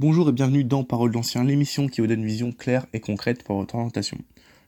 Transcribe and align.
Bonjour 0.00 0.28
et 0.28 0.32
bienvenue 0.32 0.62
dans 0.62 0.84
Parole 0.84 1.10
d'Ancien, 1.10 1.42
l'émission 1.42 1.88
qui 1.88 2.00
vous 2.00 2.06
donne 2.06 2.20
une 2.20 2.26
vision 2.28 2.52
claire 2.52 2.86
et 2.92 3.00
concrète 3.00 3.42
pour 3.42 3.56
votre 3.56 3.74
orientation. 3.74 4.16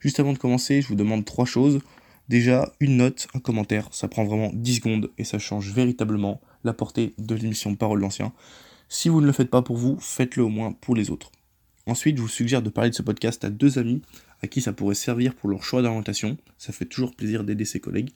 Juste 0.00 0.18
avant 0.18 0.32
de 0.32 0.38
commencer, 0.38 0.82
je 0.82 0.88
vous 0.88 0.96
demande 0.96 1.24
trois 1.24 1.44
choses. 1.44 1.78
Déjà, 2.28 2.72
une 2.80 2.96
note, 2.96 3.28
un 3.32 3.38
commentaire, 3.38 3.86
ça 3.92 4.08
prend 4.08 4.24
vraiment 4.24 4.50
10 4.52 4.74
secondes 4.74 5.10
et 5.18 5.22
ça 5.22 5.38
change 5.38 5.70
véritablement 5.72 6.40
la 6.64 6.72
portée 6.72 7.14
de 7.16 7.36
l'émission 7.36 7.76
Parole 7.76 8.00
d'Ancien. 8.00 8.32
Si 8.88 9.08
vous 9.08 9.20
ne 9.20 9.26
le 9.26 9.30
faites 9.30 9.50
pas 9.50 9.62
pour 9.62 9.76
vous, 9.76 9.96
faites-le 10.00 10.42
au 10.42 10.48
moins 10.48 10.72
pour 10.72 10.96
les 10.96 11.12
autres. 11.12 11.30
Ensuite, 11.86 12.16
je 12.16 12.22
vous 12.22 12.28
suggère 12.28 12.60
de 12.60 12.68
parler 12.68 12.90
de 12.90 12.96
ce 12.96 13.02
podcast 13.02 13.44
à 13.44 13.50
deux 13.50 13.78
amis 13.78 14.02
à 14.42 14.48
qui 14.48 14.60
ça 14.60 14.72
pourrait 14.72 14.96
servir 14.96 15.36
pour 15.36 15.48
leur 15.48 15.62
choix 15.62 15.80
d'orientation. 15.80 16.38
Ça 16.58 16.72
fait 16.72 16.86
toujours 16.86 17.14
plaisir 17.14 17.44
d'aider 17.44 17.64
ses 17.64 17.78
collègues. 17.78 18.10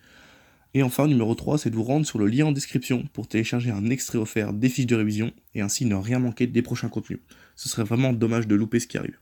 Et 0.77 0.83
enfin, 0.83 1.07
numéro 1.07 1.37
3, 1.37 1.59
c'est 1.59 1.71
de 1.71 1.77
vous 1.77 1.85
rendre 1.85 2.05
sur 2.05 2.19
le 2.19 2.27
lien 2.27 2.47
en 2.47 2.53
description 2.53 3.05
pour 3.13 3.29
télécharger 3.29 3.71
un 3.71 3.91
extrait 3.91 4.19
offert 4.19 4.53
des 4.53 4.69
fiches 4.69 4.87
de 4.87 4.97
révision 4.97 5.33
et 5.55 5.61
ainsi 5.61 5.85
ne 5.87 5.95
rien 5.95 6.19
manquer 6.19 6.49
des 6.49 6.63
prochains 6.63 6.89
contenus. 6.89 7.21
Ce 7.55 7.69
serait 7.69 7.85
vraiment 7.85 8.13
dommage 8.13 8.49
de 8.49 8.57
louper 8.57 8.81
ce 8.81 8.89
qui 8.89 8.99
arrive. 8.99 9.19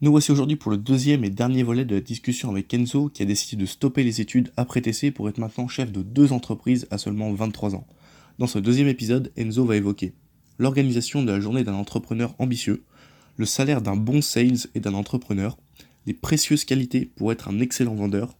Nous 0.00 0.10
voici 0.10 0.32
aujourd'hui 0.32 0.56
pour 0.56 0.70
le 0.70 0.78
deuxième 0.78 1.22
et 1.22 1.30
dernier 1.30 1.62
volet 1.62 1.84
de 1.84 1.94
la 1.94 2.00
discussion 2.00 2.50
avec 2.50 2.68
Kenzo 2.68 3.10
qui 3.10 3.22
a 3.22 3.26
décidé 3.26 3.60
de 3.60 3.66
stopper 3.66 4.04
les 4.04 4.22
études 4.22 4.52
après 4.56 4.80
TC 4.80 5.10
pour 5.10 5.28
être 5.28 5.38
maintenant 5.38 5.68
chef 5.68 5.92
de 5.92 6.02
deux 6.02 6.32
entreprises 6.32 6.86
à 6.90 6.96
seulement 6.96 7.30
23 7.32 7.74
ans. 7.74 7.86
Dans 8.38 8.46
ce 8.46 8.58
deuxième 8.58 8.88
épisode, 8.88 9.32
Enzo 9.36 9.66
va 9.66 9.76
évoquer 9.76 10.14
l'organisation 10.58 11.22
de 11.22 11.30
la 11.30 11.40
journée 11.40 11.64
d'un 11.64 11.74
entrepreneur 11.74 12.34
ambitieux, 12.38 12.84
le 13.36 13.44
salaire 13.44 13.82
d'un 13.82 13.96
bon 13.96 14.22
sales 14.22 14.66
et 14.74 14.80
d'un 14.80 14.94
entrepreneur, 14.94 15.58
les 16.06 16.14
précieuses 16.14 16.64
qualités 16.64 17.04
pour 17.16 17.32
être 17.32 17.48
un 17.48 17.60
excellent 17.60 17.94
vendeur, 17.94 18.34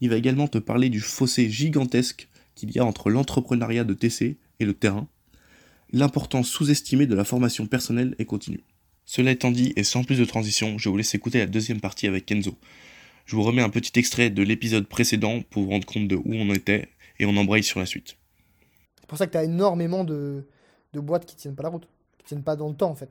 il 0.00 0.10
va 0.10 0.16
également 0.16 0.48
te 0.48 0.58
parler 0.58 0.88
du 0.88 1.00
fossé 1.00 1.50
gigantesque 1.50 2.28
qu'il 2.54 2.70
y 2.74 2.78
a 2.78 2.84
entre 2.84 3.10
l'entrepreneuriat 3.10 3.84
de 3.84 3.94
TC 3.94 4.36
et 4.60 4.64
le 4.64 4.74
terrain, 4.74 5.08
l'importance 5.92 6.48
sous-estimée 6.48 7.06
de 7.06 7.14
la 7.14 7.24
formation 7.24 7.66
personnelle 7.66 8.14
et 8.18 8.24
continue. 8.24 8.64
Cela 9.04 9.30
étant 9.30 9.50
dit, 9.50 9.72
et 9.76 9.84
sans 9.84 10.04
plus 10.04 10.18
de 10.18 10.24
transition, 10.24 10.76
je 10.76 10.88
vous 10.88 10.96
laisse 10.96 11.14
écouter 11.14 11.38
la 11.38 11.46
deuxième 11.46 11.80
partie 11.80 12.06
avec 12.06 12.26
Kenzo. 12.26 12.56
Je 13.24 13.36
vous 13.36 13.42
remets 13.42 13.62
un 13.62 13.70
petit 13.70 13.98
extrait 13.98 14.30
de 14.30 14.42
l'épisode 14.42 14.86
précédent 14.86 15.42
pour 15.50 15.62
vous 15.62 15.70
rendre 15.70 15.86
compte 15.86 16.08
de 16.08 16.16
où 16.16 16.34
on 16.34 16.52
était, 16.52 16.88
et 17.18 17.26
on 17.26 17.36
embraye 17.36 17.62
sur 17.62 17.80
la 17.80 17.86
suite. 17.86 18.16
C'est 19.00 19.06
pour 19.06 19.18
ça 19.18 19.26
que 19.26 19.32
tu 19.32 19.38
as 19.38 19.44
énormément 19.44 20.04
de, 20.04 20.46
de 20.92 21.00
boîtes 21.00 21.26
qui 21.26 21.36
tiennent 21.36 21.54
pas 21.54 21.62
la 21.62 21.70
route, 21.70 21.88
qui 22.18 22.26
tiennent 22.26 22.42
pas 22.42 22.56
dans 22.56 22.68
le 22.68 22.74
temps 22.74 22.90
en 22.90 22.94
fait. 22.94 23.10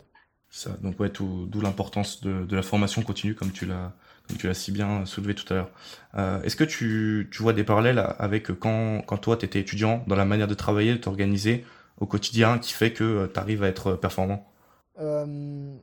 Ça, 0.49 0.77
donc 0.81 0.99
ouais, 0.99 1.11
d'où 1.11 1.61
l'importance 1.61 2.21
de, 2.21 2.45
de, 2.45 2.55
la 2.55 2.61
formation 2.61 3.01
continue, 3.01 3.35
comme 3.35 3.51
tu 3.51 3.65
l'as 3.65 3.95
comme 4.27 4.37
tu 4.37 4.47
l'as 4.47 4.53
si 4.53 4.71
bien 4.71 5.05
soulevé 5.05 5.35
tout 5.35 5.51
à 5.53 5.57
l'heure. 5.57 5.69
Euh, 6.15 6.41
Est-ce 6.41 6.55
que 6.55 6.63
tu, 6.63 7.29
tu, 7.31 7.41
vois 7.41 7.53
des 7.53 7.63
parallèles 7.63 8.03
avec 8.19 8.51
quand, 8.59 9.01
quand 9.05 9.17
toi, 9.17 9.37
tu 9.37 9.45
étais 9.45 9.59
étudiant, 9.59 10.03
dans 10.07 10.15
la 10.15 10.25
manière 10.25 10.47
de 10.47 10.53
travailler, 10.53 10.93
de 10.93 10.97
t'organiser 10.97 11.65
au 11.99 12.05
quotidien, 12.05 12.59
qui 12.59 12.73
fait 12.73 12.91
que 12.91 13.03
euh, 13.03 13.27
tu 13.31 13.39
arrives 13.39 13.63
à 13.63 13.67
être 13.67 13.93
performant? 13.93 14.51
Euh, 14.99 15.73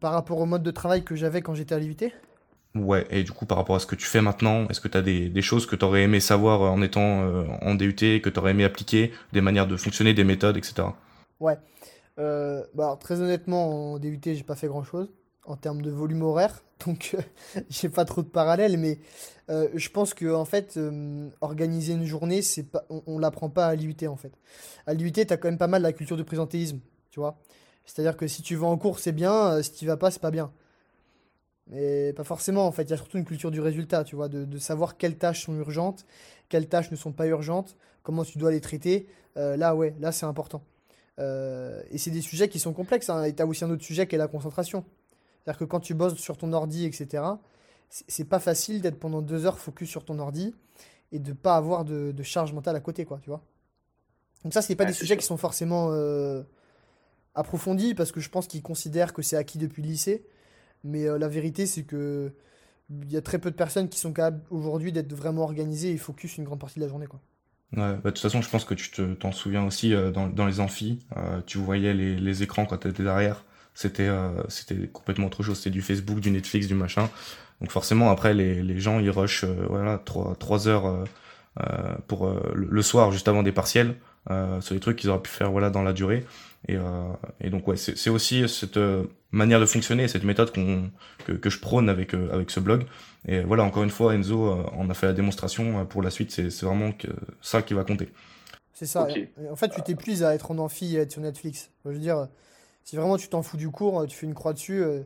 Par 0.00 0.12
rapport 0.12 0.38
au 0.38 0.46
mode 0.46 0.62
de 0.62 0.70
travail 0.70 1.04
que 1.04 1.14
j'avais 1.14 1.42
quand 1.42 1.54
j'étais 1.54 1.74
à 1.74 1.78
l'IUT 1.78 1.96
Ouais, 2.76 3.04
et 3.10 3.24
du 3.24 3.32
coup, 3.32 3.46
par 3.46 3.58
rapport 3.58 3.74
à 3.74 3.80
ce 3.80 3.86
que 3.86 3.96
tu 3.96 4.06
fais 4.06 4.20
maintenant, 4.20 4.68
est-ce 4.68 4.80
que 4.80 4.86
tu 4.86 4.96
as 4.96 5.02
des, 5.02 5.28
des, 5.28 5.42
choses 5.42 5.66
que 5.66 5.74
tu 5.74 5.84
aurais 5.84 6.02
aimé 6.02 6.20
savoir 6.20 6.60
en 6.62 6.80
étant 6.82 7.22
euh, 7.22 7.44
en 7.62 7.74
DUT, 7.74 7.94
que 7.94 8.28
tu 8.28 8.38
aurais 8.38 8.52
aimé 8.52 8.62
appliquer, 8.62 9.12
des 9.32 9.40
manières 9.40 9.66
de 9.66 9.76
fonctionner, 9.76 10.14
des 10.14 10.22
méthodes, 10.22 10.56
etc. 10.56 10.86
Ouais. 11.40 11.58
Euh, 12.20 12.62
bah, 12.74 12.96
très 13.00 13.20
honnêtement, 13.20 13.94
en 13.94 13.98
DUT, 13.98 14.20
j'ai 14.22 14.44
pas 14.44 14.54
fait 14.54 14.68
grand 14.68 14.84
chose 14.84 15.12
en 15.44 15.56
termes 15.56 15.82
de 15.82 15.90
volume 15.90 16.22
horaire, 16.22 16.62
donc 16.84 17.14
euh, 17.14 17.60
j'ai 17.70 17.88
pas 17.88 18.04
trop 18.04 18.22
de 18.22 18.28
parallèles, 18.28 18.78
mais 18.78 18.98
euh, 19.48 19.68
je 19.74 19.88
pense 19.88 20.14
que 20.14 20.32
en 20.32 20.44
fait, 20.44 20.76
euh, 20.76 21.28
organiser 21.40 21.94
une 21.94 22.04
journée, 22.04 22.42
c'est 22.42 22.64
pas, 22.64 22.84
on, 22.90 23.02
on 23.06 23.18
l'apprend 23.18 23.50
pas 23.50 23.66
à 23.66 23.74
l'IUT 23.74 23.96
en 24.06 24.16
fait. 24.16 24.32
À 24.86 24.94
l'IUT, 24.94 25.12
tu 25.12 25.20
as 25.20 25.36
quand 25.36 25.48
même 25.48 25.58
pas 25.58 25.66
mal 25.66 25.82
la 25.82 25.92
culture 25.92 26.16
du 26.16 26.24
présentéisme, 26.24 26.80
tu 27.10 27.20
vois. 27.20 27.38
C'est-à-dire 27.84 28.16
que 28.16 28.26
si 28.26 28.42
tu 28.42 28.56
vas 28.56 28.66
en 28.66 28.78
cours, 28.78 28.98
c'est 28.98 29.12
bien, 29.12 29.62
si 29.62 29.72
tu 29.72 29.86
vas 29.86 29.96
pas, 29.96 30.10
c'est 30.10 30.20
pas 30.20 30.30
bien. 30.30 30.52
Mais 31.66 32.12
pas 32.12 32.24
forcément, 32.24 32.66
en 32.66 32.72
fait, 32.72 32.82
il 32.82 32.90
y 32.90 32.92
a 32.92 32.96
surtout 32.96 33.18
une 33.18 33.24
culture 33.24 33.50
du 33.50 33.60
résultat, 33.60 34.04
tu 34.04 34.16
vois, 34.16 34.28
de, 34.28 34.58
savoir 34.58 34.96
quelles 34.96 35.16
tâches 35.16 35.44
sont 35.44 35.54
urgentes, 35.56 36.04
quelles 36.48 36.68
tâches 36.68 36.90
ne 36.90 36.96
sont 36.96 37.12
pas 37.12 37.26
urgentes, 37.26 37.76
comment 38.02 38.24
tu 38.24 38.38
dois 38.38 38.50
les 38.50 38.60
traiter. 38.60 39.08
là, 39.36 39.74
ouais, 39.74 39.94
là, 40.00 40.12
c'est 40.12 40.26
important. 40.26 40.62
et 41.18 41.98
c'est 41.98 42.10
des 42.10 42.22
sujets 42.22 42.48
qui 42.48 42.58
sont 42.58 42.72
complexes, 42.72 43.10
hein, 43.10 43.24
et 43.24 43.34
tu 43.34 43.42
as 43.42 43.46
aussi 43.46 43.64
un 43.64 43.70
autre 43.70 43.84
sujet 43.84 44.06
qui 44.06 44.14
est 44.16 44.18
la 44.18 44.28
concentration. 44.28 44.84
C'est-à-dire 45.44 45.58
que 45.58 45.64
quand 45.64 45.80
tu 45.80 45.94
bosses 45.94 46.16
sur 46.16 46.36
ton 46.36 46.52
ordi, 46.52 46.84
etc., 46.84 47.24
c'est 47.88 48.28
pas 48.28 48.38
facile 48.38 48.80
d'être 48.80 48.98
pendant 48.98 49.20
deux 49.20 49.46
heures 49.46 49.58
focus 49.58 49.88
sur 49.88 50.04
ton 50.04 50.18
ordi 50.18 50.54
et 51.12 51.18
de 51.18 51.32
pas 51.32 51.56
avoir 51.56 51.84
de, 51.84 52.12
de 52.12 52.22
charge 52.22 52.52
mentale 52.52 52.76
à 52.76 52.80
côté, 52.80 53.04
quoi, 53.04 53.18
tu 53.22 53.30
vois. 53.30 53.42
Donc 54.44 54.54
ça, 54.54 54.62
c'est 54.62 54.76
pas 54.76 54.84
des 54.84 54.92
sujets 54.92 55.14
sûr. 55.14 55.18
qui 55.18 55.26
sont 55.26 55.36
forcément 55.36 55.88
euh, 55.90 56.42
approfondis 57.34 57.94
parce 57.94 58.12
que 58.12 58.20
je 58.20 58.28
pense 58.30 58.46
qu'ils 58.46 58.62
considèrent 58.62 59.12
que 59.12 59.22
c'est 59.22 59.36
acquis 59.36 59.58
depuis 59.58 59.82
le 59.82 59.88
lycée. 59.88 60.24
Mais 60.84 61.06
euh, 61.06 61.18
la 61.18 61.28
vérité, 61.28 61.66
c'est 61.66 61.82
que 61.82 62.32
il 62.90 63.12
y 63.12 63.16
a 63.16 63.22
très 63.22 63.38
peu 63.38 63.50
de 63.50 63.56
personnes 63.56 63.88
qui 63.88 63.98
sont 63.98 64.12
capables 64.12 64.42
aujourd'hui 64.50 64.92
d'être 64.92 65.12
vraiment 65.12 65.42
organisées 65.42 65.92
et 65.92 65.96
focus 65.96 66.38
une 66.38 66.44
grande 66.44 66.58
partie 66.58 66.80
de 66.80 66.84
la 66.84 66.88
journée, 66.88 67.06
quoi. 67.06 67.20
Ouais, 67.76 67.94
bah, 67.94 67.96
de 67.96 68.10
toute 68.10 68.18
façon, 68.18 68.42
je 68.42 68.50
pense 68.50 68.64
que 68.64 68.74
tu 68.74 68.90
t'en 69.16 69.30
te, 69.30 69.36
souviens 69.36 69.64
aussi 69.64 69.94
euh, 69.94 70.10
dans, 70.10 70.26
dans, 70.26 70.46
les 70.46 70.58
amphis, 70.58 70.98
euh, 71.16 71.40
tu 71.46 71.58
voyais 71.58 71.94
les, 71.94 72.16
les 72.16 72.42
écrans 72.42 72.66
quand 72.66 72.78
tu 72.78 72.88
étais 72.88 73.04
derrière 73.04 73.44
c'était 73.80 74.08
euh, 74.08 74.42
c'était 74.48 74.88
complètement 74.88 75.28
autre 75.28 75.42
chose. 75.42 75.56
C'était 75.56 75.70
du 75.70 75.80
Facebook 75.80 76.20
du 76.20 76.30
Netflix 76.30 76.66
du 76.66 76.74
machin. 76.74 77.08
Donc 77.62 77.70
forcément 77.70 78.10
après 78.10 78.34
les, 78.34 78.62
les 78.62 78.78
gens 78.78 79.00
ils 79.00 79.08
rushent 79.08 79.44
euh, 79.44 79.66
voilà 79.70 79.96
trois 79.96 80.36
trois 80.38 80.68
heures 80.68 80.84
euh, 80.84 81.04
euh 81.60 81.94
pour 82.06 82.28
le, 82.28 82.68
le, 82.68 82.82
soir 82.82 83.10
juste 83.10 83.26
avant 83.26 83.42
des 83.42 83.52
partiels 83.52 83.96
sur 84.60 84.74
des 84.74 84.80
trucs 84.80 84.96
qu'ils 84.98 85.08
auraient 85.08 85.22
pu 85.22 85.30
faire 85.30 85.50
voilà 85.50 85.70
dans 85.70 85.82
la 85.82 85.94
durée. 85.94 86.26
Et, 86.68 86.76
et 87.40 87.48
donc 87.48 87.66
ouais 87.68 87.76
c'est 87.76 88.10
aussi 88.10 88.46
cette 88.48 88.78
manière 89.32 89.60
de 89.60 89.66
fonctionner 89.66 90.08
cette 90.08 90.24
méthode 90.24 90.52
qu'on 90.52 90.90
que, 91.24 91.32
que, 91.32 91.48
je 91.48 91.58
prône 91.58 91.88
avec 91.88 92.12
avec 92.12 92.50
ce 92.50 92.60
blog. 92.60 92.84
Et 93.26 93.40
voilà 93.40 93.64
encore 93.64 93.82
une 93.82 93.90
fois 93.90 94.14
Enzo 94.14 94.50
en 94.76 94.90
a 94.90 94.94
fait 94.94 95.06
la 95.06 95.14
démonstration 95.14 95.86
pour 95.86 96.02
la 96.02 96.10
suite. 96.10 96.30
C'est 96.32 96.62
vraiment 96.62 96.92
que 96.92 97.08
ça 97.40 97.62
qui 97.62 97.72
va 97.72 97.82
compter. 97.84 98.10
C'est 98.74 98.86
ça. 98.86 99.04
Okay. 99.04 99.30
en 99.50 99.56
fait 99.56 99.70
tu 99.70 99.80
t'épuises 99.80 100.22
à 100.22 100.34
être 100.34 100.50
en 100.50 100.58
amphi 100.58 100.96
et 100.96 101.00
être 101.00 101.12
sur 101.12 101.22
Netflix. 101.22 101.70
Je 101.86 101.90
veux 101.90 101.98
dire 101.98 102.28
si 102.84 102.96
vraiment 102.96 103.16
tu 103.16 103.28
t'en 103.28 103.42
fous 103.42 103.56
du 103.56 103.70
cours, 103.70 104.06
tu 104.06 104.16
fais 104.16 104.26
une 104.26 104.34
croix 104.34 104.52
dessus, 104.52 104.82
euh, 104.82 105.02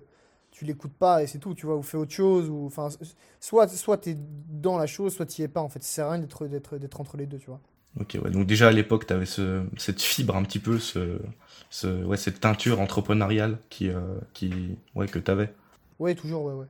tu 0.50 0.64
l'écoutes 0.64 0.94
pas 0.94 1.22
et 1.22 1.26
c'est 1.26 1.38
tout, 1.38 1.54
tu 1.54 1.66
vois, 1.66 1.76
ou 1.76 1.82
fais 1.82 1.96
autre 1.96 2.12
chose, 2.12 2.48
ou 2.48 2.66
enfin, 2.66 2.88
soit, 3.40 3.68
soit 3.68 3.98
tu 3.98 4.10
es 4.10 4.16
dans 4.48 4.78
la 4.78 4.86
chose, 4.86 5.14
soit 5.14 5.26
tu 5.26 5.42
y 5.42 5.44
es 5.44 5.48
pas, 5.48 5.60
en 5.60 5.68
fait. 5.68 5.82
Ça 5.82 5.88
sert 5.88 6.06
à 6.06 6.12
rien 6.12 6.20
d'être, 6.20 6.46
d'être, 6.46 6.78
d'être 6.78 7.00
entre 7.00 7.16
les 7.16 7.26
deux, 7.26 7.38
tu 7.38 7.46
vois. 7.46 7.60
Ok, 8.00 8.18
ouais, 8.22 8.30
donc 8.30 8.46
déjà 8.46 8.68
à 8.68 8.72
l'époque, 8.72 9.06
tu 9.06 9.12
avais 9.12 9.26
ce, 9.26 9.64
cette 9.76 10.00
fibre 10.02 10.34
un 10.36 10.42
petit 10.42 10.58
peu, 10.58 10.78
ce, 10.78 11.18
ce, 11.70 12.04
ouais, 12.04 12.16
cette 12.16 12.40
teinture 12.40 12.80
entrepreneuriale 12.80 13.58
qui, 13.70 13.88
euh, 13.88 14.00
qui, 14.32 14.78
ouais, 14.94 15.06
que 15.06 15.18
tu 15.18 15.30
avais. 15.30 15.52
Ouais, 15.98 16.14
toujours, 16.14 16.44
ouais, 16.44 16.54
ouais. 16.54 16.66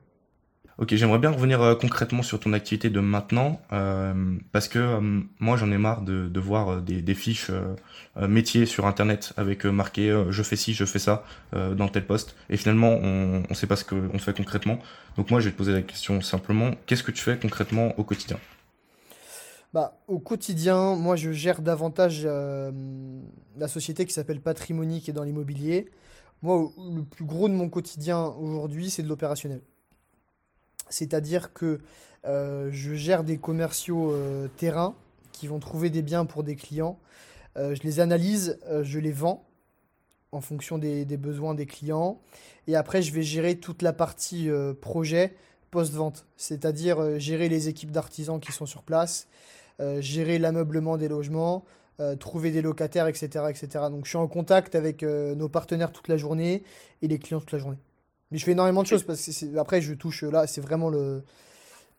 Ok, 0.77 0.93
j'aimerais 0.93 1.19
bien 1.19 1.31
revenir 1.31 1.61
euh, 1.61 1.73
concrètement 1.73 2.21
sur 2.21 2.37
ton 2.37 2.51
activité 2.51 2.89
de 2.89 2.99
maintenant, 2.99 3.61
euh, 3.71 4.35
parce 4.51 4.67
que 4.67 4.77
euh, 4.77 5.21
moi 5.39 5.55
j'en 5.55 5.71
ai 5.71 5.77
marre 5.77 6.01
de, 6.01 6.39
voir 6.39 6.81
des, 6.81 7.15
fiches 7.15 7.49
métiers 8.17 8.65
sur 8.65 8.85
Internet 8.85 9.31
avec 9.37 9.63
marqué 9.63 10.13
je 10.29 10.43
fais 10.43 10.57
ci, 10.57 10.73
je 10.73 10.83
fais 10.83 10.99
ça 10.99 11.23
dans 11.53 11.87
tel 11.87 12.05
poste, 12.05 12.35
et 12.49 12.57
finalement 12.57 12.93
on 13.01 13.43
ne 13.49 13.53
sait 13.53 13.67
pas 13.67 13.77
ce 13.77 13.85
qu'on 13.85 14.19
fait 14.19 14.35
concrètement. 14.35 14.79
Donc 15.15 15.31
moi 15.31 15.39
je 15.39 15.45
vais 15.45 15.51
te 15.53 15.57
poser 15.57 15.71
la 15.71 15.81
question 15.81 16.19
simplement, 16.19 16.71
qu'est-ce 16.85 17.03
que 17.03 17.11
tu 17.11 17.23
fais 17.23 17.37
concrètement 17.37 17.97
au 17.97 18.03
quotidien? 18.03 18.37
Bah, 19.73 19.97
au 20.07 20.19
quotidien, 20.19 20.95
moi 20.95 21.15
je 21.15 21.31
gère 21.31 21.61
davantage 21.61 22.25
la 22.25 23.67
société 23.69 24.05
qui 24.05 24.13
s'appelle 24.13 24.41
Patrimony 24.41 25.01
qui 25.01 25.11
est 25.11 25.13
dans 25.13 25.23
l'immobilier. 25.23 25.89
Moi, 26.41 26.69
le 26.77 27.03
plus 27.03 27.25
gros 27.25 27.47
de 27.47 27.53
mon 27.53 27.69
quotidien 27.69 28.25
aujourd'hui, 28.25 28.89
c'est 28.89 29.03
de 29.03 29.07
l'opérationnel. 29.07 29.61
C'est-à-dire 30.89 31.53
que 31.53 31.79
euh, 32.25 32.69
je 32.71 32.93
gère 32.95 33.23
des 33.23 33.37
commerciaux 33.37 34.11
euh, 34.11 34.47
terrain 34.57 34.95
qui 35.31 35.47
vont 35.47 35.59
trouver 35.59 35.89
des 35.89 36.01
biens 36.01 36.25
pour 36.25 36.43
des 36.43 36.55
clients. 36.55 36.97
Euh, 37.57 37.75
je 37.75 37.83
les 37.83 37.99
analyse, 37.99 38.59
euh, 38.67 38.83
je 38.83 38.99
les 38.99 39.11
vends 39.11 39.45
en 40.31 40.41
fonction 40.41 40.77
des, 40.77 41.05
besoins 41.17 41.53
des 41.53 41.65
clients. 41.65 42.19
Et 42.67 42.75
après, 42.75 43.01
je 43.01 43.13
vais 43.13 43.21
gérer 43.21 43.55
toute 43.57 43.81
la 43.81 43.93
partie 43.93 44.49
projet 44.81 45.33
post-vente, 45.71 46.25
c'est-à-dire 46.35 47.19
gérer 47.19 47.47
les 47.47 47.69
équipes 47.69 47.91
d'artisans 47.91 48.41
qui 48.41 48.51
sont 48.51 48.65
sur 48.65 48.83
place, 48.83 49.29
gérer 49.99 50.37
l'ameublement 50.37 50.97
des 50.97 51.07
logements, 51.07 51.63
trouver 52.19 52.51
des 52.51 52.61
locataires, 52.61 53.07
etc., 53.07 53.45
etc. 53.49 53.85
Donc 53.89 54.03
je 54.03 54.09
suis 54.09 54.17
en 54.17 54.27
contact 54.27 54.75
avec 54.75 55.03
nos 55.03 55.47
partenaires 55.47 55.93
toute 55.93 56.09
la 56.09 56.17
journée 56.17 56.63
et 57.01 57.07
les 57.07 57.17
clients 57.17 57.39
toute 57.39 57.53
la 57.53 57.59
journée. 57.59 57.77
Mais 58.35 58.39
je 58.39 58.43
fais 58.43 58.51
énormément 58.51 58.83
de 58.83 58.87
choses 58.87 59.03
parce 59.03 59.25
que 59.25 59.57
après 59.57 59.81
je 59.81 59.93
touche 59.93 60.23
là, 60.23 60.45
c'est 60.45 60.59
vraiment 60.59 60.89
le. 60.89 61.23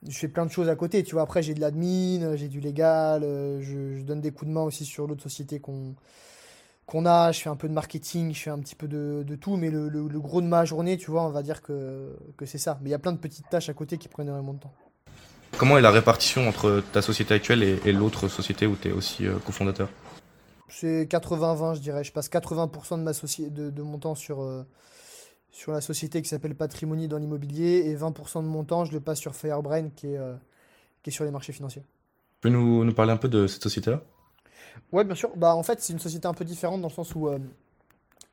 Je 0.07 0.19
fais 0.19 0.29
plein 0.29 0.45
de 0.45 0.51
choses 0.51 0.69
à 0.69 0.77
côté, 0.77 1.03
tu 1.03 1.15
vois. 1.15 1.23
Après 1.23 1.43
j'ai 1.43 1.55
de 1.55 1.63
l'admin, 1.63 2.37
j'ai 2.37 2.49
du 2.49 2.61
légal, 2.61 3.23
je, 3.23 3.97
je, 3.97 4.03
donne 4.03 4.21
des 4.21 4.33
coups 4.33 4.51
de 4.51 4.53
main 4.53 4.61
aussi 4.61 4.85
sur 4.85 5.07
l'autre 5.07 5.23
société 5.23 5.61
qu'on 5.61 5.95
qu'on 6.85 7.07
a. 7.07 7.33
Je 7.33 7.41
fais 7.41 7.49
un 7.49 7.57
peu 7.57 7.69
de 7.69 7.73
marketing, 7.73 8.35
je 8.35 8.43
fais 8.43 8.51
un 8.51 8.59
petit 8.59 8.75
peu 8.75 8.87
de, 8.87 9.25
de 9.27 9.35
tout, 9.35 9.57
mais 9.57 9.71
le, 9.71 9.89
le, 9.89 10.09
le, 10.09 10.21
gros 10.21 10.43
de 10.43 10.47
ma 10.47 10.67
journée, 10.67 10.99
tu 10.99 11.11
vois, 11.11 11.23
on 11.23 11.31
va 11.31 11.43
dire 11.43 11.63
que, 11.63 12.15
que 12.37 12.45
c'est 12.45 12.59
ça. 12.59 12.79
Mais 12.83 12.91
il 12.91 12.93
y 12.93 12.95
a 12.95 12.99
plein 12.99 13.13
de 13.13 13.17
petites 13.17 13.49
tâches 13.49 13.71
à 13.71 13.73
côté 13.73 13.97
qui 13.97 14.09
prennent 14.09 14.27
énormément 14.27 14.53
de 14.53 14.61
temps. 14.61 14.75
Comment 15.57 15.79
est 15.79 15.81
la 15.81 15.91
répartition 15.91 16.47
entre 16.47 16.83
ta 16.93 17.01
société 17.01 17.33
actuelle 17.33 17.63
et, 17.63 17.81
et 17.87 17.93
l'autre 17.93 18.29
société 18.29 18.67
où 18.67 18.77
tu 18.77 18.89
es 18.89 18.93
aussi 18.93 19.27
euh, 19.27 19.39
cofondateur? 19.39 19.89
C'est 20.69 21.07
80-20, 21.07 21.77
je 21.77 21.81
dirais. 21.81 22.05
Je 22.05 22.13
passe 22.13 22.29
80% 22.29 22.99
de, 22.99 23.03
ma 23.03 23.13
de, 23.13 23.71
de 23.71 23.83
mon 23.83 23.99
temps 23.99 24.15
sur. 24.15 24.43
Euh, 24.43 24.67
sur 25.57 25.73
la 25.73 25.81
société 25.81 26.21
qui 26.21 26.29
s'appelle 26.29 26.55
Patrimony 26.55 27.09
dans 27.09 27.17
l'immobilier 27.17 27.87
et 27.87 27.97
20% 27.97 28.43
de 28.43 28.47
mon 28.47 28.63
temps, 28.63 28.85
je 28.85 28.93
le 28.93 29.01
passe 29.01 29.19
sur 29.19 29.35
Firebrain 29.35 29.89
qui 29.89 30.09
est, 30.09 30.19
euh, 30.19 30.35
qui 31.03 31.09
est 31.09 31.13
sur 31.13 31.25
les 31.25 31.31
marchés 31.31 31.55
financiers. 31.55 31.81
Tu 31.81 32.41
peux 32.43 32.49
nous, 32.51 32.85
nous 32.85 32.93
parler 32.93 33.13
un 33.13 33.17
peu 33.17 33.31
de 33.31 33.47
cette 33.47 33.63
société-là? 33.63 34.03
Ouais, 34.93 35.03
bien 35.03 35.15
sûr. 35.15 35.35
Bah, 35.35 35.57
en 35.57 35.63
fait, 35.63 35.81
c'est 35.81 35.95
une 35.95 35.99
société 35.99 36.29
un 36.29 36.35
peu 36.35 36.45
différente 36.45 36.83
dans 36.83 36.89
le 36.89 36.93
sens 36.93 37.15
où 37.15 37.29
euh, 37.29 37.39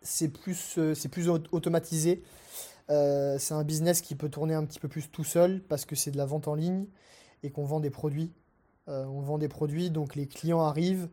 c'est 0.02 0.28
plus, 0.28 0.78
euh, 0.78 0.94
c'est 0.96 1.08
plus 1.08 1.30
au- 1.30 1.40
automatisé. 1.54 2.24
C'est 2.90 3.54
un 3.54 3.64
business 3.64 4.02
qui 4.02 4.16
peut 4.16 4.30
tourner 4.30 4.54
un 4.54 4.66
petit 4.66 4.80
peu 4.80 4.90
plus 4.90 5.10
tout 5.10 5.24
seul 5.24 5.62
parce 5.62 5.86
que 5.86 5.96
c'est 5.96 6.12
de 6.12 6.18
la 6.18 6.26
vente 6.26 6.50
en 6.50 6.56
ligne 6.56 6.86
et 7.42 7.50
qu'on 7.50 7.64
vend 7.64 7.80
des 7.80 7.90
produits. 7.90 8.34
On 8.86 9.22
vend 9.22 9.38
des 9.40 9.48
produits, 9.48 9.90
donc 9.90 10.14
les 10.16 10.28
clients 10.28 10.62
arrivent. 10.62 11.08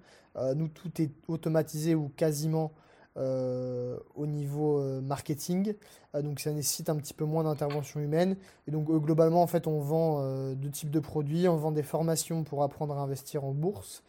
Nous, 0.57 0.69
tout 0.69 1.01
est 1.01 1.11
automatisé 1.29 1.95
ou 1.95 2.11
quasiment 2.17 2.73
euh, 3.17 3.97
au 4.15 4.27
niveau 4.27 4.79
euh, 4.79 5.01
marketing. 5.01 5.75
Euh, 6.15 6.23
donc 6.23 6.39
ça 6.39 6.53
nécessite 6.53 6.89
un 6.91 6.97
petit 6.97 7.12
peu 7.12 7.25
moins 7.25 7.43
d'intervention 7.43 7.99
humaine. 7.99 8.37
Et 8.69 8.71
donc 8.71 8.87
globalement, 8.87 9.43
en 9.43 9.49
fait, 9.49 9.67
on 9.67 9.81
vend 9.81 10.55
deux 10.55 10.71
types 10.71 10.91
de 10.91 11.01
produits. 11.01 11.49
On 11.49 11.57
vend 11.57 11.73
des 11.73 11.83
formations 11.83 12.45
pour 12.45 12.62
apprendre 12.62 12.97
à 12.97 13.01
investir 13.01 13.45
en 13.45 13.53
bourse. 13.53 14.05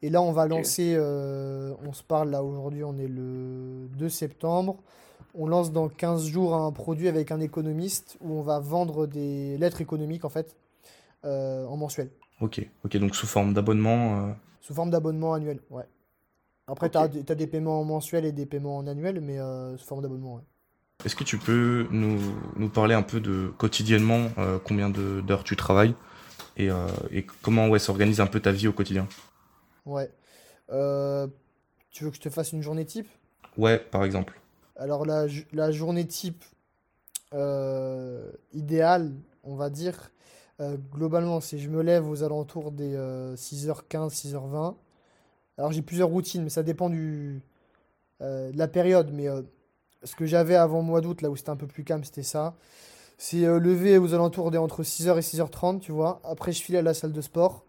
Et 0.00 0.10
là, 0.10 0.22
on 0.22 0.32
va 0.32 0.46
lancer, 0.46 0.96
on 0.98 1.92
se 1.92 2.02
parle 2.02 2.30
là 2.30 2.42
aujourd'hui, 2.42 2.84
on 2.84 2.96
est 2.98 3.08
le 3.08 3.88
2 3.98 4.08
septembre. 4.08 4.76
On 5.34 5.46
lance 5.46 5.72
dans 5.72 5.88
15 5.88 6.26
jours 6.26 6.54
un 6.54 6.72
produit 6.72 7.08
avec 7.08 7.32
un 7.32 7.40
économiste 7.40 8.16
où 8.20 8.32
on 8.32 8.42
va 8.42 8.60
vendre 8.60 9.06
des 9.06 9.58
lettres 9.58 9.80
économiques 9.80 10.24
en 10.24 10.28
fait 10.28 10.56
en 11.24 11.76
mensuel, 11.76 12.10
Ok, 12.40 12.64
ok, 12.84 12.96
donc 12.96 13.16
sous 13.16 13.26
forme 13.26 13.52
d'abonnement. 13.52 14.34
sous 14.60 14.72
forme 14.72 14.90
d'abonnement 14.90 15.34
annuel. 15.34 15.60
Ouais. 15.68 15.84
Après, 16.68 16.88
Ok. 16.88 16.92
tu 16.92 16.98
as, 16.98 17.08
des 17.08 17.24
des 17.24 17.46
paiements 17.48 17.82
mensuels 17.84 18.24
et 18.24 18.30
des 18.30 18.46
paiements 18.46 18.76
en 18.78 18.86
annuel, 18.86 19.20
mais 19.20 19.40
euh, 19.40 19.76
sous 19.76 19.86
forme 19.86 20.02
d'abonnement. 20.02 20.36
Ouais. 20.36 20.44
Est-ce 21.04 21.16
que 21.16 21.24
tu 21.24 21.38
peux 21.38 21.86
nous, 21.90 22.20
nous 22.56 22.68
parler 22.68 22.94
un 22.94 23.02
peu 23.02 23.18
de 23.20 23.52
quotidiennement 23.58 24.28
euh, 24.38 24.58
combien 24.62 24.90
de- 24.90 25.20
d'heures 25.20 25.42
tu 25.44 25.56
travailles 25.56 25.94
et, 26.56 26.70
euh, 26.70 26.88
et 27.12 27.26
comment 27.42 27.68
ouais, 27.68 27.78
s'organise 27.80 28.20
un 28.20 28.26
peu 28.26 28.40
ta 28.40 28.52
vie 28.52 28.68
au 28.68 28.72
quotidien? 28.72 29.08
Ouais. 29.84 30.12
Tu 31.90 32.02
veux 32.04 32.08
que 32.10 32.16
je 32.16 32.22
te 32.22 32.30
fasse 32.30 32.52
une 32.52 32.62
journée 32.62 32.86
type? 32.86 33.08
Ouais, 33.58 33.78
par 33.78 34.04
exemple. 34.04 34.40
Alors 34.76 35.04
la, 35.04 35.26
la 35.52 35.70
journée 35.72 36.06
type 36.06 36.42
idéale, 38.52 39.12
on 39.44 39.54
va 39.56 39.70
dire, 39.70 40.10
globalement, 40.92 41.40
c'est 41.40 41.58
je 41.58 41.68
me 41.68 41.82
lève 41.82 42.08
aux 42.08 42.22
alentours 42.22 42.72
des 42.72 42.94
euh, 42.94 43.36
6h15, 43.36 44.12
6h20. 44.14 44.76
Alors 45.58 45.72
j'ai 45.72 45.82
plusieurs 45.82 46.08
routines, 46.08 46.42
mais 46.44 46.50
ça 46.50 46.62
dépend 46.62 46.88
du, 46.88 47.42
euh, 48.22 48.50
de 48.52 48.58
la 48.58 48.68
période. 48.68 49.10
Mais 49.12 49.28
euh, 49.28 49.42
ce 50.04 50.14
que 50.14 50.24
j'avais 50.24 50.54
avant 50.54 50.78
le 50.78 50.84
mois 50.84 51.00
d'août, 51.00 51.20
là 51.22 51.30
où 51.30 51.36
c'était 51.36 51.50
un 51.50 51.56
peu 51.56 51.66
plus 51.66 51.84
calme, 51.84 52.04
c'était 52.04 52.22
ça. 52.22 52.56
C'est 53.18 53.44
euh, 53.44 53.58
lever 53.58 53.98
aux 53.98 54.14
alentours 54.14 54.50
des 54.52 54.58
entre 54.58 54.82
6h 54.84 55.18
et 55.18 55.20
6h30, 55.20 55.80
tu 55.80 55.90
vois. 55.92 56.20
Après, 56.24 56.52
je 56.52 56.62
file 56.62 56.76
à 56.76 56.82
la 56.82 56.94
salle 56.94 57.12
de 57.12 57.20
sport. 57.20 57.64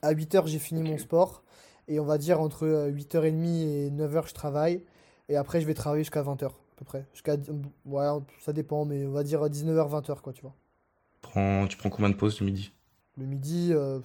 À 0.00 0.12
8h, 0.12 0.46
j'ai 0.46 0.60
fini 0.60 0.82
mon 0.82 0.96
sport. 0.98 1.42
Et 1.88 1.98
on 1.98 2.04
va 2.04 2.16
dire 2.18 2.40
entre 2.40 2.64
euh, 2.66 2.90
8h30 2.90 3.44
et 3.66 3.90
9h, 3.90 4.28
je 4.28 4.34
travaille. 4.34 4.84
Et 5.28 5.36
après, 5.36 5.60
je 5.60 5.66
vais 5.66 5.74
travailler 5.74 6.04
jusqu'à 6.04 6.22
20h, 6.22 6.44
à 6.46 6.50
peu 6.76 6.84
près. 6.84 7.06
Jusqu'à, 7.12 7.36
ouais, 7.86 8.06
ça 8.40 8.52
dépend, 8.52 8.84
mais 8.84 9.04
on 9.06 9.10
va 9.12 9.24
dire 9.24 9.48
19h, 9.48 9.88
20h, 9.88 10.20
quoi, 10.20 10.32
tu 10.32 10.42
vois. 10.42 10.54
Prends- 11.20 11.66
tu 11.66 11.76
prends 11.76 11.90
combien 11.90 12.10
de 12.10 12.14
pauses 12.14 12.36
du 12.36 12.44
midi? 12.44 12.72
Le 13.16 13.26
midi, 13.26 13.70
euh, 13.72 13.98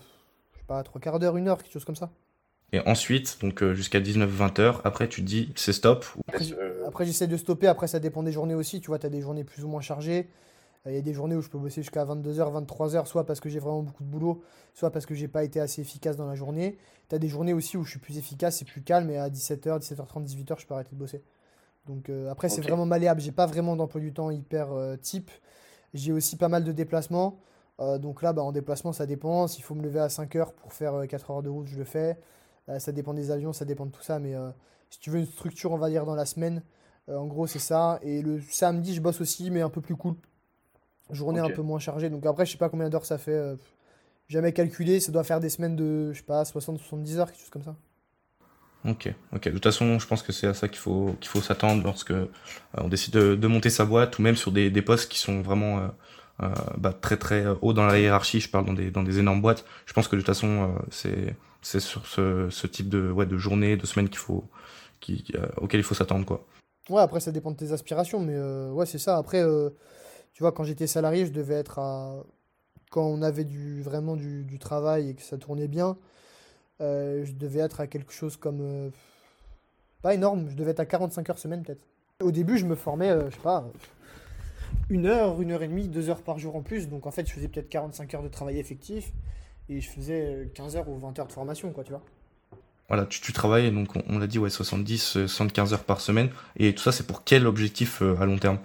je 0.53 0.57
sais 0.59 0.65
pas, 0.65 0.81
trois 0.83 0.99
quarts 0.99 1.19
d'heure, 1.19 1.37
une 1.37 1.47
heure, 1.47 1.61
quelque 1.61 1.71
chose 1.73 1.85
comme 1.85 1.95
ça. 1.95 2.09
Et 2.73 2.81
ensuite, 2.81 3.37
donc 3.41 3.63
euh, 3.63 3.73
jusqu'à 3.73 3.99
19-20 4.01 4.59
heures, 4.59 4.81
après 4.85 5.07
tu 5.07 5.21
te 5.21 5.25
dis 5.27 5.53
c'est 5.55 5.71
stop. 5.73 6.05
ou- 6.17 6.21
Après, 6.87 7.05
j'essaie 7.05 7.27
de 7.27 7.37
stopper. 7.37 7.67
Après, 7.67 7.87
ça 7.87 7.99
dépend 7.99 8.23
des 8.23 8.31
journées 8.31 8.55
aussi. 8.55 8.81
Tu 8.81 8.87
vois, 8.87 8.99
tu 8.99 9.05
as 9.05 9.09
des 9.09 9.21
journées 9.21 9.43
plus 9.43 9.63
ou 9.63 9.67
moins 9.67 9.81
chargées. 9.81 10.29
Euh, 10.85 10.91
Il 10.91 10.95
y 10.95 10.97
a 10.97 11.01
des 11.01 11.13
journées 11.13 11.35
où 11.35 11.41
je 11.41 11.49
peux 11.49 11.57
bosser 11.57 11.81
jusqu'à 11.81 12.03
22h, 12.05 12.51
23h, 12.51 13.05
soit 13.07 13.25
parce 13.25 13.39
que 13.39 13.49
j'ai 13.49 13.59
vraiment 13.59 13.83
beaucoup 13.83 14.03
de 14.03 14.09
boulot, 14.09 14.43
soit 14.73 14.91
parce 14.91 15.05
que 15.05 15.15
j'ai 15.15 15.27
pas 15.29 15.43
été 15.43 15.59
assez 15.61 15.81
efficace 15.81 16.17
dans 16.17 16.27
la 16.27 16.35
journée. 16.35 16.77
Tu 17.09 17.15
as 17.15 17.19
des 17.19 17.29
journées 17.29 17.53
aussi 17.53 17.77
où 17.77 17.83
je 17.83 17.91
suis 17.91 17.99
plus 17.99 18.17
efficace 18.17 18.61
et 18.61 18.65
plus 18.65 18.81
calme, 18.81 19.09
et 19.09 19.17
à 19.17 19.29
17h, 19.29 19.79
17h30, 19.79 20.25
18h, 20.25 20.59
je 20.59 20.67
peux 20.67 20.73
arrêter 20.73 20.91
de 20.91 20.97
bosser. 20.99 21.23
Donc 21.87 22.09
euh, 22.09 22.29
après, 22.31 22.49
c'est 22.49 22.61
vraiment 22.61 22.85
malléable. 22.85 23.21
J'ai 23.21 23.31
pas 23.31 23.45
vraiment 23.47 23.75
d'emploi 23.77 24.01
du 24.01 24.13
temps 24.13 24.31
hyper 24.31 24.73
euh, 24.73 24.97
type. 24.97 25.31
J'ai 25.93 26.11
aussi 26.13 26.35
pas 26.37 26.49
mal 26.49 26.63
de 26.63 26.71
déplacements. 26.73 27.39
Euh, 27.79 27.97
donc 27.97 28.21
là, 28.21 28.33
bah, 28.33 28.43
en 28.43 28.51
déplacement, 28.51 28.93
ça 28.93 29.05
dépend. 29.05 29.47
S'il 29.47 29.63
faut 29.63 29.75
me 29.75 29.83
lever 29.83 29.99
à 29.99 30.09
5h 30.09 30.53
pour 30.53 30.73
faire 30.73 30.93
euh, 30.95 31.05
4 31.05 31.31
heures 31.31 31.43
de 31.43 31.49
route, 31.49 31.67
je 31.67 31.77
le 31.77 31.85
fais. 31.85 32.17
Euh, 32.69 32.79
ça 32.79 32.91
dépend 32.91 33.13
des 33.13 33.31
avions, 33.31 33.53
ça 33.53 33.65
dépend 33.65 33.85
de 33.85 33.91
tout 33.91 34.01
ça. 34.01 34.19
Mais 34.19 34.35
euh, 34.35 34.49
si 34.89 34.99
tu 34.99 35.09
veux 35.09 35.19
une 35.19 35.25
structure, 35.25 35.71
on 35.71 35.77
va 35.77 35.89
dire, 35.89 36.05
dans 36.05 36.15
la 36.15 36.25
semaine, 36.25 36.63
euh, 37.09 37.17
en 37.17 37.25
gros, 37.25 37.47
c'est 37.47 37.59
ça. 37.59 37.99
Et 38.01 38.21
le 38.21 38.41
samedi, 38.41 38.95
je 38.95 39.01
bosse 39.01 39.21
aussi, 39.21 39.51
mais 39.51 39.61
un 39.61 39.69
peu 39.69 39.81
plus 39.81 39.95
cool. 39.95 40.15
Journée 41.09 41.39
un 41.39 41.49
peu 41.49 41.61
moins 41.61 41.79
chargée. 41.79 42.09
Donc 42.09 42.25
après, 42.25 42.45
je 42.45 42.51
sais 42.51 42.57
pas 42.57 42.69
combien 42.69 42.89
d'heures 42.89 43.05
ça 43.05 43.17
fait. 43.17 43.55
jamais 44.27 44.51
calculé. 44.51 44.99
Ça 44.99 45.11
doit 45.11 45.23
faire 45.23 45.39
des 45.39 45.49
semaines 45.49 45.75
de, 45.77 46.11
je 46.11 46.17
sais 46.17 46.25
pas, 46.25 46.43
60-70 46.43 47.17
heures, 47.17 47.31
quelque 47.31 47.39
chose 47.39 47.49
comme 47.49 47.63
ça. 47.63 47.75
Ok, 48.85 49.13
ok. 49.33 49.45
De 49.45 49.51
toute 49.51 49.63
façon, 49.63 49.99
je 49.99 50.07
pense 50.07 50.21
que 50.23 50.31
c'est 50.31 50.47
à 50.47 50.53
ça 50.53 50.67
qu'il 50.67 50.77
faut 50.77 51.15
qu'il 51.19 51.29
faut 51.29 51.41
s'attendre 51.41 51.83
lorsque 51.83 52.11
euh, 52.11 52.27
on 52.75 52.87
décide 52.87 53.13
de, 53.13 53.35
de 53.35 53.47
monter 53.47 53.69
sa 53.69 53.85
boîte 53.85 54.17
ou 54.19 54.21
même 54.21 54.35
sur 54.35 54.51
des, 54.51 54.69
des 54.69 54.81
postes 54.81 55.11
qui 55.11 55.19
sont 55.19 55.41
vraiment 55.41 55.79
euh, 55.79 55.87
euh, 56.43 56.49
bah, 56.77 56.93
très 56.93 57.17
très 57.17 57.45
hauts 57.61 57.73
dans 57.73 57.85
la 57.85 57.99
hiérarchie. 57.99 58.39
Je 58.39 58.49
parle 58.49 58.65
dans 58.65 58.73
des 58.73 58.91
dans 58.91 59.03
des 59.03 59.19
énormes 59.19 59.41
boîtes. 59.41 59.65
Je 59.85 59.93
pense 59.93 60.07
que 60.07 60.15
de 60.15 60.21
toute 60.21 60.27
façon, 60.27 60.73
c'est 60.89 61.35
c'est 61.61 61.79
sur 61.79 62.05
ce, 62.05 62.67
type 62.67 62.89
de 62.89 63.11
ouais 63.11 63.25
de 63.25 63.37
journée, 63.37 63.77
de 63.77 63.85
semaine 63.85 64.09
qu'il 64.09 64.19
faut 64.19 64.43
euh, 65.09 65.47
auquel 65.57 65.79
il 65.79 65.83
faut 65.83 65.95
s'attendre 65.95 66.25
quoi. 66.25 66.45
Ouais, 66.89 67.01
après, 67.01 67.19
ça 67.19 67.31
dépend 67.31 67.51
de 67.51 67.57
tes 67.57 67.73
aspirations, 67.73 68.19
mais 68.21 68.35
euh, 68.35 68.71
ouais, 68.71 68.85
c'est 68.85 68.97
ça. 68.97 69.17
Après, 69.17 69.43
euh, 69.43 69.69
tu 70.33 70.41
vois, 70.41 70.53
quand 70.53 70.63
j'étais 70.63 70.87
salarié, 70.87 71.25
je 71.25 71.31
devais 71.31 71.55
être 71.55 71.79
à. 71.79 72.23
Quand 72.89 73.05
on 73.05 73.21
avait 73.21 73.43
du, 73.43 73.81
vraiment 73.81 74.15
du, 74.15 74.45
du 74.45 74.59
travail 74.59 75.09
et 75.09 75.13
que 75.13 75.21
ça 75.21 75.37
tournait 75.37 75.67
bien, 75.67 75.97
je 76.79 77.31
devais 77.33 77.59
être 77.59 77.81
à 77.81 77.87
quelque 77.87 78.13
chose 78.13 78.37
comme. 78.37 78.91
pas 80.01 80.13
énorme, 80.13 80.49
je 80.49 80.55
devais 80.55 80.71
être 80.71 80.79
à 80.79 80.85
45 80.85 81.29
heures 81.29 81.39
semaine 81.39 81.63
peut-être. 81.63 81.81
Au 82.21 82.31
début, 82.31 82.57
je 82.57 82.65
me 82.65 82.75
formais, 82.75 83.09
je 83.29 83.35
sais 83.35 83.41
pas, 83.41 83.69
une 84.89 85.05
heure, 85.05 85.41
une 85.41 85.51
heure 85.51 85.63
et 85.63 85.67
demie, 85.67 85.89
deux 85.89 86.09
heures 86.09 86.21
par 86.21 86.39
jour 86.39 86.55
en 86.55 86.61
plus. 86.61 86.87
Donc 86.87 87.05
en 87.05 87.11
fait, 87.11 87.27
je 87.27 87.33
faisais 87.33 87.49
peut-être 87.49 87.69
45 87.69 88.13
heures 88.13 88.23
de 88.23 88.29
travail 88.29 88.57
effectif 88.57 89.11
et 89.69 89.81
je 89.81 89.89
faisais 89.89 90.21
euh, 90.25 90.45
15 90.53 90.75
heures 90.77 90.89
ou 90.89 90.97
20 90.97 91.17
heures 91.19 91.27
de 91.27 91.31
formation, 91.33 91.71
quoi, 91.71 91.83
tu 91.83 91.91
vois. 91.91 92.03
Voilà, 92.89 93.05
tu, 93.05 93.19
tu 93.21 93.31
travailles 93.33 93.71
donc 93.71 93.95
on, 93.95 94.03
on 94.09 94.19
l'a 94.19 94.27
dit 94.27 94.39
ouais 94.39 94.49
70 94.49 95.17
euh, 95.17 95.27
75 95.27 95.73
heures 95.73 95.83
par 95.83 95.99
semaine 96.01 96.29
et 96.57 96.73
tout 96.73 96.83
ça 96.83 96.91
c'est 96.91 97.05
pour 97.05 97.23
quel 97.23 97.45
objectif 97.47 98.01
euh, 98.01 98.15
à 98.19 98.25
long 98.25 98.37
terme? 98.37 98.59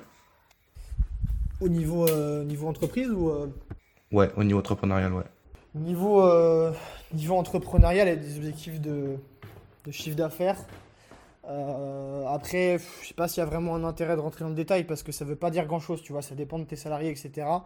Au 1.61 1.69
niveau, 1.69 2.07
euh, 2.09 2.45
niveau 2.45 2.69
entreprise 2.69 3.11
ou. 3.11 3.31
euh, 3.31 3.47
Ouais, 4.13 4.31
au 4.37 4.45
niveau 4.45 4.61
entrepreneurial, 4.61 5.13
ouais. 5.13 5.25
Niveau, 5.75 6.23
euh, 6.23 6.73
niveau 7.15 7.37
entrepreneurial, 7.37 8.07
il 8.07 8.11
y 8.11 8.13
a 8.13 8.17
des 8.17 8.37
objectifs 8.37 8.81
de, 8.81 9.17
de 9.87 9.93
chiffre 9.93 10.17
d'affaires. 10.17 10.59
Euh, 11.49 12.27
après, 12.29 12.79
je 13.03 13.09
sais 13.09 13.15
pas 13.15 13.29
s'il 13.29 13.41
y 13.41 13.43
a 13.43 13.47
vraiment 13.47 13.75
un 13.77 13.85
intérêt 13.85 14.17
de 14.17 14.21
rentrer 14.21 14.45
dans 14.45 14.51
le 14.51 14.57
détail 14.57 14.85
parce 14.85 15.03
que 15.03 15.13
ça 15.13 15.25
veut 15.25 15.37
pas 15.37 15.51
dire 15.51 15.67
grand-chose, 15.67 16.03
tu 16.03 16.13
vois, 16.13 16.23
ça 16.23 16.35
dépend 16.35 16.59
de 16.59 16.65
tes 16.65 16.77
salariés, 16.77 17.11
etc. 17.11 17.65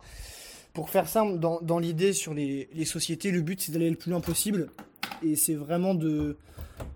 Pour 0.76 0.90
faire 0.90 1.09
simple, 1.09 1.38
dans, 1.38 1.59
dans 1.62 1.78
l'idée 1.78 2.12
sur 2.12 2.35
les, 2.35 2.68
les 2.75 2.85
sociétés, 2.85 3.30
le 3.30 3.40
but 3.40 3.59
c'est 3.62 3.73
d'aller 3.73 3.88
le 3.88 3.97
plus 3.97 4.11
loin 4.11 4.21
possible 4.21 4.68
et 5.23 5.35
c'est 5.35 5.54
vraiment 5.54 5.95
de, 5.95 6.37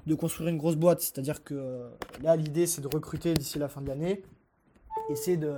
de 0.07 0.15
construire 0.15 0.51
une 0.51 0.59
grosse 0.59 0.77
boîte. 0.77 1.01
C'est-à-dire 1.01 1.43
que 1.43 1.55
euh, 1.55 1.89
là, 2.23 2.37
l'idée 2.37 2.67
c'est 2.67 2.83
de 2.83 2.89
recruter 2.89 3.33
d'ici 3.33 3.59
la 3.59 3.69
fin 3.69 3.81
de 3.81 3.89
l'année 3.89 4.23
et 5.09 5.17
c'est 5.17 5.39
de, 5.39 5.55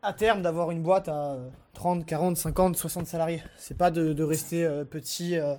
à 0.00 0.14
terme 0.14 0.40
d'avoir 0.40 0.70
une 0.70 0.82
boîte 0.82 1.10
à 1.10 1.32
euh, 1.32 1.48
30, 1.74 2.06
40, 2.06 2.38
50, 2.38 2.76
60 2.78 3.06
salariés. 3.06 3.42
C'est 3.58 3.76
pas 3.76 3.90
de, 3.90 4.14
de 4.14 4.24
rester 4.24 4.64
euh, 4.64 4.86
petit 4.86 5.36
euh, 5.36 5.54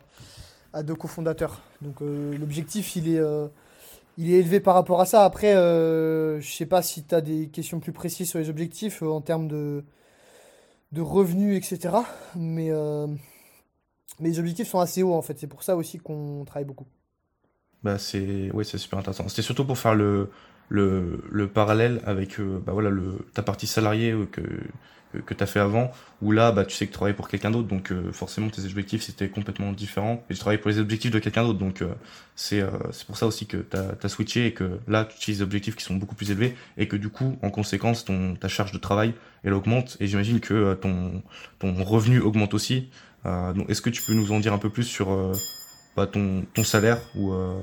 à 0.74 0.82
deux 0.82 0.96
cofondateurs. 0.96 1.62
Donc 1.84 1.98
l'objectif, 2.02 2.96
il 2.96 3.16
est, 3.16 3.22
il 4.18 4.34
est 4.34 4.40
élevé 4.40 4.60
par 4.60 4.74
rapport 4.74 5.02
à 5.02 5.06
ça. 5.06 5.24
Après, 5.24 5.54
je 5.54 6.52
sais 6.52 6.66
pas 6.66 6.82
si 6.82 7.04
tu 7.04 7.14
as 7.14 7.22
des 7.22 7.48
questions 7.48 7.80
plus 7.80 7.92
précises 7.92 8.30
sur 8.32 8.40
les 8.40 8.50
objectifs 8.50 9.04
en 9.04 9.22
termes 9.22 9.48
de, 9.48 9.86
de 10.96 11.02
revenus, 11.02 11.58
etc. 11.58 11.94
Mais, 12.36 12.72
euh, 12.72 13.06
mais 14.20 14.30
les 14.30 14.40
objectifs 14.40 14.70
sont 14.70 14.80
assez 14.80 15.04
hauts 15.04 15.14
en 15.14 15.22
fait. 15.22 15.38
C'est 15.38 15.48
pour 15.48 15.62
ça 15.62 15.76
aussi 15.76 16.00
qu'on 16.00 16.46
travaille 16.46 16.66
beaucoup. 16.66 16.88
Bah 17.86 18.00
c'est 18.00 18.52
ouais, 18.52 18.64
c'est 18.64 18.80
super 18.80 19.00
intéressant. 19.00 19.30
C'était 19.30 19.44
surtout 19.44 19.66
pour 19.66 19.78
faire 19.78 19.96
le 19.96 20.30
le, 20.70 21.24
le 21.32 21.48
parallèle 21.48 22.02
avec 22.08 22.40
euh, 22.40 22.60
bah 22.66 22.74
voilà 22.74 22.90
le 22.90 23.20
ta 23.36 23.44
partie 23.44 23.68
salariée 23.68 24.12
euh, 24.12 24.26
que 24.26 24.42
que, 25.14 25.20
que 25.20 25.34
tu 25.34 25.44
as 25.44 25.48
fait 25.48 25.60
avant 25.60 25.92
où 26.24 26.32
là 26.32 26.52
bah 26.52 26.66
tu 26.66 26.76
sais 26.76 26.86
que 26.88 26.92
tu 26.92 26.96
travailles 26.96 27.14
pour 27.14 27.28
quelqu'un 27.28 27.52
d'autre 27.52 27.68
donc 27.68 27.92
euh, 27.92 28.12
forcément 28.12 28.50
tes 28.50 28.64
objectifs 28.66 29.04
c'était 29.04 29.30
complètement 29.30 29.72
différent 29.72 30.24
et 30.30 30.34
je 30.34 30.40
travaille 30.40 30.58
pour 30.58 30.70
les 30.72 30.80
objectifs 30.80 31.12
de 31.12 31.20
quelqu'un 31.20 31.44
d'autre 31.44 31.60
donc 31.60 31.84
euh, 31.84 31.94
c'est 32.36 32.62
euh, 32.62 32.70
c'est 32.92 33.06
pour 33.06 33.18
ça 33.18 33.28
aussi 33.28 33.46
que 33.46 33.58
tu 33.58 33.78
as, 33.78 34.10
switché 34.10 34.48
et 34.48 34.54
que 34.54 34.80
là 34.88 35.06
tu 35.06 35.18
utilises 35.18 35.40
des 35.40 35.44
objectifs 35.44 35.76
qui 35.76 35.84
sont 35.84 35.96
beaucoup 35.96 36.16
plus 36.16 36.32
élevés 36.32 36.56
et 36.78 36.88
que 36.88 36.96
du 36.96 37.10
coup 37.10 37.38
en 37.42 37.50
conséquence 37.52 38.06
ton 38.06 38.36
ta 38.36 38.48
charge 38.48 38.72
de 38.72 38.80
travail 38.80 39.14
elle 39.44 39.54
augmente 39.54 39.98
et 40.00 40.08
j'imagine 40.08 40.40
que 40.40 40.54
euh, 40.54 40.76
ton 40.76 41.24
ton 41.60 41.84
revenu 41.84 42.20
augmente 42.20 42.54
aussi. 42.54 42.90
Euh, 43.26 43.54
est-ce 43.70 43.82
que 43.82 43.90
tu 43.90 44.04
peux 44.04 44.14
nous 44.14 44.32
en 44.32 44.40
dire 44.40 44.54
un 44.54 44.58
peu 44.58 44.70
plus 44.70 44.84
sur 44.84 45.12
euh, 45.12 45.34
bah, 45.96 46.08
ton, 46.08 46.46
ton 46.54 46.64
salaire 46.64 47.00
ou, 47.16 47.32
euh, 47.32 47.62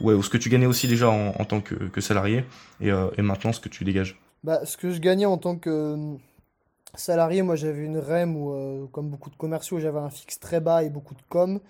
ouais, 0.00 0.14
ou 0.14 0.22
ce 0.22 0.30
que 0.30 0.36
tu 0.36 0.48
gagnais 0.48 0.66
aussi 0.66 0.86
déjà 0.86 1.10
en, 1.10 1.44
tant 1.44 1.60
que, 1.60 2.00
salarié 2.00 2.44
et, 2.80 2.90
euh, 2.90 3.10
et 3.18 3.22
maintenant 3.22 3.52
ce 3.52 3.60
que 3.60 3.68
tu 3.68 3.84
dégages. 3.84 4.20
Bah, 4.44 4.64
ce 4.64 4.76
que 4.76 4.90
je 4.90 5.00
gagnais 5.00 5.26
en 5.26 5.38
tant 5.38 5.56
que 5.56 5.70
euh, 5.70 6.16
salarié, 6.94 7.42
moi 7.42 7.56
j'avais 7.56 7.84
une 7.84 7.98
REM 7.98 8.36
où, 8.36 8.88
comme 8.92 9.08
beaucoup 9.08 9.30
de 9.30 9.36
commerciaux, 9.36 9.80
j'avais 9.80 9.98
un 9.98 10.10
fixe 10.10 10.38
très 10.38 10.60
bas 10.60 10.82
et 10.82 10.90
beaucoup 10.90 11.14
de 11.14 11.22
com. 11.28 11.60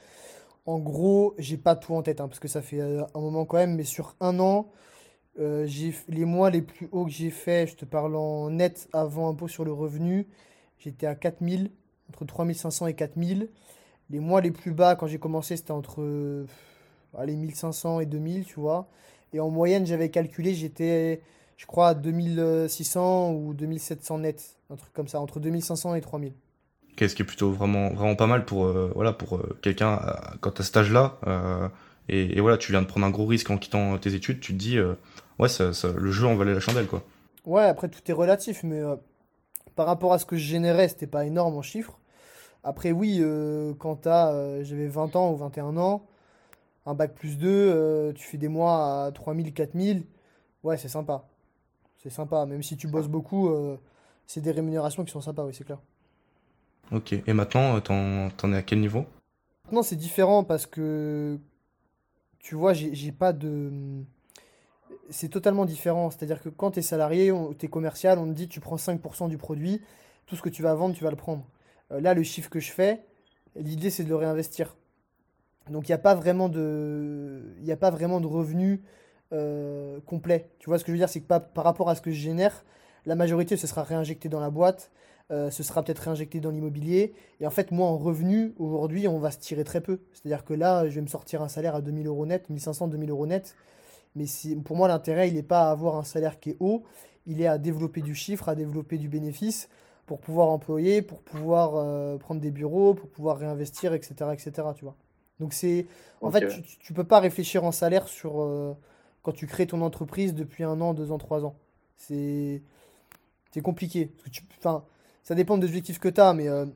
En 0.64 0.78
gros, 0.78 1.35
j'ai 1.38 1.57
pas 1.57 1.75
tout 1.75 1.95
en 1.95 2.02
tête, 2.02 2.21
hein, 2.21 2.28
parce 2.28 2.38
que 2.38 2.49
ça 2.49 2.62
fait 2.62 2.81
un 2.81 3.21
moment 3.21 3.45
quand 3.45 3.57
même, 3.57 3.75
mais 3.75 3.85
sur 3.85 4.14
un 4.21 4.38
an, 4.38 4.71
les 5.37 6.25
mois 6.25 6.50
les 6.50 6.62
plus 6.62 6.88
hauts 6.92 7.04
que 7.04 7.11
j'ai 7.11 7.31
fait, 7.31 7.66
je 7.66 7.75
te 7.75 7.85
parle 7.85 8.14
en 8.14 8.50
net 8.50 8.88
avant 8.92 9.28
impôt 9.28 9.49
sur 9.49 9.64
le 9.64 9.73
revenu, 9.73 10.28
j'étais 10.78 11.07
à 11.07 11.16
4000, 11.16 11.71
entre 12.11 12.25
3500 12.25 12.87
et 12.87 12.95
4000. 12.95 13.49
Les 14.12 14.21
mois 14.21 14.40
les 14.40 14.52
plus 14.52 14.73
bas, 14.73 14.95
quand 14.97 15.07
j'ai 15.09 15.19
commencé, 15.19 15.57
c'était 15.57 15.73
entre 15.73 16.02
euh, 16.02 16.47
allez, 17.19 17.37
1500 17.37 18.00
et 18.00 18.07
2000, 18.07 18.45
tu 18.45 18.61
vois. 18.61 18.88
Et 19.33 19.40
en 19.40 19.50
moyenne, 19.50 19.87
j'avais 19.87 20.11
calculé, 20.11 20.54
j'étais, 20.54 21.23
je 21.57 21.66
crois, 21.66 21.88
à 21.88 21.95
2600 21.95 23.33
ou 23.33 23.54
2700 23.54 24.19
net, 24.19 24.57
un 24.71 24.76
truc 24.76 24.92
comme 24.92 25.09
ça, 25.09 25.21
entre 25.21 25.40
2500 25.40 25.95
et 25.95 26.00
3000. 26.02 26.35
Qu'est-ce 26.97 27.14
qui 27.14 27.23
est 27.23 27.26
plutôt 27.26 27.50
vraiment, 27.50 27.88
vraiment 27.95 28.16
pas 28.16 28.26
mal 28.26 28.45
pour, 28.45 28.66
euh, 28.66 28.92
voilà, 28.95 29.12
pour 29.12 29.37
euh, 29.37 29.59
quelqu'un 29.62 29.99
euh, 30.07 30.37
quand 30.40 30.61
à 30.61 30.62
cet 30.62 30.76
âge-là. 30.76 31.19
euh, 31.26 31.69
et, 32.09 32.37
et 32.37 32.40
voilà, 32.40 32.59
tu 32.59 32.73
viens 32.73 32.83
de 32.83 32.87
prendre 32.87 33.07
un 33.07 33.11
gros 33.11 33.26
risque 33.26 33.50
en 33.50 33.57
quittant 33.59 33.97
tes 33.99 34.14
études, 34.14 34.40
tu 34.40 34.52
te 34.52 34.59
dis, 34.59 34.76
euh, 34.76 34.95
ouais, 35.38 35.49
ça, 35.49 35.73
ça- 35.73 35.92
le 35.92 36.11
jeu 36.11 36.26
en 36.26 36.37
valait 36.37 36.52
la 36.54 36.61
chandelle, 36.61 36.87
quoi. 36.87 37.02
Ouais, 37.45 37.62
après, 37.64 37.88
tout 37.88 38.00
est 38.09 38.12
relatif, 38.14 38.62
mais 38.62 38.81
euh, 38.81 38.97
par 39.76 39.87
rapport 39.87 40.12
à 40.14 40.19
ce 40.21 40.26
que 40.26 40.37
je 40.37 40.45
générais, 40.45 40.88
c'était 40.88 41.09
pas 41.09 41.26
énorme 41.26 41.57
en 41.57 41.62
chiffres. 41.62 41.99
Après, 42.64 42.92
oui, 42.92 43.19
euh, 43.21 43.75
quand 43.78 43.97
t'as, 43.97 44.33
euh, 44.33 44.62
j'avais 44.62 44.87
20 44.87 45.16
ans 45.16 45.33
ou 45.33 45.37
21 45.37 45.76
ans, 45.76 46.07
un 46.87 46.95
bac 46.95 47.14
plus 47.14 47.37
2, 47.38 47.49
euh, 47.49 48.12
tu 48.12 48.25
fais 48.25 48.38
des 48.38 48.49
mois 48.49 49.07
à 49.07 49.12
3000, 49.12 49.52
4000, 49.52 50.04
ouais, 50.62 50.76
c'est 50.76 50.88
sympa. 50.88 51.28
C'est 51.99 52.11
sympa, 52.11 52.47
même 52.47 52.62
si 52.62 52.76
tu 52.76 52.88
bosses 52.88 53.09
beaucoup, 53.09 53.49
c'est 54.26 54.40
des 54.40 54.50
rémunérations 54.50 55.04
qui 55.04 55.12
sont 55.12 55.21
sympas, 55.21 55.45
oui, 55.45 55.54
c'est 55.54 55.62
clair. 55.62 55.78
Ok. 56.90 57.12
Et 57.12 57.33
maintenant, 57.33 57.81
t'en, 57.81 58.28
t'en 58.31 58.52
es 58.52 58.57
à 58.57 58.62
quel 58.62 58.81
niveau? 58.81 59.04
Maintenant, 59.66 59.85
c'est 59.85 59.97
différent 59.97 60.42
parce 60.42 60.66
que, 60.66 61.38
tu 62.40 62.57
vois, 62.57 62.73
j'ai 62.73 62.92
j'ai 62.92 63.12
pas 63.12 63.33
de... 63.33 63.71
C'est 65.11 65.28
totalement 65.28 65.64
différent. 65.64 66.11
C'est-à-dire 66.11 66.42
que 66.42 66.49
quand 66.49 66.73
tu 66.73 66.81
es 66.81 66.83
salarié, 66.83 67.33
tu 67.57 67.66
es 67.66 67.69
commercial, 67.69 68.19
on 68.19 68.26
te 68.26 68.33
dit 68.33 68.49
tu 68.49 68.59
prends 68.59 68.76
5% 68.76 69.28
du 69.28 69.38
produit, 69.38 69.81
tout 70.26 70.35
ce 70.35 70.42
que 70.42 70.49
tu 70.49 70.62
vas 70.62 70.75
vendre, 70.75 70.97
tu 70.97 71.04
vas 71.04 71.11
le 71.11 71.16
prendre. 71.16 71.45
Euh, 71.93 72.01
là, 72.01 72.15
le 72.15 72.23
chiffre 72.23 72.51
que 72.51 72.61
je 72.61 72.71
fais, 72.71 73.05
l'idée, 73.57 73.91
c'est 73.91 74.05
de 74.05 74.09
le 74.09 74.17
réinvestir. 74.17 74.77
Donc, 75.71 75.89
il 75.89 75.93
n'y 75.93 75.95
a 75.95 75.99
pas 75.99 76.15
vraiment 76.15 76.49
de, 76.49 77.55
y 77.63 77.73
a 77.73 77.77
pas 77.77 77.91
vraiment 77.91 78.21
de 78.21 78.27
revenus 78.27 78.81
euh, 79.33 80.01
complet. 80.07 80.51
Tu 80.59 80.69
vois 80.69 80.79
ce 80.79 80.85
que 80.85 80.89
je 80.89 80.93
veux 80.93 80.99
dire? 80.99 81.09
C'est 81.09 81.21
que 81.21 81.27
par 81.27 81.65
rapport 81.65 81.89
à 81.89 81.95
ce 81.95 82.01
que 82.01 82.11
je 82.11 82.21
génère, 82.21 82.65
la 83.07 83.15
majorité, 83.15 83.57
ce 83.57 83.67
sera 83.67 83.83
réinjecté 83.83 84.29
dans 84.29 84.41
la 84.41 84.51
boîte, 84.51 84.91
euh, 85.31 85.51
ce 85.51 85.63
sera 85.63 85.83
peut-être 85.83 86.01
réinjecté 86.01 86.41
dans 86.41 86.51
l'immobilier. 86.51 87.15
Et 87.41 87.47
en 87.47 87.51
fait, 87.51 87.71
moi, 87.71 87.87
en 87.87 87.97
revenu, 87.97 88.55
aujourd'hui, 88.59 89.07
on 89.07 89.19
va 89.19 89.31
se 89.31 89.39
tirer 89.39 89.65
très 89.65 89.81
peu. 89.81 90.01
C'est-à-dire 90.13 90.45
que 90.45 90.55
là, 90.55 90.89
je 90.89 90.97
vais 90.97 91.01
me 91.01 91.07
sortir 91.07 91.43
un 91.43 91.49
salaire 91.49 91.77
à 91.77 91.81
2000 91.81 92.07
euros 92.07 92.27
net, 92.27 92.51
1500, 92.51 92.89
2000 92.89 93.11
euros 93.11 93.27
net. 93.27 93.55
Mais 94.17 94.25
pour 94.65 94.77
moi, 94.77 94.89
l'intérêt, 94.89 95.29
il 95.29 95.35
n'est 95.35 95.43
pas 95.43 95.69
à 95.69 95.71
avoir 95.71 95.97
un 95.97 96.05
salaire 96.05 96.39
qui 96.39 96.51
est 96.51 96.57
haut, 96.61 96.83
il 97.27 97.41
est 97.41 97.47
à 97.47 97.57
développer 97.57 98.03
du 98.03 98.15
chiffre, 98.15 98.49
à 98.49 98.55
développer 98.55 98.99
du 98.99 99.09
bénéfice 99.09 99.71
pour 100.07 100.21
pouvoir 100.21 100.49
employer, 100.49 101.03
pour 101.03 101.23
pouvoir 101.23 101.77
euh, 101.77 102.19
prendre 102.19 102.41
des 102.41 102.51
bureaux, 102.51 102.95
pour 102.95 103.09
pouvoir 103.09 103.39
réinvestir, 103.39 103.95
etc., 103.95 104.15
etc., 104.33 104.53
tu 104.75 104.85
vois. 104.85 104.97
Donc 105.41 105.53
c'est, 105.53 105.87
en 106.21 106.31
fait, 106.31 106.47
tu, 106.49 106.63
tu 106.63 106.79
tu 106.79 106.93
peux 106.93 107.05
pas 107.05 107.21
réfléchir 107.21 107.65
en 107.65 107.73
salaire 107.73 108.09
sur 108.09 108.43
euh, 108.43 108.75
quand 109.23 109.33
tu 109.33 109.47
crées 109.47 109.67
ton 109.67 109.83
entreprise 109.83 110.35
depuis 110.35 110.65
un 110.65 110.81
an, 110.81 110.95
deux 110.95 111.11
ans, 111.13 111.19
trois 111.19 111.45
ans. 111.45 111.57
C'est, 111.97 112.63
c'est 113.53 113.63
compliqué. 113.63 114.07
Parce 114.07 114.25
que 114.25 114.31
tu, 114.31 114.45
enfin, 114.59 114.85
ça 115.23 115.35
dépend 115.35 115.59
des 115.59 115.67
objectifs 115.67 115.99
que 115.99 116.09
tu 116.09 116.21
as, 116.21 116.35
mais 116.35 116.49
euh, 116.49 116.67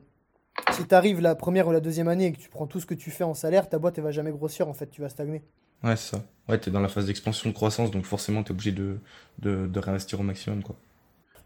si 0.71 0.85
tu 0.87 0.95
arrives 0.95 1.21
la 1.21 1.35
première 1.35 1.67
ou 1.67 1.71
la 1.71 1.81
deuxième 1.81 2.07
année 2.07 2.27
et 2.27 2.31
que 2.33 2.39
tu 2.39 2.49
prends 2.49 2.67
tout 2.67 2.79
ce 2.79 2.85
que 2.85 2.93
tu 2.95 3.11
fais 3.11 3.23
en 3.23 3.33
salaire, 3.33 3.69
ta 3.69 3.79
boîte, 3.79 3.97
elle 3.97 4.03
va 4.03 4.11
jamais 4.11 4.31
grossir, 4.31 4.67
en 4.67 4.73
fait, 4.73 4.89
tu 4.89 5.01
vas 5.01 5.09
stagner. 5.09 5.43
Ouais, 5.83 5.95
c'est 5.95 6.15
ça. 6.15 6.23
Ouais, 6.49 6.57
t'es 6.59 6.71
dans 6.71 6.79
la 6.79 6.87
phase 6.87 7.05
d'expansion 7.05 7.49
de 7.49 7.53
croissance, 7.53 7.91
donc 7.91 8.05
forcément, 8.05 8.43
t'es 8.43 8.51
obligé 8.51 8.71
de, 8.71 8.99
de, 9.39 9.67
de 9.67 9.79
réinvestir 9.79 10.19
au 10.19 10.23
maximum, 10.23 10.63
quoi. 10.63 10.75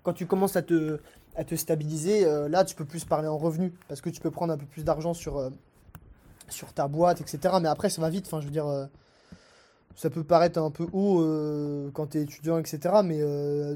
Quand 0.04 0.14
tu 0.14 0.26
commences 0.26 0.56
à 0.56 0.62
te, 0.62 1.00
à 1.36 1.44
te 1.44 1.56
stabiliser, 1.56 2.26
euh, 2.26 2.50
là, 2.50 2.64
tu 2.66 2.76
peux 2.76 2.86
plus 2.86 3.06
parler 3.06 3.28
en 3.28 3.38
revenu, 3.38 3.74
parce 3.88 4.02
que 4.02 4.10
tu 4.10 4.20
peux 4.20 4.32
prendre 4.32 4.54
un 4.54 4.58
peu 4.58 4.66
plus 4.66 4.84
d'argent 4.84 5.14
sur, 5.14 5.38
euh, 5.38 5.50
sur 6.50 6.74
ta 6.74 6.88
boîte, 6.88 7.22
etc. 7.22 7.56
Mais 7.62 7.68
après, 7.68 7.90
ça 7.90 8.02
va 8.02 8.10
vite, 8.10 8.26
enfin, 8.28 8.42
je 8.42 8.46
veux 8.46 8.52
dire, 8.52 8.68
euh, 8.68 8.86
ça 9.96 10.10
peut 10.10 10.24
paraître 10.24 10.60
un 10.60 10.72
peu 10.72 10.88
haut 10.94 11.22
quand 11.94 12.08
tu 12.08 12.18
es 12.18 12.22
étudiant, 12.22 12.58
etc. 12.58 13.02
Mais 13.04 13.20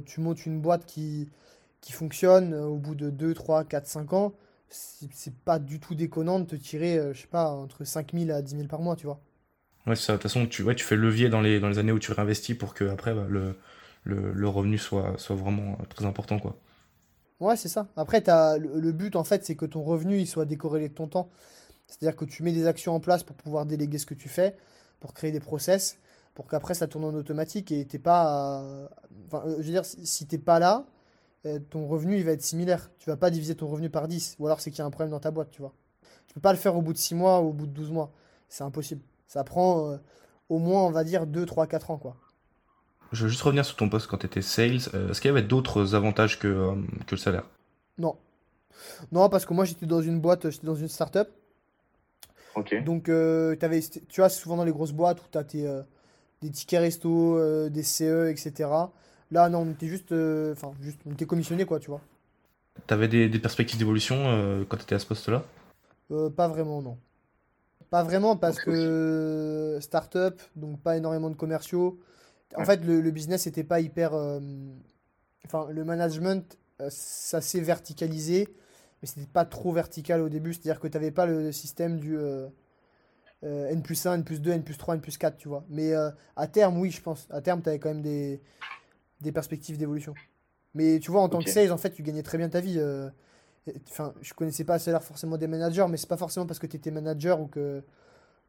tu 0.06 0.22
montes 0.22 0.46
une 0.46 0.62
boîte 0.62 0.86
qui, 0.86 1.30
qui 1.82 1.92
fonctionne 1.92 2.54
au 2.54 2.78
bout 2.78 2.96
de 2.96 3.10
2, 3.10 3.34
3, 3.34 3.66
4, 3.66 3.86
5 3.86 4.14
ans, 4.14 4.34
c'est 4.70 5.36
pas 5.44 5.60
du 5.60 5.80
tout 5.80 5.94
déconnant 5.94 6.40
de 6.40 6.46
te 6.46 6.56
tirer, 6.56 7.00
je 7.14 7.22
sais 7.22 7.28
pas, 7.28 7.50
entre 7.50 7.84
5000 7.84 8.32
à 8.32 8.42
10 8.42 8.56
000 8.56 8.68
par 8.68 8.80
mois, 8.80 8.96
tu 8.96 9.06
vois. 9.06 9.20
Ouais, 9.86 9.96
ça. 9.96 10.14
De 10.14 10.18
toute 10.18 10.24
façon, 10.24 10.48
tu, 10.48 10.64
ouais, 10.64 10.74
tu 10.74 10.86
fais 10.86 10.96
le 10.96 11.04
levier 11.04 11.30
dans 11.30 11.42
les, 11.42 11.60
dans 11.60 11.70
les 11.70 11.78
années 11.78 11.92
où 11.92 12.00
tu 12.00 12.12
réinvestis 12.12 12.56
pour 12.56 12.74
que 12.74 12.86
après, 12.86 13.14
bah, 13.14 13.26
le, 13.30 13.56
le, 14.06 14.48
revenu 14.50 14.78
soit, 14.80 15.16
soit 15.18 15.36
vraiment 15.36 15.78
euh, 15.82 15.86
très 15.90 16.06
important, 16.06 16.40
quoi. 16.40 16.58
Ouais, 17.40 17.58
c'est 17.58 17.68
ça. 17.68 17.88
Après, 17.98 18.22
t'as, 18.22 18.58
le, 18.58 18.92
but, 18.92 19.16
en 19.16 19.24
fait, 19.24 19.46
c'est 19.46 19.56
que 19.56 19.66
ton 19.66 19.84
revenu, 19.84 20.18
il 20.20 20.28
soit 20.28 20.46
décorrélé 20.46 20.88
de 20.90 20.94
ton 20.94 21.08
temps. 21.08 21.30
C'est-à-dire 21.88 22.16
que 22.18 22.26
tu 22.26 22.44
mets 22.44 22.54
des 22.54 22.68
actions 22.68 22.96
en 22.96 23.00
place 23.02 23.24
pour 23.24 23.36
pouvoir 23.36 23.66
déléguer 23.66 23.98
ce 24.00 24.06
que 24.06 24.14
tu 24.16 24.30
fais, 24.30 24.58
pour 25.02 25.14
créer 25.14 25.32
des 25.32 25.42
process, 25.42 25.98
pour 26.36 26.48
qu'après, 26.48 26.76
ça 26.76 26.88
tourne 26.88 27.06
en 27.06 27.14
automatique 27.16 27.72
et 27.72 27.86
t'es 27.88 28.00
pas... 28.00 28.60
à- 28.62 28.90
Enfin, 29.28 29.44
euh, 29.48 29.54
je 29.60 29.64
veux 29.64 29.72
dire, 29.72 29.86
si 29.86 30.06
si 30.08 30.28
t'es 30.28 30.38
pas 30.40 30.60
là, 30.60 30.86
euh, 31.48 31.60
ton 31.60 31.88
revenu, 31.88 32.18
il 32.18 32.26
va 32.26 32.32
être 32.34 32.44
similaire. 32.44 32.92
Tu 33.00 33.10
vas 33.10 33.18
pas 33.18 33.30
diviser 33.32 33.56
ton 33.56 33.68
revenu 33.68 33.90
par 33.90 34.08
10. 34.08 34.36
Ou 34.40 34.48
alors, 34.48 34.62
c'est 34.62 34.72
qu'il 34.72 34.80
y 34.80 34.84
a 34.84 34.86
un 34.86 34.92
problème 34.92 35.12
dans 35.12 35.20
ta 35.22 35.32
boîte, 35.32 35.52
tu 35.52 35.62
vois. 35.62 35.74
Tu 36.28 36.34
peux 36.36 36.42
pas 36.42 36.54
le 36.54 36.60
faire 36.60 36.76
au 36.78 36.82
bout 36.84 36.94
de 36.94 36.98
6 37.00 37.16
mois 37.16 37.42
ou 37.42 37.50
au 37.50 37.54
bout 37.54 37.68
de 37.68 37.74
12 37.74 37.92
mois. 37.92 38.12
C'est 38.50 38.64
impossible. 38.64 39.02
Ça 39.28 39.44
prend 39.44 39.92
euh, 39.92 39.98
au 40.50 40.60
moins, 40.60 40.84
on 40.86 40.92
va 40.92 41.04
dire, 41.06 41.28
2, 41.28 41.46
3, 41.46 41.68
4 41.68 41.92
ans, 41.92 41.98
quoi. 41.98 42.18
Je 43.12 43.24
veux 43.24 43.30
juste 43.30 43.42
revenir 43.42 43.66
sur 43.66 43.76
ton 43.76 43.90
poste 43.90 44.08
quand 44.08 44.18
tu 44.18 44.26
étais 44.26 44.42
sales. 44.42 44.80
Euh, 44.94 45.10
Est-ce 45.10 45.22
qu'il 45.22 45.30
y 45.30 45.32
avait 45.32 45.42
d'autres 45.44 45.96
avantages 45.96 46.40
que, 46.40 46.48
euh, 46.48 46.76
que 47.08 47.16
le 47.16 47.18
salaire? 47.18 47.44
Non. 47.98 48.16
Non, 49.12 49.30
parce 49.30 49.46
que 49.46 49.54
moi, 49.54 49.66
j'étais 49.66 49.86
dans 49.86 50.02
une 50.02 50.20
boîte, 50.20 50.50
j'étais 50.50 50.68
dans 50.68 50.76
une 50.76 50.88
start-up. 50.90 51.30
Ok. 52.56 52.84
Donc, 52.84 53.10
euh, 53.10 53.56
t'avais, 53.56 53.82
tu 53.82 54.22
vois, 54.22 54.30
souvent 54.30 54.58
dans 54.58 54.64
les 54.64 54.72
grosses 54.72 54.92
boîtes 54.92 55.20
où 55.22 55.26
tu 55.32 55.38
as 55.38 55.44
tes, 55.44 55.68
euh, 55.68 55.82
des 56.42 56.50
tickets 56.50 56.80
resto, 56.80 57.38
euh, 57.38 57.70
des 57.70 57.84
CE, 57.84 58.30
etc. 58.30 58.70
Là, 59.32 59.50
non, 59.50 59.60
on 59.60 59.72
était 59.72 59.88
juste, 59.88 60.12
euh, 60.12 60.54
enfin, 60.54 60.74
juste, 60.82 61.00
on 61.06 61.12
était 61.12 61.26
commissionné, 61.26 61.66
quoi, 61.66 61.80
tu 61.80 61.90
vois. 61.90 62.02
T'avais 62.88 63.08
des, 63.08 63.30
des 63.30 63.40
perspectives 63.40 63.80
d'évolution 63.80 64.16
euh, 64.18 64.64
quand 64.68 64.78
tu 64.78 64.84
étais 64.84 64.96
à 64.96 65.00
ce 65.00 65.06
poste-là? 65.06 65.44
Euh, 66.12 66.30
pas 66.30 66.48
vraiment, 66.48 66.82
non. 66.82 66.98
Pas 67.90 68.04
vraiment 68.04 68.36
parce 68.36 68.60
que 68.60 69.78
start-up, 69.82 70.42
donc 70.56 70.80
pas 70.82 70.98
énormément 70.98 71.30
de 71.30 71.36
commerciaux. 71.36 72.00
En 72.58 72.66
fait, 72.66 72.84
le, 72.86 73.02
le 73.02 73.12
business 73.12 73.46
n'était 73.46 73.64
pas 73.64 73.80
hyper. 73.82 74.14
euh, 74.14 74.40
Enfin, 75.46 75.68
le 75.72 75.84
management, 75.84 76.58
euh, 76.82 76.90
ça 76.92 77.40
s'est 77.42 77.62
verticalisé, 77.62 78.48
mais 79.02 79.08
c'était 79.08 79.28
pas 79.28 79.46
trop 79.46 79.72
vertical 79.72 80.22
au 80.22 80.30
début. 80.30 80.54
C'est-à-dire 80.54 80.80
que 80.80 80.88
tu 80.88 80.98
n'avais 80.98 81.12
pas 81.12 81.26
le 81.28 81.52
système 81.52 82.00
du 82.00 82.18
euh, 82.18 82.48
euh, 83.44 83.70
N 83.70 83.82
plus 83.84 84.06
1, 84.06 84.16
N 84.16 84.24
plus 84.24 84.42
2, 84.42 84.52
N 84.52 84.64
plus 84.64 84.78
3, 84.78 84.96
N 84.96 85.02
plus 85.02 85.18
4, 85.18 85.38
tu 85.38 85.48
vois. 85.48 85.66
Mais 85.70 85.94
euh, 85.94 86.10
à 86.36 86.48
terme, 86.48 86.80
oui, 86.80 86.92
je 86.92 87.02
pense. 87.02 87.28
À 87.30 87.42
terme, 87.42 87.62
tu 87.62 87.70
avais 87.70 87.80
quand 87.80 87.90
même 87.90 88.02
des, 88.02 88.42
des 89.22 89.32
perspectives 89.32 89.78
d'évolution. 89.78 90.14
Mais 90.74 91.00
tu 91.00 91.12
vois, 91.12 91.22
en 91.22 91.30
tant 91.30 91.42
que 91.44 91.50
sales, 91.50 91.72
en 91.72 91.78
fait, 91.78 91.92
tu 91.92 92.04
gagnais 92.04 92.24
très 92.24 92.38
bien 92.38 92.50
ta 92.50 92.62
vie. 92.62 92.80
euh, 92.80 93.10
Enfin, 93.90 94.14
je 94.22 94.34
connaissais 94.34 94.64
pas 94.64 94.80
salaire 94.80 95.04
forcément 95.04 95.38
des 95.38 95.48
managers, 95.48 95.88
mais 95.90 95.98
c'est 95.98 96.08
pas 96.10 96.18
forcément 96.18 96.46
parce 96.46 96.60
que 96.60 96.68
tu 96.68 96.78
étais 96.78 96.92
manager 96.92 97.42
ou 97.42 97.48
que 97.48 97.84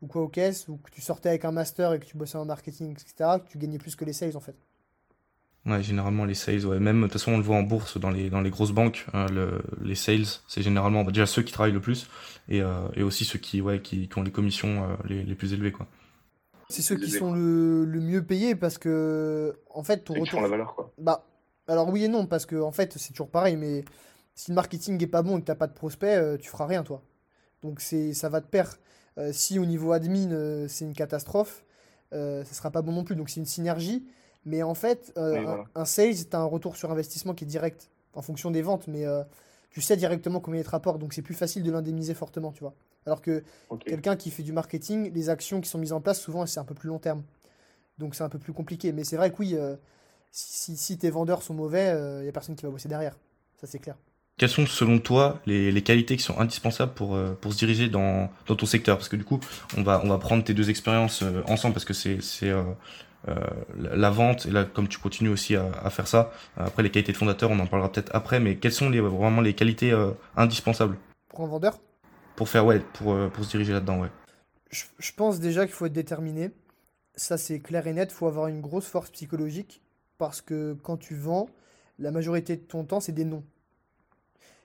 ou 0.03 0.07
quoi 0.09 0.23
aux 0.23 0.29
caisses, 0.29 0.69
ou 0.69 0.79
que 0.79 0.91
tu 0.91 1.01
sortais 1.03 1.29
avec 1.31 1.45
un 1.45 1.53
master 1.53 1.93
et 1.95 2.01
que 2.01 2.07
tu 2.07 2.17
bossais 2.17 2.39
en 2.39 2.45
marketing, 2.47 2.93
etc., 2.93 3.41
que 3.41 3.49
tu 3.49 3.59
gagnais 3.59 3.79
plus 3.79 3.97
que 3.97 4.05
les 4.05 4.13
sales 4.15 4.37
en 4.37 4.41
fait. 4.41 4.57
Ouais, 5.67 5.83
généralement 5.83 6.25
les 6.25 6.35
sales, 6.35 6.65
ouais. 6.65 6.79
Même, 6.79 6.99
de 6.99 7.03
toute 7.07 7.15
façon, 7.15 7.33
on 7.33 7.39
le 7.39 7.43
voit 7.43 7.57
en 7.57 7.63
bourse 7.65 7.99
dans 7.99 8.11
les, 8.11 8.31
dans 8.31 8.41
les 8.41 8.51
grosses 8.51 8.71
banques. 8.71 9.05
hein, 9.13 9.27
le- 9.33 9.61
les 9.83 9.97
sales, 9.97 10.25
c'est 10.47 10.63
généralement 10.63 11.03
bah, 11.03 11.11
déjà 11.11 11.27
ceux 11.27 11.43
qui 11.43 11.53
travaillent 11.53 11.73
le 11.73 11.81
plus 11.81 12.09
et, 12.49 12.63
euh, 12.63 12.87
et 12.95 13.03
aussi 13.03 13.25
ceux 13.25 13.41
qui, 13.41 13.61
ouais, 13.61 13.81
qui, 13.83 14.09
qui 14.09 14.19
ont 14.19 14.23
les 14.23 14.31
commissions 14.31 14.85
euh, 14.85 14.95
les, 15.09 15.25
les 15.25 15.35
plus 15.35 15.53
élevées, 15.53 15.73
quoi. 15.73 15.89
C'est 16.69 16.83
ceux 16.83 16.97
qui 16.97 17.11
sont 17.13 17.33
le, 17.33 17.85
le 17.85 18.01
mieux 18.01 18.25
payés 18.27 18.57
parce 18.57 18.79
que, 18.79 19.59
en 19.71 19.85
fait, 19.85 19.99
ton 20.05 20.15
Ceux 20.15 20.21
qui 20.21 20.31
font 20.31 20.41
retour. 20.41 20.43
la 20.43 20.49
valeur, 20.49 20.75
quoi. 20.75 20.93
Bah, 20.99 21.25
alors 21.69 21.89
oui 21.91 22.05
et 22.05 22.09
non, 22.09 22.27
parce 22.27 22.47
que, 22.47 22.57
en 22.57 22.73
fait, 22.73 22.99
c'est 22.99 23.11
toujours 23.13 23.31
pareil, 23.31 23.57
mais 23.57 23.85
si 24.35 24.51
le 24.51 24.57
marketing 24.57 25.01
est 25.03 25.07
pas 25.07 25.23
bon 25.23 25.39
et 25.39 25.41
que 25.43 25.47
t'as 25.47 25.55
pas 25.55 25.69
de 25.69 25.75
prospects, 25.75 26.09
euh, 26.09 26.37
tu 26.39 26.49
feras 26.51 26.67
rien, 26.67 26.83
toi. 26.83 27.03
Donc, 27.63 27.81
c'est, 27.81 28.15
ça 28.15 28.29
va 28.31 28.41
de 28.41 28.47
pair. 28.47 28.79
Euh, 29.19 29.33
si 29.33 29.59
au 29.59 29.67
niveau 29.67 29.93
admin, 29.93 30.31
euh, 30.33 30.69
c'est 30.69 30.85
une 30.85 30.95
catastrophe, 30.95 31.65
euh, 32.13 32.45
ça 32.45 32.55
sera 32.55 32.71
pas 32.71 32.83
bon 32.83 32.93
non 32.93 33.05
plus. 33.05 33.17
Donc, 33.17 33.31
c'est 33.31 33.41
une 33.41 33.47
synergie. 33.47 34.07
Mais 34.45 34.63
en 34.63 34.75
fait, 34.75 35.13
euh, 35.17 35.33
Oui, 35.33 35.39
un, 35.39 35.43
voilà. 35.43 35.65
un 35.75 35.85
sales, 35.85 36.27
t'as 36.31 36.39
un 36.39 36.45
retour 36.45 36.77
sur 36.77 36.91
investissement 36.93 37.35
qui 37.35 37.45
est 37.45 37.49
direct 37.49 37.91
en 38.15 38.23
fonction 38.23 38.51
des 38.51 38.63
ventes, 38.63 38.87
mais 38.89 39.05
tu 39.71 39.83
sais 39.83 39.97
directement 39.97 40.41
combien 40.41 40.61
il 40.61 40.65
te 40.65 40.71
rapporte, 40.71 40.99
donc 40.99 41.13
c'est 41.13 41.21
plus 41.21 41.35
facile 41.35 41.63
de 41.63 41.71
l'indemniser 41.71 42.15
fortement, 42.15 42.51
tu 42.51 42.61
vois. 42.61 42.73
Alors 43.05 43.21
que 43.21 43.43
quelqu'un 43.85 44.17
qui 44.17 44.31
fait 44.31 44.43
du 44.43 44.53
marketing, 44.53 45.13
les 45.13 45.29
actions 45.29 45.61
qui 45.61 45.69
sont 45.69 45.79
mises 45.79 45.93
en 45.93 46.01
place, 46.01 46.19
souvent, 46.19 46.47
c'est 46.47 46.59
un 46.61 46.65
peu 46.65 46.75
plus 46.75 46.89
long 46.89 46.99
terme. 46.99 47.23
Donc 47.99 48.15
c'est 48.15 48.25
un 48.25 48.31
peu 48.31 48.39
plus 48.39 48.55
compliqué. 48.55 48.93
Mais 48.93 49.05
c'est 49.05 49.17
vrai 49.17 49.31
que 49.31 49.37
oui, 49.39 49.55
si, 50.31 50.77
si 50.79 50.97
tes 50.97 51.11
vendeurs 51.11 51.43
sont 51.43 51.53
mauvais, 51.53 51.95
il 52.21 52.23
n'y 52.23 52.29
a 52.29 52.33
personne 52.33 52.57
qui 52.57 52.65
va 52.65 52.71
bosser 52.71 52.89
derrière. 52.89 53.19
Ça, 53.61 53.67
c'est 53.67 53.81
clair. 53.81 53.97
Quelles 54.39 54.51
sont 54.51 54.67
selon 54.67 54.99
toi 54.99 55.41
les, 55.47 55.73
les, 55.73 55.83
qualités 55.83 56.17
qui 56.17 56.23
sont 56.23 56.39
indispensables 56.39 56.93
pour, 56.93 57.19
pour 57.41 57.53
se 57.55 57.59
diriger 57.59 57.89
dans, 57.89 58.31
dans, 58.47 58.55
ton 58.55 58.67
secteur? 58.67 58.99
Parce 58.99 59.09
que 59.09 59.17
du 59.17 59.25
coup, 59.25 59.41
on 59.79 59.83
va, 59.83 60.03
on 60.05 60.09
va 60.09 60.19
prendre 60.19 60.45
tes 60.45 60.53
deux 60.53 60.69
expériences 60.69 61.25
ensemble 61.47 61.73
parce 61.73 61.87
que 61.87 61.95
c'est 61.95 62.21
euh, 63.29 63.35
la, 63.77 64.11
vente, 64.11 64.47
et 64.47 64.51
là, 64.51 64.65
comme 64.65 64.87
tu 64.87 64.99
continues 64.99 65.31
aussi 65.31 65.57
à, 65.57 65.91
faire 65.91 66.07
ça, 66.07 66.33
après 66.57 66.83
les 66.83 66.91
qualités 66.91 67.13
de 67.13 67.17
fondateur, 67.17 67.51
on 67.51 67.59
en 67.59 67.67
parlera 67.67 67.91
peut-être 67.91 68.15
après, 68.15 68.39
mais 68.39 68.57
quelles 68.57 68.73
sont 68.73 68.89
les, 68.89 69.01
vraiment 69.01 69.41
les 69.41 69.55
qualités 69.55 69.91
euh, 69.91 70.13
indispensables? 70.37 70.97
Pour 71.29 71.45
un 71.45 71.49
vendeur? 71.49 71.81
Pour 72.37 72.49
faire, 72.49 72.65
ouais, 72.65 72.81
pour, 72.95 73.15
euh, 73.15 73.29
pour 73.29 73.45
se 73.45 73.51
diriger 73.51 73.73
là-dedans, 73.73 74.01
ouais. 74.01 74.11
Je, 74.71 74.85
je, 74.99 75.13
pense 75.13 75.41
déjà 75.41 75.67
qu'il 75.67 75.75
faut 75.75 75.87
être 75.87 75.93
déterminé. 75.93 76.51
Ça, 77.17 77.37
c'est 77.39 77.59
clair 77.61 77.87
et 77.87 77.93
net. 77.93 78.11
Il 78.13 78.15
faut 78.15 78.27
avoir 78.27 78.47
une 78.47 78.61
grosse 78.61 78.87
force 78.87 79.11
psychologique 79.11 79.83
parce 80.19 80.41
que 80.41 80.77
quand 80.83 80.97
tu 80.97 81.17
vends, 81.17 81.49
la 81.99 82.11
majorité 82.11 82.57
de 82.57 82.63
ton 82.63 82.85
temps, 82.85 83.01
c'est 83.01 83.13
des 83.13 83.25
non. 83.25 83.43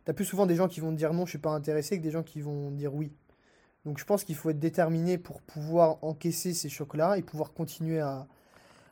Tu 0.06 0.12
as 0.12 0.14
plus 0.14 0.26
souvent 0.26 0.46
des 0.46 0.56
gens 0.56 0.68
qui 0.68 0.80
vont 0.80 0.92
te 0.92 0.98
dire 0.98 1.14
non, 1.14 1.26
je 1.26 1.32
suis 1.32 1.40
pas 1.40 1.52
intéressé, 1.52 1.98
que 1.98 2.04
des 2.04 2.12
gens 2.12 2.24
qui 2.24 2.42
vont 2.42 2.72
dire 2.72 2.94
oui. 2.94 3.12
Donc 3.86 3.98
je 3.98 4.06
pense 4.06 4.24
qu'il 4.24 4.36
faut 4.36 4.50
être 4.50 4.60
déterminé 4.60 5.18
pour 5.18 5.42
pouvoir 5.42 6.04
encaisser 6.04 6.54
ces 6.54 6.70
chocs-là 6.70 7.18
et 7.18 7.22
pouvoir 7.24 7.54
continuer 7.54 8.00
à, 8.00 8.28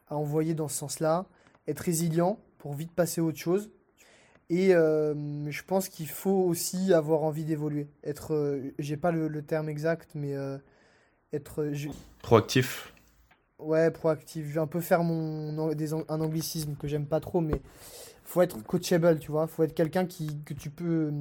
à 0.07 0.15
envoyer 0.15 0.53
dans 0.53 0.67
ce 0.67 0.77
sens-là, 0.77 1.25
être 1.67 1.79
résilient 1.79 2.39
pour 2.57 2.73
vite 2.73 2.91
passer 2.91 3.21
à 3.21 3.23
autre 3.23 3.37
chose. 3.37 3.71
Et 4.49 4.73
euh, 4.73 5.49
je 5.49 5.63
pense 5.63 5.89
qu'il 5.89 6.09
faut 6.09 6.43
aussi 6.47 6.91
avoir 6.93 7.23
envie 7.23 7.45
d'évoluer. 7.45 7.87
Être, 8.03 8.33
euh, 8.33 8.73
j'ai 8.79 8.97
pas 8.97 9.11
le, 9.11 9.41
terme 9.43 9.69
exact, 9.69 10.11
mais 10.15 10.35
euh, 10.35 10.57
être. 11.33 11.71
Proactif. 12.23 12.93
Ouais, 13.59 13.91
proactif. 13.91 14.47
Je 14.47 14.53
vais 14.53 14.59
un 14.59 14.67
peu 14.67 14.81
faire 14.81 15.03
mon, 15.03 15.73
des, 15.73 15.93
un 15.93 16.03
anglicisme 16.07 16.75
que 16.75 16.87
j'aime 16.87 17.05
pas 17.05 17.19
trop, 17.19 17.41
mais 17.41 17.61
faut 18.29 18.41
être 18.41 18.61
coachable, 18.63 19.19
tu 19.19 19.31
vois. 19.31 19.47
Faut 19.47 19.63
être 19.63 19.73
quelqu'un 19.73 20.05
qui, 20.05 20.41
que 20.43 20.53
tu 20.53 20.69
peux. 20.69 21.11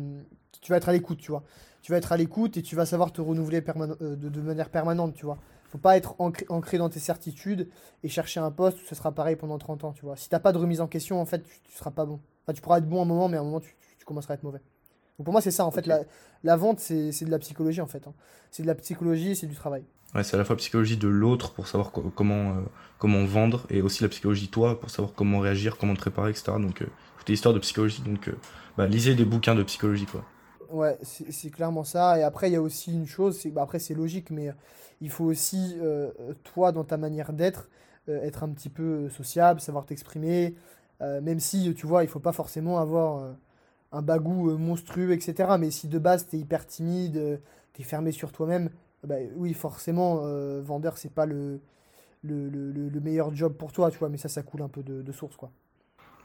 Tu 0.61 0.71
vas 0.71 0.79
être 0.79 0.88
à 0.88 0.93
l'écoute, 0.93 1.19
tu 1.19 1.31
vois. 1.31 1.45
Tu 1.83 1.93
vas 1.93 1.99
être 1.99 2.12
à 2.12 2.17
l'écoute 2.17 2.57
et 2.57 2.62
tu 2.62 2.77
vas 2.77 2.87
savoir 2.87 3.12
te 3.12 3.21
renouveler 3.21 3.61
de, 3.61 4.15
de 4.15 4.41
manière 4.41 4.69
permanente, 4.69 5.15
tu 5.15 5.25
vois 5.25 5.38
faut 5.69 5.79
pas 5.79 5.97
être 5.97 6.15
ancré, 6.19 6.79
dans 6.79 6.88
tes 6.88 6.99
certitudes 6.99 7.69
et 8.03 8.09
chercher 8.09 8.41
un 8.41 8.50
poste 8.50 8.81
où 8.81 8.87
ce 8.87 8.95
sera 8.95 9.12
pareil 9.12 9.37
pendant 9.37 9.59
30 9.59 9.85
ans, 9.85 9.93
tu 9.93 10.03
vois. 10.03 10.17
Si 10.17 10.29
t'as 10.29 10.41
pas 10.41 10.53
de 10.53 10.59
remise 10.59 10.81
en 10.81 10.87
question, 10.87 11.21
en 11.21 11.27
fait, 11.27 11.43
tu, 11.65 11.77
seras 11.77 11.91
pas 11.91 12.07
bon. 12.07 12.21
Enfin, 12.43 12.55
tu 12.55 12.62
pourras 12.62 12.79
être 12.79 12.88
bon 12.88 13.03
un 13.03 13.05
moment, 13.05 13.29
mais 13.29 13.37
à 13.37 13.41
un 13.41 13.45
moment, 13.45 13.61
tu, 13.61 13.77
commenceras 14.07 14.35
à 14.35 14.37
être 14.37 14.43
mauvais. 14.43 14.61
Donc 15.19 15.25
pour 15.25 15.33
moi, 15.33 15.41
c'est 15.41 15.51
ça, 15.51 15.65
en 15.65 15.71
fait. 15.71 15.87
La, 15.87 16.01
la, 16.45 16.57
vente, 16.57 16.81
c'est 16.81 17.25
de 17.25 17.31
la 17.31 17.39
psychologie, 17.39 17.81
en 17.81 17.87
fait. 17.87 18.07
Hein. 18.07 18.15
C'est 18.51 18.63
de 18.63 18.69
la 18.69 18.75
psychologie, 18.75 19.37
c'est 19.37 19.47
du 19.47 19.55
travail. 19.55 19.85
Ouais, 20.15 20.25
c'est 20.25 20.35
à 20.35 20.39
la 20.39 20.45
fois 20.45 20.55
la 20.55 20.59
psychologie 20.59 20.97
de 20.97 21.09
l'autre 21.09 21.53
pour 21.53 21.69
savoir 21.69 21.93
comment, 21.93 22.51
euh, 22.51 22.61
comment 22.99 23.25
vendre 23.27 23.67
et 23.69 23.83
aussi 23.83 24.03
la 24.03 24.09
psychologie 24.09 24.47
de 24.47 24.51
toi 24.51 24.81
pour 24.81 24.89
savoir 24.91 25.13
comment 25.15 25.41
réagir, 25.41 25.77
comment 25.77 25.95
te 25.95 26.01
préparer, 26.01 26.31
etc. 26.31 26.53
Donc, 26.59 26.83
euh, 26.83 26.87
toutes 27.19 27.29
les 27.29 27.35
histoires 27.35 27.53
de 27.53 27.59
psychologie. 27.59 28.03
Donc, 28.03 28.29
euh, 28.29 28.33
bah, 28.77 28.87
lisez 28.87 29.15
des 29.15 29.25
bouquins 29.25 29.55
de 29.55 29.63
psychologie, 29.65 30.07
quoi. 30.07 30.25
Ouais, 30.71 30.99
c'est 31.03 31.51
clairement 31.51 31.85
ça. 31.85 32.19
Et 32.19 32.23
après, 32.23 32.51
il 32.51 32.53
y 32.53 32.57
a 32.57 32.63
aussi 32.63 32.93
une 32.93 33.07
chose, 33.07 33.39
c'est 33.39 33.51
bah, 33.51 33.63
après, 33.63 33.79
c'est 33.79 33.95
logique, 33.95 34.31
mais 34.31 34.53
il 35.01 35.11
faut 35.11 35.25
aussi, 35.25 35.77
euh, 35.81 36.11
toi, 36.45 36.73
dans 36.73 36.85
ta 36.85 36.97
manière 36.97 37.33
d'être, 37.33 37.69
euh, 38.09 38.23
être 38.23 38.43
un 38.43 38.49
petit 38.51 38.69
peu 38.69 39.09
sociable, 39.09 39.61
savoir 39.61 39.87
t'exprimer, 39.87 40.55
euh, 41.01 41.21
même 41.21 41.41
si, 41.41 41.75
tu 41.75 41.87
vois, 41.87 42.05
il 42.05 42.09
faut 42.09 42.21
pas 42.21 42.33
forcément 42.33 42.79
avoir 42.79 43.35
un 43.92 44.02
bagou 44.02 44.57
monstrueux, 44.59 45.12
etc. 45.12 45.57
Mais 45.59 45.71
si 45.71 45.88
de 45.88 45.99
base, 45.99 46.26
tu 46.28 46.37
es 46.37 46.38
hyper 46.40 46.66
timide, 46.66 47.40
tu 47.75 47.83
es 47.83 47.85
fermé 47.85 48.12
sur 48.12 48.33
toi-même, 48.33 48.71
bah, 49.04 49.16
oui, 49.37 49.54
forcément, 49.54 50.23
vendeur, 50.62 50.99
c'est 50.99 51.12
pas 51.12 51.26
le, 51.26 51.61
le, 52.23 52.49
le, 52.49 52.71
le, 52.73 53.00
meilleur 53.00 53.35
job 53.35 53.54
pour 53.54 53.73
toi, 53.73 53.90
tu 53.90 53.99
vois, 53.99 54.09
mais 54.09 54.18
ça, 54.18 54.28
ça 54.28 54.42
coule 54.42 54.62
un 54.62 54.68
peu 54.68 54.83
de 54.83 55.12
source, 55.12 55.37
quoi. 55.37 55.50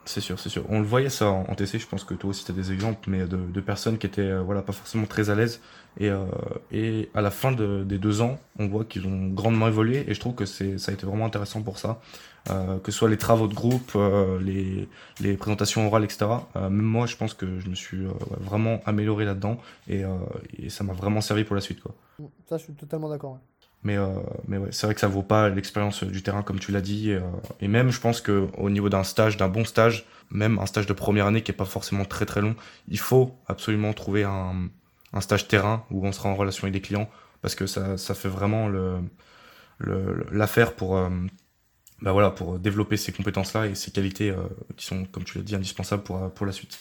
C'est 0.05 0.19
sûr, 0.19 0.37
c'est 0.37 0.49
sûr. 0.49 0.65
On 0.69 0.79
le 0.79 0.85
voyait 0.85 1.09
ça 1.09 1.29
en, 1.29 1.55
TC, 1.55 1.79
je 1.79 1.87
pense 1.87 2.03
que 2.03 2.13
toi 2.13 2.31
aussi 2.31 2.43
tu 2.43 2.51
as 2.51 2.55
des 2.55 2.73
exemples, 2.73 3.09
mais 3.09 3.25
de, 3.25 3.61
personnes 3.61 3.97
qui 3.97 4.05
étaient 4.05 4.21
euh, 4.21 4.41
voilà, 4.41 4.61
pas 4.61 4.73
forcément 4.73 5.05
très 5.05 5.29
à 5.29 5.35
l'aise. 5.35 5.61
Et, 5.99 6.09
euh, 6.09 7.03
à 7.13 7.21
la 7.21 7.31
fin 7.31 7.51
de, 7.51 7.83
des 7.83 7.97
deux 7.97 8.21
ans, 8.21 8.37
on 8.59 8.67
voit 8.67 8.83
qu'ils 8.83 9.07
ont 9.07 9.27
grandement 9.29 9.67
évolué 9.67 10.03
et 10.07 10.13
je 10.13 10.19
trouve 10.19 10.35
que 10.35 10.45
c'est, 10.45 10.77
ça 10.77 10.91
a 10.91 10.93
été 10.93 11.05
vraiment 11.05 11.25
intéressant 11.25 11.61
pour 11.61 11.77
ça. 11.77 12.01
Euh, 12.49 12.77
que 12.79 12.91
ce 12.91 12.97
soit 12.97 13.09
les 13.09 13.17
travaux 13.17 13.47
de 13.47 13.53
groupe, 13.53 13.97
les, 14.41 15.37
présentations 15.37 15.87
orales, 15.87 16.03
etc. 16.03 16.25
Même 16.55 16.81
moi, 16.81 17.05
je 17.05 17.15
pense 17.15 17.33
que 17.33 17.59
je 17.59 17.69
me 17.69 17.75
suis 17.75 18.05
vraiment 18.41 18.81
amélioré 18.85 19.23
là-dedans 19.23 19.57
et, 19.87 20.03
ça 20.67 20.83
m'a 20.83 20.93
vraiment 20.93 21.21
servi 21.21 21.45
pour 21.45 21.55
la 21.55 21.61
suite. 21.61 21.79
Ça, 22.49 22.57
je 22.57 22.63
suis 22.63 22.73
totalement 22.73 23.09
d'accord. 23.09 23.39
Mais, 23.83 23.97
euh, 23.97 24.07
c'est 24.71 24.87
vrai 24.87 24.93
que 24.93 25.01
ça 25.01 25.07
vaut 25.07 25.23
pas 25.23 25.49
l'expérience 25.49 26.03
du 26.03 26.23
terrain 26.23 26.41
comme 26.41 26.59
tu 26.59 26.71
l'as 26.71 26.81
dit. 26.81 27.11
Et, 27.11 27.15
euh, 27.15 27.21
et, 27.59 27.67
même, 27.67 27.91
je 27.91 27.99
pense 27.99 28.21
que 28.21 28.47
au 28.57 28.69
niveau 28.69 28.89
d'un 28.89 29.03
stage, 29.03 29.37
d'un 29.37 29.49
bon 29.49 29.65
stage, 29.65 30.05
même 30.31 30.57
un 30.59 30.65
stage 30.65 30.87
de 30.87 30.93
première 30.93 31.27
année 31.27 31.41
qui 31.41 31.51
est 31.51 31.55
pas 31.55 31.65
forcément 31.65 32.05
très 32.05 32.25
très 32.25 32.41
long, 32.41 32.55
il 32.87 32.99
faut 32.99 33.37
absolument 33.47 33.93
trouver 33.93 34.23
un, 34.23 34.69
stage 35.19 35.47
terrain 35.47 35.85
où 35.91 36.07
on 36.07 36.11
sera 36.11 36.29
en 36.29 36.35
relation 36.35 36.63
avec 36.63 36.73
des 36.73 36.81
clients 36.81 37.07
parce 37.41 37.53
que 37.53 37.67
ça, 37.67 37.97
ça 37.97 38.15
fait 38.15 38.29
vraiment 38.29 38.67
l'affaire 40.31 40.75
pour 40.75 40.97
euh, 40.97 41.09
bah 42.01 42.11
voilà 42.13 42.31
pour 42.31 42.57
développer 42.57 42.97
ces 42.97 43.11
compétences 43.11 43.53
là 43.53 43.67
et 43.67 43.75
ces 43.75 43.91
qualités 43.91 44.33
qui 44.75 44.85
sont 44.85 45.05
comme 45.05 45.23
tu 45.23 45.37
l'as 45.37 45.43
dit 45.43 45.55
indispensables 45.55 46.03
pour 46.03 46.33
pour 46.33 46.47
la 46.47 46.51
suite. 46.51 46.79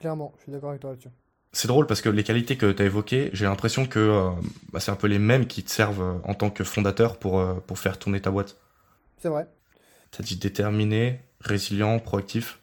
Clairement, 0.00 0.34
je 0.38 0.42
suis 0.42 0.52
d'accord 0.52 0.70
avec 0.70 0.80
toi 0.80 0.90
là-dessus 0.90 1.10
c'est 1.54 1.68
drôle 1.68 1.86
parce 1.86 2.00
que 2.00 2.08
les 2.08 2.24
qualités 2.24 2.56
que 2.56 2.72
tu 2.72 2.82
as 2.82 2.84
évoquées, 2.84 3.30
j'ai 3.32 3.44
l'impression 3.44 3.86
que 3.86 4.00
euh, 4.00 4.30
bah, 4.72 4.80
c'est 4.80 4.90
un 4.90 4.96
peu 4.96 5.06
les 5.06 5.20
mêmes 5.20 5.46
qui 5.46 5.62
te 5.62 5.70
servent 5.70 6.02
euh, 6.02 6.18
en 6.24 6.34
tant 6.34 6.50
que 6.50 6.64
fondateur 6.64 7.16
pour, 7.16 7.38
euh, 7.38 7.54
pour 7.66 7.78
faire 7.78 7.96
tourner 7.96 8.20
ta 8.20 8.32
boîte. 8.32 8.56
C'est 9.18 9.28
vrai. 9.28 9.48
Tu 10.10 10.20
as 10.20 10.24
dit 10.24 10.36
déterminé, 10.36 11.20
résilient, 11.40 12.00
proactif. 12.00 12.60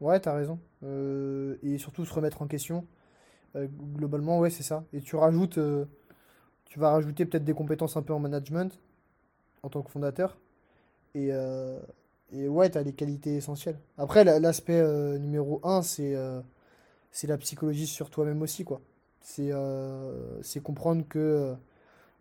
Ouais, 0.00 0.18
tu 0.20 0.28
as 0.28 0.34
raison. 0.34 0.58
et 1.62 1.78
surtout 1.78 2.04
se 2.04 2.12
remettre 2.12 2.42
en 2.42 2.46
question. 2.46 2.86
globalement, 3.54 4.40
ouais, 4.40 4.50
c'est 4.50 4.62
ça. 4.62 4.84
Et 4.92 5.00
tu 5.00 5.16
rajoutes, 5.16 5.58
tu 6.64 6.78
vas 6.78 6.90
rajouter 6.90 7.26
peut-être 7.26 7.44
des 7.44 7.54
compétences 7.54 7.96
un 7.96 8.02
peu 8.02 8.12
en 8.12 8.18
management 8.18 8.78
en 9.62 9.68
tant 9.68 9.82
que 9.82 9.90
fondateur. 9.90 10.36
Et, 11.14 11.30
et 12.32 12.48
ouais, 12.48 12.70
tu 12.70 12.76
as 12.76 12.82
les 12.82 12.92
qualités 12.92 13.36
essentielles. 13.36 13.78
Après, 13.96 14.24
l'aspect 14.24 14.82
numéro 15.18 15.60
un, 15.62 15.80
c'est 15.80 16.14
c'est 17.14 17.28
la 17.28 17.38
psychologie 17.38 17.86
sur 17.86 18.10
toi-même 18.10 18.42
aussi, 18.42 18.64
quoi. 18.64 18.80
C'est 19.20 19.50
euh, 19.52 20.42
comprendre 20.62 21.04
que 21.08 21.54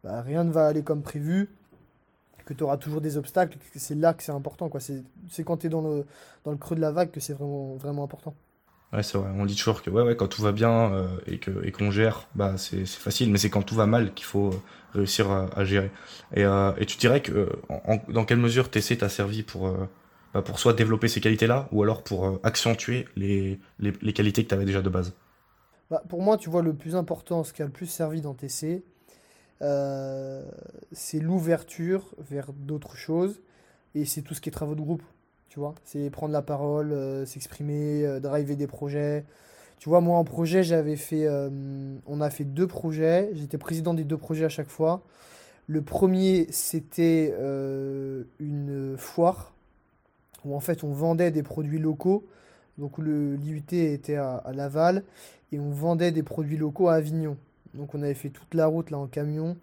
bah, 0.04 0.22
rien 0.22 0.44
ne 0.44 0.52
va 0.52 0.68
aller 0.68 0.84
comme 0.84 1.02
prévu, 1.02 1.50
que 2.46 2.54
tu 2.54 2.64
auras 2.64 2.78
toujours 2.78 3.02
des 3.02 3.18
obstacles, 3.18 3.58
c'est 3.76 3.96
là 3.96 4.14
que 4.14 4.22
c'est 4.22 4.32
important, 4.32 4.70
quoi. 4.70 4.80
C'est 4.80 5.04
quand 5.44 5.58
tu 5.58 5.68
es 5.68 5.70
dans 5.70 5.82
le, 5.82 6.06
dans 6.46 6.52
le 6.52 6.58
creux 6.58 6.76
de 6.76 6.82
la 6.82 6.92
vague 6.92 7.10
que 7.10 7.20
c'est 7.20 7.34
vraiment, 7.34 7.76
vraiment 7.76 8.04
important. 8.04 8.36
Ouais, 8.94 9.02
c'est 9.02 9.18
vrai. 9.18 9.32
On 9.36 9.46
dit 9.48 9.56
toujours 9.56 9.82
que 9.82 9.90
ouais, 9.90 10.04
ouais, 10.04 10.16
quand 10.16 10.28
tout 10.28 10.44
va 10.44 10.52
bien 10.52 10.94
euh, 10.94 11.08
et 11.26 11.40
qu'on 11.40 11.64
et 11.64 11.72
qu'on 11.72 11.90
gère, 11.90 12.28
bah, 12.36 12.58
c'est 12.58 12.86
facile, 12.86 13.32
mais 13.32 13.40
c'est 13.40 13.50
quand 13.50 13.64
tout 13.64 13.74
va 13.74 13.88
mal 13.88 14.14
qu'il 14.14 14.26
faut 14.26 14.50
euh, 14.50 14.62
réussir 14.94 15.32
à, 15.32 15.66
gérer. 15.66 15.90
Et, 16.36 16.44
euh, 16.46 16.72
et, 16.78 16.86
tu 16.86 16.98
dirais 16.98 17.22
que 17.22 17.50
dans 18.10 18.26
quelle 18.26 18.38
mesure 18.38 18.70
TC 18.70 19.00
t'a 19.00 19.10
servi 19.10 19.42
pour 19.42 19.76
bah, 20.34 20.42
pour 20.42 20.60
soit 20.60 20.74
développer 20.74 21.08
ces 21.08 21.22
qualités-là, 21.22 21.68
ou 21.72 21.84
alors 21.84 22.02
pour 22.02 22.26
euh, 22.26 22.40
accentuer 22.42 23.08
les, 23.16 23.60
les, 23.80 24.14
qualités 24.14 24.44
que 24.44 24.50
tu 24.50 24.56
avais 24.56 24.66
déjà 24.66 24.82
de 24.82 24.90
base 24.90 25.14
bah, 25.92 26.02
Pour 26.10 26.24
moi, 26.24 26.38
tu 26.38 26.50
vois, 26.50 26.64
le 26.64 26.74
plus 26.74 26.96
important, 26.96 27.44
ce 27.44 27.54
qui 27.54 27.62
a 27.62 27.66
le 27.66 27.72
plus 27.72 27.86
servi 27.86 28.20
dans 28.20 28.34
TC, 28.34 28.84
euh, 29.62 30.44
c'est 30.92 31.20
l'ouverture 31.20 32.16
vers 32.18 32.52
d'autres 32.52 32.96
choses, 32.96 33.42
et 33.94 34.06
c'est 34.06 34.24
tout 34.24 34.34
ce 34.34 34.42
qui 34.42 34.50
est 34.50 34.52
travaux 34.52 34.74
de 34.74 34.82
groupe, 34.82 35.04
tu 35.50 35.60
vois. 35.60 35.76
C'est 35.84 36.10
prendre 36.10 36.34
la 36.34 36.42
parole, 36.42 36.94
euh, 36.94 37.28
s'exprimer, 37.28 38.20
driver 38.20 38.56
des 38.56 38.68
projets. 38.68 39.26
Tu 39.78 39.88
vois, 39.88 40.02
moi, 40.02 40.18
en 40.18 40.24
projet, 40.24 40.64
j'avais 40.64 40.96
fait... 40.96 41.28
on 42.08 42.22
a 42.22 42.30
fait 42.30 42.46
deux 42.46 42.68
projets, 42.68 43.30
j'étais 43.34 43.58
président 43.58 43.94
des 43.94 44.06
deux 44.06 44.18
projets 44.18 44.46
à 44.46 44.50
chaque 44.50 44.70
fois. 44.70 45.04
Le 45.68 45.82
premier, 45.82 46.48
c'était 46.52 47.34
une 48.40 48.96
foire 48.98 49.53
où 50.46 50.56
en 50.56 50.60
fait 50.60 50.84
on 50.84 50.92
vendait 50.92 51.32
des 51.32 51.44
produits 51.44 51.80
locaux. 51.80 52.26
Donc 52.78 52.98
le 52.98 53.36
l'IUT 53.36 53.64
était 53.72 54.16
à, 54.16 54.44
Laval 54.54 55.04
et 55.52 55.60
on 55.60 55.70
vendait 55.70 56.12
des 56.12 56.24
produits 56.24 56.58
locaux 56.58 56.88
à 56.88 56.96
Avignon. 56.96 57.38
Donc 57.74 57.94
on 57.96 58.02
avait 58.02 58.14
fait 58.14 58.30
toute 58.30 58.54
la 58.54 58.68
route 58.68 58.92
là 58.92 58.98
en 58.98 59.08
camion 59.08 59.58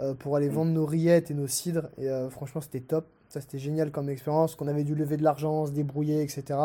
euh, 0.00 0.14
pour 0.14 0.36
aller 0.36 0.48
vendre 0.48 0.72
nos 0.72 0.86
rillettes 0.86 1.30
et 1.30 1.34
nos 1.34 1.46
cidres. 1.46 1.88
Et 1.98 2.08
euh, 2.08 2.30
franchement 2.30 2.60
c'était 2.60 2.80
top. 2.80 3.06
Ça 3.28 3.40
c'était 3.40 3.58
génial 3.58 3.90
comme 3.90 4.08
expérience. 4.08 4.54
Qu'on 4.54 4.68
avait 4.68 4.84
dû 4.84 4.94
lever 4.94 5.16
de 5.16 5.22
l'argent, 5.22 5.66
se 5.66 5.72
débrouiller, 5.72 6.22
etc. 6.22 6.58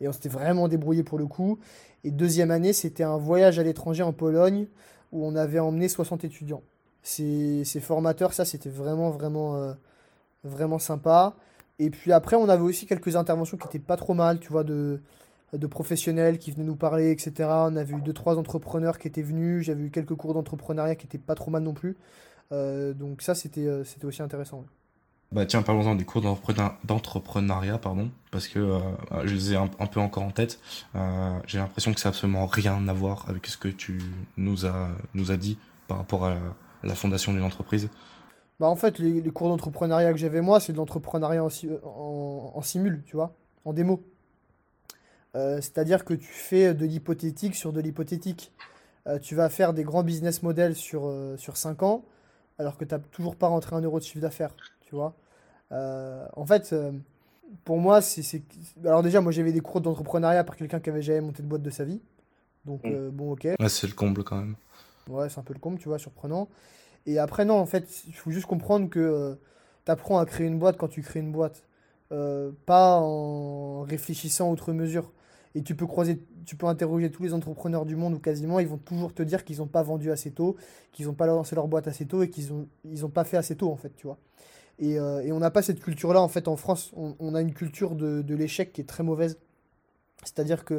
Et 0.00 0.08
on 0.08 0.12
s'était 0.12 0.28
vraiment 0.28 0.68
débrouillé 0.68 1.02
pour 1.02 1.18
le 1.18 1.26
coup. 1.26 1.58
Et 2.04 2.10
deuxième 2.10 2.50
année 2.50 2.72
c'était 2.72 3.04
un 3.04 3.16
voyage 3.16 3.58
à 3.58 3.62
l'étranger 3.62 4.02
en 4.02 4.12
Pologne 4.12 4.66
où 5.12 5.24
on 5.24 5.34
avait 5.34 5.58
emmené 5.58 5.88
60 5.88 6.24
étudiants. 6.24 6.62
Ces, 7.02 7.64
ces 7.64 7.80
formateurs, 7.80 8.34
ça 8.34 8.44
c'était 8.44 8.68
vraiment 8.68 9.10
vraiment 9.10 9.56
euh, 9.56 9.72
vraiment 10.44 10.78
sympa. 10.78 11.34
Et 11.78 11.90
puis 11.90 12.12
après, 12.12 12.36
on 12.36 12.48
avait 12.48 12.62
aussi 12.62 12.86
quelques 12.86 13.16
interventions 13.16 13.56
qui 13.56 13.66
étaient 13.68 13.78
pas 13.78 13.96
trop 13.96 14.14
mal, 14.14 14.40
tu 14.40 14.48
vois, 14.48 14.64
de, 14.64 15.00
de 15.52 15.66
professionnels 15.66 16.38
qui 16.38 16.50
venaient 16.50 16.64
nous 16.64 16.76
parler, 16.76 17.10
etc. 17.10 17.48
On 17.48 17.76
avait 17.76 17.94
eu 17.94 18.00
deux, 18.00 18.12
trois 18.12 18.38
entrepreneurs 18.38 18.98
qui 18.98 19.08
étaient 19.08 19.22
venus. 19.22 19.64
J'avais 19.64 19.84
eu 19.84 19.90
quelques 19.90 20.14
cours 20.14 20.34
d'entrepreneuriat 20.34 20.96
qui 20.96 21.06
étaient 21.06 21.18
pas 21.18 21.34
trop 21.34 21.50
mal 21.50 21.62
non 21.62 21.74
plus. 21.74 21.96
Euh, 22.52 22.94
donc 22.94 23.22
ça, 23.22 23.34
c'était 23.34 23.66
euh, 23.66 23.84
aussi 24.02 24.22
intéressant. 24.22 24.64
Bah 25.30 25.44
tiens, 25.44 25.60
parlons-en 25.60 25.94
des 25.94 26.04
cours 26.04 26.22
d'entrepreneuriat, 26.22 27.76
pardon, 27.76 28.10
parce 28.30 28.48
que 28.48 28.58
euh, 28.58 28.78
je 29.24 29.34
les 29.34 29.52
ai 29.52 29.56
un, 29.56 29.66
peu 29.66 30.00
encore 30.00 30.22
en 30.22 30.30
tête. 30.30 30.58
J'ai 31.46 31.58
l'impression 31.58 31.92
que 31.92 32.00
ça 32.00 32.08
n'a 32.08 32.14
absolument 32.14 32.46
rien 32.46 32.88
à 32.88 32.92
voir 32.94 33.26
avec 33.28 33.46
ce 33.46 33.58
que 33.58 33.68
tu 33.68 34.00
nous 34.38 34.64
as, 34.64 34.88
nous 35.12 35.24
dit 35.36 35.58
par 35.86 35.98
rapport 35.98 36.24
à 36.24 36.38
la, 36.82 36.94
fondation 36.94 37.34
d'une 37.34 37.42
entreprise. 37.42 37.90
Bah 38.60 38.66
en 38.66 38.76
fait, 38.76 38.98
les, 38.98 39.22
cours 39.30 39.48
d'entrepreneuriat 39.48 40.12
que 40.12 40.18
j'avais 40.18 40.40
moi, 40.40 40.58
c'est 40.58 40.72
de 40.72 40.78
l'entrepreneuriat 40.78 41.44
en, 41.44 42.52
en, 42.54 42.62
simul, 42.62 43.02
tu 43.06 43.14
vois, 43.14 43.34
en 43.64 43.72
démo. 43.72 44.02
Euh, 45.36 45.56
c'est-à-dire 45.56 46.04
que 46.04 46.14
tu 46.14 46.32
fais 46.32 46.74
de 46.74 46.84
l'hypothétique 46.84 47.54
sur 47.54 47.72
de 47.72 47.80
l'hypothétique. 47.80 48.52
tu 49.22 49.34
vas 49.34 49.48
faire 49.48 49.72
des 49.74 49.84
grands 49.84 50.02
business 50.02 50.42
models 50.42 50.74
sur, 50.74 51.12
sur 51.36 51.56
5 51.56 51.82
ans, 51.82 52.04
alors 52.58 52.76
que 52.76 52.84
tu 52.84 52.94
n'as 52.94 53.00
toujours 53.00 53.36
pas 53.36 53.46
rentré 53.46 53.76
un 53.76 53.80
euro 53.80 54.00
de 54.00 54.04
chiffre 54.04 54.20
d'affaires 54.20 54.54
tu 54.88 54.94
vois. 54.94 55.14
Euh, 55.72 56.26
en 56.34 56.46
fait, 56.46 56.72
euh, 56.72 56.92
pour 57.64 57.78
moi, 57.78 58.00
c'est. 58.00 58.42
Alors, 58.84 59.02
déjà, 59.02 59.20
moi, 59.20 59.32
j'avais 59.32 59.52
des 59.52 59.60
cours 59.60 59.80
d'entrepreneuriat 59.80 60.44
par 60.44 60.56
quelqu'un 60.56 60.80
qui 60.80 60.88
avait 60.88 61.02
jamais 61.02 61.20
monté 61.20 61.42
de 61.42 61.48
boîte 61.48 61.62
de 61.62 61.70
sa 61.70 61.84
vie. 61.84 62.00
Donc, 62.64 62.84
mm. 62.84 62.92
euh, 62.92 63.10
bon, 63.12 63.32
ok. 63.32 63.44
Ouais, 63.44 63.68
c'est 63.68 63.86
le 63.86 63.92
comble 63.92 64.24
quand 64.24 64.36
même. 64.36 64.56
Ouais, 65.08 65.28
c'est 65.28 65.38
un 65.38 65.42
peu 65.42 65.52
le 65.52 65.60
comble, 65.60 65.78
tu 65.78 65.88
vois, 65.88 65.98
surprenant. 65.98 66.48
Et 67.06 67.18
après, 67.18 67.44
non, 67.44 67.54
en 67.54 67.66
fait, 67.66 68.04
il 68.06 68.14
faut 68.14 68.30
juste 68.30 68.46
comprendre 68.46 68.88
que 68.88 69.38
tu 69.86 69.90
apprends 69.90 70.18
à 70.18 70.26
créer 70.26 70.46
une 70.46 70.58
boîte 70.58 70.76
quand 70.76 70.88
tu 70.88 71.02
crées 71.02 71.20
une 71.20 71.32
boîte. 71.32 71.64
pas 72.10 73.00
en 73.00 73.82
réfléchissant 73.82 74.50
outre 74.50 74.72
mesure. 74.72 75.12
Et 75.54 75.62
tu 75.62 75.74
peux 75.74 75.86
croiser, 75.86 76.22
tu 76.44 76.56
peux 76.56 76.66
interroger 76.66 77.10
tous 77.10 77.22
les 77.22 77.32
entrepreneurs 77.32 77.86
du 77.86 77.96
monde 77.96 78.14
ou 78.14 78.18
quasiment, 78.18 78.60
ils 78.60 78.68
vont 78.68 78.76
toujours 78.76 79.14
te 79.14 79.22
dire 79.22 79.44
qu'ils 79.44 79.58
n'ont 79.58 79.66
pas 79.66 79.82
vendu 79.82 80.10
assez 80.10 80.30
tôt, 80.30 80.56
qu'ils 80.92 81.06
n'ont 81.06 81.14
pas 81.14 81.26
lancé 81.26 81.54
leur 81.54 81.66
boîte 81.68 81.88
assez 81.88 82.06
tôt 82.06 82.22
et 82.22 82.28
qu'ils 82.28 82.52
n'ont 82.52 82.68
ils 82.84 83.06
ont 83.06 83.10
pas 83.10 83.24
fait 83.24 83.38
assez 83.38 83.56
tôt, 83.56 83.70
en 83.70 83.76
fait, 83.76 83.92
tu 83.96 84.06
vois. 84.06 84.18
Euh, 84.82 85.20
et, 85.20 85.32
on 85.32 85.38
n'a 85.38 85.50
pas 85.50 85.62
cette 85.62 85.80
culture-là 85.80 86.20
en 86.20 86.28
fait 86.28 86.48
en 86.48 86.56
France. 86.56 86.92
On, 86.96 87.34
a 87.34 87.40
une 87.40 87.52
culture 87.52 87.94
de, 87.94 88.34
l'échec 88.34 88.72
qui 88.72 88.80
est 88.80 88.84
très 88.84 89.02
mauvaise. 89.02 89.38
C'est-à-dire 90.24 90.64
que 90.64 90.78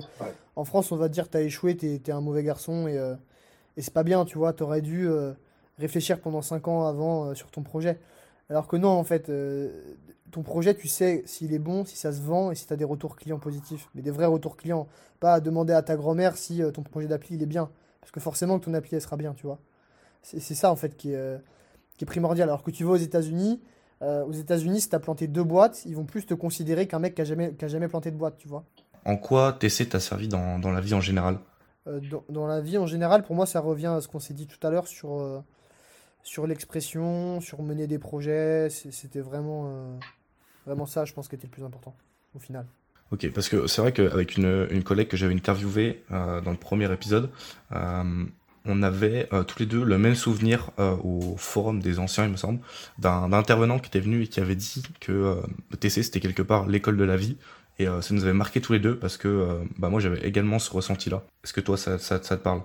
en 0.55 0.65
France, 0.65 0.91
on 0.91 0.97
va 0.97 1.07
te 1.07 1.13
dire 1.13 1.29
t'as 1.29 1.41
échoué, 1.41 1.75
t'es 1.75 2.01
es 2.05 2.11
un 2.11 2.21
mauvais 2.21 2.43
garçon 2.43 2.87
et, 2.87 2.97
euh, 2.97 3.15
et 3.77 3.81
c'est 3.81 3.93
pas 3.93 4.03
bien, 4.03 4.25
tu 4.25 4.37
vois. 4.37 4.53
T'aurais 4.53 4.81
dû 4.81 5.07
euh, 5.07 5.33
réfléchir 5.79 6.19
pendant 6.19 6.41
5 6.41 6.67
ans 6.67 6.85
avant 6.85 7.33
sur 7.35 7.51
ton 7.51 7.63
projet. 7.63 7.99
Alors 8.49 8.67
que 8.67 8.77
non, 8.77 8.89
en 8.89 9.03
fait, 9.03 9.31
ton 10.31 10.43
projet, 10.43 10.75
tu 10.75 10.87
sais 10.87 11.23
s'il 11.25 11.53
est 11.53 11.59
bon, 11.59 11.85
si 11.85 11.95
ça 11.95 12.11
se 12.11 12.21
vend 12.21 12.51
et 12.51 12.55
si 12.55 12.67
tu 12.67 12.73
as 12.73 12.75
des 12.75 12.85
retours 12.85 13.15
clients 13.15 13.39
positifs. 13.39 13.89
Mais 13.95 14.01
des 14.01 14.11
vrais 14.11 14.25
retours 14.25 14.57
clients. 14.57 14.87
Pas 15.19 15.33
à 15.33 15.39
demander 15.39 15.73
à 15.73 15.81
ta 15.81 15.95
grand-mère 15.95 16.37
si 16.37 16.61
ton 16.73 16.81
projet 16.81 17.07
d'appli 17.07 17.35
il 17.35 17.43
est 17.43 17.47
bien. 17.47 17.69
Parce 18.01 18.11
que 18.11 18.19
forcément, 18.19 18.59
ton 18.59 18.73
appli 18.73 18.95
elle 18.95 19.01
sera 19.01 19.17
bien, 19.17 19.33
tu 19.33 19.45
vois. 19.45 19.59
C'est 20.21 20.39
ça 20.39 20.71
en 20.71 20.75
fait 20.75 20.97
qui 20.97 21.13
est, 21.13 21.37
qui 21.97 22.05
est 22.05 22.07
primordial. 22.07 22.49
Alors 22.49 22.63
que 22.63 22.71
tu 22.71 22.83
vas 22.83 22.91
aux 22.91 22.97
États-Unis, 22.97 23.61
euh, 24.01 24.23
aux 24.23 24.31
États-Unis, 24.31 24.81
si 24.81 24.89
tu 24.89 24.95
as 24.95 24.99
planté 24.99 25.27
deux 25.27 25.43
boîtes, 25.43 25.83
ils 25.85 25.95
vont 25.95 26.05
plus 26.05 26.25
te 26.25 26.33
considérer 26.33 26.87
qu'un 26.87 26.99
mec 26.99 27.15
qui 27.15 27.21
a 27.21 27.25
jamais, 27.25 27.53
qui 27.53 27.65
a 27.65 27.67
jamais 27.67 27.87
planté 27.87 28.11
de 28.11 28.15
boîte, 28.15 28.37
tu 28.37 28.47
vois. 28.47 28.63
En 29.05 29.17
quoi 29.17 29.53
TC 29.53 29.89
t'a 29.89 29.99
servi 29.99 30.27
dans, 30.27 30.59
dans, 30.59 30.71
la 30.71 30.81
vie 30.81 30.93
en 30.93 31.01
général? 31.01 31.39
Euh, 31.87 31.99
dans, 32.09 32.23
dans, 32.29 32.47
la 32.47 32.61
vie 32.61 32.77
en 32.77 32.85
général, 32.85 33.23
pour 33.23 33.35
moi, 33.35 33.45
ça 33.45 33.59
revient 33.59 33.87
à 33.87 34.01
ce 34.01 34.07
qu'on 34.07 34.19
s'est 34.19 34.33
dit 34.33 34.47
tout 34.47 34.65
à 34.65 34.69
l'heure 34.69 34.87
sur, 34.87 35.19
euh, 35.19 35.39
sur 36.23 36.47
l'expression, 36.47 37.41
sur 37.41 37.61
mener 37.61 37.87
des 37.87 37.99
projets. 37.99 38.69
C'était 38.69 39.21
vraiment, 39.21 39.99
vraiment 40.65 40.85
ça, 40.85 41.05
je 41.05 41.13
pense, 41.13 41.27
qui 41.27 41.35
était 41.35 41.47
le 41.47 41.51
plus 41.51 41.63
important 41.63 41.95
au 42.35 42.39
final. 42.39 42.65
Ok, 43.11 43.31
parce 43.33 43.49
que 43.49 43.65
c'est 43.65 43.81
vrai 43.81 43.91
qu'avec 43.91 44.37
une, 44.37 44.67
une 44.69 44.83
collègue 44.83 45.07
que 45.07 45.17
j'avais 45.17 45.33
interviewée 45.33 46.03
dans 46.09 46.51
le 46.51 46.57
premier 46.57 46.91
épisode, 46.93 47.31
on 48.65 48.83
avait 48.83 49.27
euh, 49.33 49.43
tous 49.43 49.59
les 49.59 49.65
deux 49.65 49.83
le 49.83 49.97
même 49.97 50.15
souvenir 50.15 50.71
euh, 50.79 50.95
au 51.03 51.35
forum 51.37 51.79
des 51.79 51.99
anciens, 51.99 52.25
il 52.25 52.31
me 52.31 52.37
semble, 52.37 52.59
d'un 52.97 53.33
intervenant 53.33 53.79
qui 53.79 53.87
était 53.87 53.99
venu 53.99 54.23
et 54.23 54.27
qui 54.27 54.39
avait 54.39 54.55
dit 54.55 54.83
que 54.99 55.11
euh, 55.11 55.35
le 55.71 55.77
TC 55.77 56.03
c'était 56.03 56.19
quelque 56.19 56.41
part 56.41 56.67
l'école 56.67 56.97
de 56.97 57.03
la 57.03 57.17
vie. 57.17 57.37
Et 57.81 57.85
ça 57.85 58.13
nous 58.13 58.25
avait 58.25 58.33
marqué 58.33 58.59
tous 58.59 58.73
les 58.73 58.79
deux 58.79 58.99
parce 58.99 59.15
que 59.15 59.61
bah, 59.77 59.87
moi 59.87 60.01
j'avais 60.01 60.27
également 60.27 60.59
ce 60.59 60.69
ressenti-là. 60.69 61.23
Est-ce 61.45 61.53
que 61.53 61.61
toi 61.61 61.77
ça, 61.77 61.97
ça, 61.97 62.19
te 62.19 62.33
parle? 62.35 62.61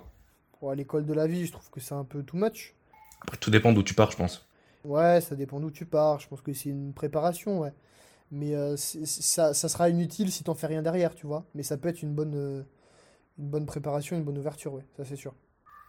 Pour 0.59 0.73
l'école 0.73 1.05
de 1.05 1.13
la 1.13 1.25
vie, 1.25 1.45
je 1.45 1.53
trouve 1.53 1.69
que 1.69 1.79
c'est 1.79 1.93
un 1.93 2.03
peu 2.03 2.21
too 2.21 2.35
much. 2.35 2.73
Après, 3.21 3.37
tout 3.37 3.51
dépend 3.51 3.73
d'où 3.73 3.83
tu 3.83 3.93
pars, 3.93 4.11
je 4.11 4.17
pense. 4.17 4.47
Ouais, 4.83 5.21
ça 5.21 5.35
dépend 5.35 5.59
d'où 5.59 5.71
tu 5.71 5.85
pars. 5.85 6.19
Je 6.19 6.27
pense 6.27 6.41
que 6.41 6.53
c'est 6.53 6.69
une 6.69 6.93
préparation, 6.93 7.61
ouais. 7.61 7.73
Mais 8.31 8.53
ça, 8.75 9.53
ça, 9.53 9.69
sera 9.69 9.89
inutile 9.89 10.31
si 10.31 10.43
t'en 10.43 10.55
fais 10.55 10.67
rien 10.67 10.81
derrière, 10.81 11.15
tu 11.15 11.27
vois. 11.27 11.45
Mais 11.55 11.63
ça 11.63 11.77
peut 11.77 11.89
être 11.89 12.01
une 12.01 12.13
bonne, 12.13 12.65
une 13.37 13.49
bonne 13.49 13.65
préparation, 13.65 14.17
une 14.17 14.23
bonne 14.23 14.37
ouverture, 14.37 14.73
ouais. 14.73 14.85
Ça, 14.97 15.05
c'est 15.05 15.15
sûr. 15.15 15.33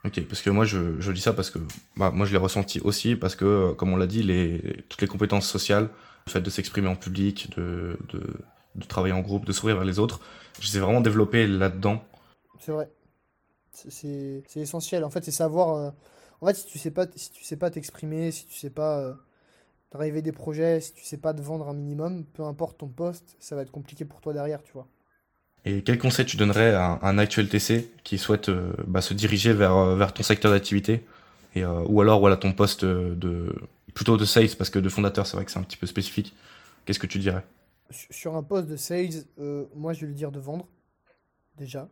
Ok, 0.06 0.24
parce 0.28 0.40
que 0.40 0.50
moi 0.50 0.64
je, 0.64 1.00
je 1.00 1.10
dis 1.10 1.20
ça 1.20 1.32
parce 1.32 1.50
que 1.50 1.58
bah, 1.96 2.12
moi 2.12 2.26
je 2.26 2.32
l'ai 2.32 2.38
ressenti 2.38 2.80
aussi 2.80 3.16
parce 3.16 3.34
que, 3.34 3.44
euh, 3.44 3.74
comme 3.74 3.92
on 3.92 3.96
l'a 3.96 4.06
dit, 4.06 4.22
les, 4.22 4.84
toutes 4.88 5.00
les 5.00 5.08
compétences 5.08 5.48
sociales, 5.48 5.88
le 6.26 6.32
fait 6.32 6.40
de 6.40 6.50
s'exprimer 6.50 6.86
en 6.86 6.94
public, 6.94 7.50
de, 7.56 7.98
de, 8.10 8.22
de, 8.76 8.84
travailler 8.84 9.14
en 9.14 9.20
groupe, 9.20 9.44
de 9.44 9.52
sourire 9.52 9.76
vers 9.76 9.84
les 9.84 9.98
autres, 9.98 10.20
je 10.60 10.68
les 10.68 10.76
ai 10.76 10.80
vraiment 10.80 11.00
développées 11.00 11.46
là-dedans. 11.48 12.04
C'est 12.60 12.72
vrai. 12.72 12.88
C'est 13.72 14.42
essentiel. 14.56 15.04
En 15.04 15.10
fait, 15.10 15.24
c'est 15.24 15.32
savoir. 15.32 15.74
Euh, 15.76 15.90
en 16.40 16.46
fait, 16.46 16.54
si 16.54 16.66
tu 16.66 16.78
sais 16.78 16.90
pas, 16.90 17.06
si 17.16 17.30
tu 17.30 17.44
sais 17.44 17.56
pas 17.56 17.70
t'exprimer, 17.70 18.30
si 18.30 18.46
tu 18.46 18.58
sais 18.58 18.70
pas 18.70 18.98
euh, 19.00 19.14
driver 19.92 20.22
des 20.22 20.32
projets, 20.32 20.80
si 20.80 20.94
tu 20.94 21.04
sais 21.04 21.16
pas 21.16 21.34
te 21.34 21.40
vendre 21.40 21.68
un 21.68 21.74
minimum, 21.74 22.24
peu 22.24 22.44
importe 22.44 22.78
ton 22.78 22.88
poste, 22.88 23.36
ça 23.40 23.56
va 23.56 23.62
être 23.62 23.70
compliqué 23.70 24.04
pour 24.04 24.20
toi 24.20 24.32
derrière, 24.32 24.62
tu 24.62 24.72
vois. 24.72 24.86
Et 25.66 25.82
quel 25.82 25.98
conseil 25.98 26.24
tu 26.24 26.36
donnerais 26.36 26.72
à 26.74 27.00
un 27.02 27.18
actuel 27.18 27.48
TC 27.48 27.90
qui 28.04 28.18
souhaite 28.18 28.48
euh, 28.48 28.72
bah, 28.86 29.00
se 29.00 29.14
diriger 29.14 29.52
vers, 29.52 29.76
euh, 29.76 29.96
vers 29.96 30.14
ton 30.14 30.22
secteur 30.22 30.52
d'activité 30.52 31.04
et 31.56 31.64
euh, 31.64 31.82
ou 31.88 32.00
alors 32.00 32.20
voilà 32.20 32.36
ton 32.36 32.52
poste 32.52 32.84
de 32.84 33.52
plutôt 33.92 34.16
de 34.16 34.24
sales 34.24 34.54
parce 34.56 34.70
que 34.70 34.78
de 34.78 34.88
fondateur 34.88 35.26
c'est 35.26 35.36
vrai 35.36 35.44
que 35.44 35.50
c'est 35.50 35.58
un 35.58 35.64
petit 35.64 35.76
peu 35.76 35.88
spécifique. 35.88 36.34
Qu'est-ce 36.84 37.00
que 37.00 37.08
tu 37.08 37.18
dirais? 37.18 37.44
Sur 37.90 38.36
un 38.36 38.44
poste 38.44 38.68
de 38.68 38.76
sales, 38.76 39.24
moi 39.74 39.92
je 39.92 40.02
vais 40.02 40.06
lui 40.06 40.14
dire 40.14 40.30
de 40.30 40.38
vendre 40.38 40.68
déjà, 41.56 41.88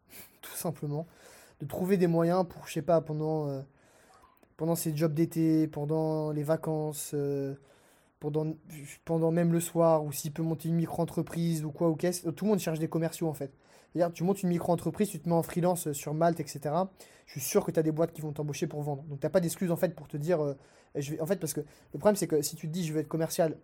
tout 0.40 0.56
simplement, 0.56 1.06
de 1.60 1.66
trouver 1.66 1.98
des 1.98 2.06
moyens 2.06 2.46
pour 2.48 2.66
je 2.66 2.74
sais 2.74 2.82
pas 2.82 3.02
pendant 3.02 3.62
pendant 4.58 4.74
ses 4.74 4.94
jobs 4.94 5.14
d'été, 5.14 5.66
pendant 5.68 6.30
les 6.32 6.42
vacances 6.42 7.14
pendant, 8.20 8.54
pendant 9.04 9.30
même 9.30 9.52
le 9.52 9.60
soir, 9.60 10.04
ou 10.04 10.12
s'il 10.12 10.32
peut 10.32 10.42
monter 10.42 10.68
une 10.68 10.74
micro-entreprise 10.74 11.64
ou 11.64 11.70
quoi, 11.70 11.88
ou 11.88 11.96
qu'est-ce. 11.96 12.28
Tout 12.28 12.44
le 12.44 12.50
monde 12.50 12.58
cherche 12.58 12.78
des 12.78 12.88
commerciaux 12.88 13.28
en 13.28 13.34
fait. 13.34 13.52
C'est-à-dire, 13.92 14.12
tu 14.12 14.24
montes 14.24 14.42
une 14.42 14.50
micro-entreprise, 14.50 15.08
tu 15.08 15.20
te 15.20 15.28
mets 15.28 15.34
en 15.34 15.42
freelance 15.42 15.92
sur 15.92 16.12
Malte, 16.14 16.40
etc. 16.40 16.74
Je 17.26 17.32
suis 17.32 17.40
sûr 17.40 17.64
que 17.64 17.70
tu 17.70 17.80
as 17.80 17.82
des 17.82 17.92
boîtes 17.92 18.12
qui 18.12 18.20
vont 18.20 18.32
t'embaucher 18.32 18.66
pour 18.66 18.82
vendre. 18.82 19.02
Donc, 19.04 19.20
tu 19.20 19.26
n'as 19.26 19.30
pas 19.30 19.40
d'excuse 19.40 19.70
en 19.70 19.76
fait 19.76 19.94
pour 19.94 20.08
te 20.08 20.16
dire. 20.16 20.42
Euh, 20.42 20.54
vais... 20.94 21.20
En 21.20 21.26
fait, 21.26 21.36
parce 21.36 21.54
que 21.54 21.60
le 21.60 21.98
problème, 21.98 22.16
c'est 22.16 22.26
que 22.26 22.42
si 22.42 22.56
tu 22.56 22.68
te 22.68 22.72
dis 22.72 22.84
je 22.84 22.92
vais 22.92 23.00
être 23.00 23.08
commercial 23.08 23.56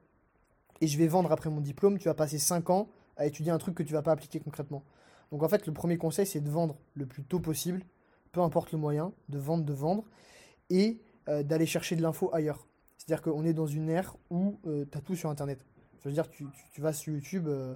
et 0.80 0.86
je 0.86 0.98
vais 0.98 1.08
vendre 1.08 1.30
après 1.32 1.50
mon 1.50 1.60
diplôme, 1.60 1.98
tu 1.98 2.08
vas 2.08 2.14
passer 2.14 2.38
5 2.38 2.70
ans 2.70 2.88
à 3.16 3.26
étudier 3.26 3.52
un 3.52 3.58
truc 3.58 3.74
que 3.74 3.82
tu 3.82 3.92
vas 3.92 4.02
pas 4.02 4.12
appliquer 4.12 4.40
concrètement. 4.40 4.82
Donc, 5.30 5.42
en 5.42 5.48
fait, 5.48 5.66
le 5.66 5.72
premier 5.72 5.98
conseil, 5.98 6.26
c'est 6.26 6.40
de 6.40 6.50
vendre 6.50 6.76
le 6.94 7.06
plus 7.06 7.22
tôt 7.24 7.40
possible, 7.40 7.82
peu 8.32 8.40
importe 8.40 8.72
le 8.72 8.78
moyen, 8.78 9.12
de 9.28 9.38
vendre, 9.38 9.64
de 9.64 9.72
vendre, 9.72 10.04
et 10.70 11.00
euh, 11.28 11.42
d'aller 11.42 11.66
chercher 11.66 11.96
de 11.96 12.02
l'info 12.02 12.30
ailleurs. 12.32 12.66
C'est-à-dire 13.04 13.22
qu'on 13.22 13.44
est 13.44 13.52
dans 13.52 13.66
une 13.66 13.90
ère 13.90 14.16
où 14.30 14.58
euh, 14.66 14.84
tu 14.90 14.96
as 14.96 15.00
tout 15.00 15.14
sur 15.14 15.28
Internet. 15.28 15.58
Je 16.02 16.08
veux 16.08 16.14
dire, 16.14 16.30
tu, 16.30 16.46
tu, 16.72 16.80
vas 16.80 16.92
sur 16.92 17.12
YouTube, 17.12 17.46
euh, 17.48 17.74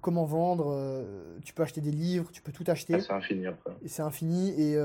comment 0.00 0.24
vendre, 0.24 0.72
euh, 0.72 1.38
tu 1.44 1.52
peux 1.54 1.62
acheter 1.62 1.80
des 1.80 1.92
livres, 1.92 2.30
tu 2.32 2.42
peux 2.42 2.50
tout 2.50 2.64
acheter. 2.66 2.94
Ah, 2.94 3.00
c'est 3.00 3.12
infini 3.12 3.46
après. 3.46 3.70
Et 3.84 3.88
c'est 3.88 4.02
infini. 4.02 4.60
Et 4.60 4.78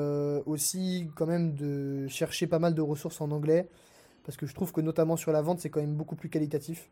aussi, 0.46 1.10
quand 1.16 1.26
même, 1.26 1.56
de 1.56 2.08
chercher 2.08 2.46
pas 2.46 2.60
mal 2.60 2.76
de 2.76 2.82
ressources 2.82 3.20
en 3.22 3.32
anglais. 3.32 3.68
Parce 4.26 4.38
que 4.38 4.46
je 4.46 4.54
trouve 4.54 4.72
que, 4.72 4.80
notamment 4.80 5.18
sur 5.18 5.32
la 5.32 5.42
vente, 5.42 5.60
c'est 5.60 5.70
quand 5.70 5.82
même 5.82 5.96
beaucoup 5.96 6.16
plus 6.16 6.30
qualitatif 6.30 6.90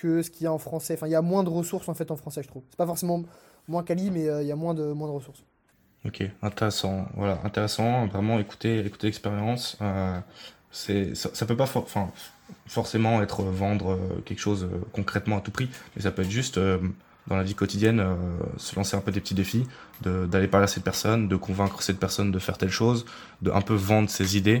que 0.00 0.22
ce 0.22 0.30
qu'il 0.30 0.44
y 0.44 0.46
a 0.46 0.52
en 0.52 0.58
français. 0.58 0.94
Enfin, 0.94 1.06
il 1.06 1.12
y 1.12 1.14
a 1.16 1.22
moins 1.22 1.44
de 1.44 1.50
ressources 1.50 1.88
en 1.88 1.94
fait 1.94 2.10
en 2.10 2.16
français, 2.16 2.42
je 2.42 2.48
trouve. 2.48 2.64
C'est 2.70 2.78
pas 2.78 2.86
forcément 2.86 3.22
moins 3.68 3.84
quali, 3.84 4.10
mais 4.10 4.24
il 4.42 4.46
y 4.46 4.52
a 4.52 4.56
moins 4.56 4.74
de, 4.74 4.84
moins 4.92 5.08
de 5.08 5.12
ressources. 5.12 5.44
Ok, 6.04 6.22
intéressant. 6.42 7.06
Voilà, 7.14 7.38
intéressant. 7.44 8.06
Vraiment 8.06 8.38
écouter, 8.40 8.84
écouter 8.84 9.06
l'expérience 9.06 9.78
c'est 10.72 11.14
ça, 11.14 11.28
ça, 11.34 11.46
peut 11.46 11.56
pas 11.56 11.68
forcément 12.66 13.22
être 13.22 13.42
vendre 13.42 13.92
euh, 13.92 14.22
quelque 14.24 14.40
chose 14.40 14.64
euh, 14.64 14.78
concrètement 14.92 15.36
à 15.36 15.40
tout 15.40 15.50
prix, 15.50 15.68
mais 15.94 16.02
ça 16.02 16.10
peut 16.10 16.22
être 16.22 16.30
juste 16.30 16.58
euh, 16.58 16.78
dans 17.28 17.36
la 17.36 17.44
vie 17.44 17.54
quotidienne 17.54 18.04
se 18.56 18.74
lancer 18.74 18.96
un 18.96 19.00
peu 19.00 19.12
des 19.12 19.20
petits 19.20 19.36
défis, 19.36 19.64
d'aller 20.00 20.48
parler 20.48 20.64
à 20.64 20.66
cette 20.66 20.82
personne, 20.82 21.28
de 21.28 21.36
convaincre 21.36 21.80
cette 21.80 22.00
personne 22.00 22.32
de 22.32 22.38
faire 22.40 22.58
telle 22.58 22.72
chose, 22.72 23.06
de 23.42 23.52
un 23.52 23.60
peu 23.60 23.74
vendre 23.74 24.10
ses 24.10 24.36
idées, 24.36 24.58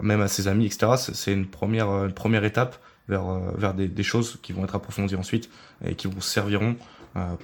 même 0.00 0.20
à 0.20 0.28
ses 0.28 0.46
amis, 0.46 0.66
etc. 0.66 0.92
C'est 0.96 1.32
une 1.32 1.48
première, 1.48 1.88
une 2.04 2.12
première 2.12 2.44
étape 2.44 2.78
vers, 3.08 3.24
vers 3.56 3.74
des, 3.74 4.02
choses 4.04 4.38
qui 4.40 4.52
vont 4.52 4.62
être 4.62 4.76
approfondies 4.76 5.16
ensuite 5.16 5.50
et 5.84 5.96
qui 5.96 6.06
vous 6.06 6.20
serviront 6.20 6.76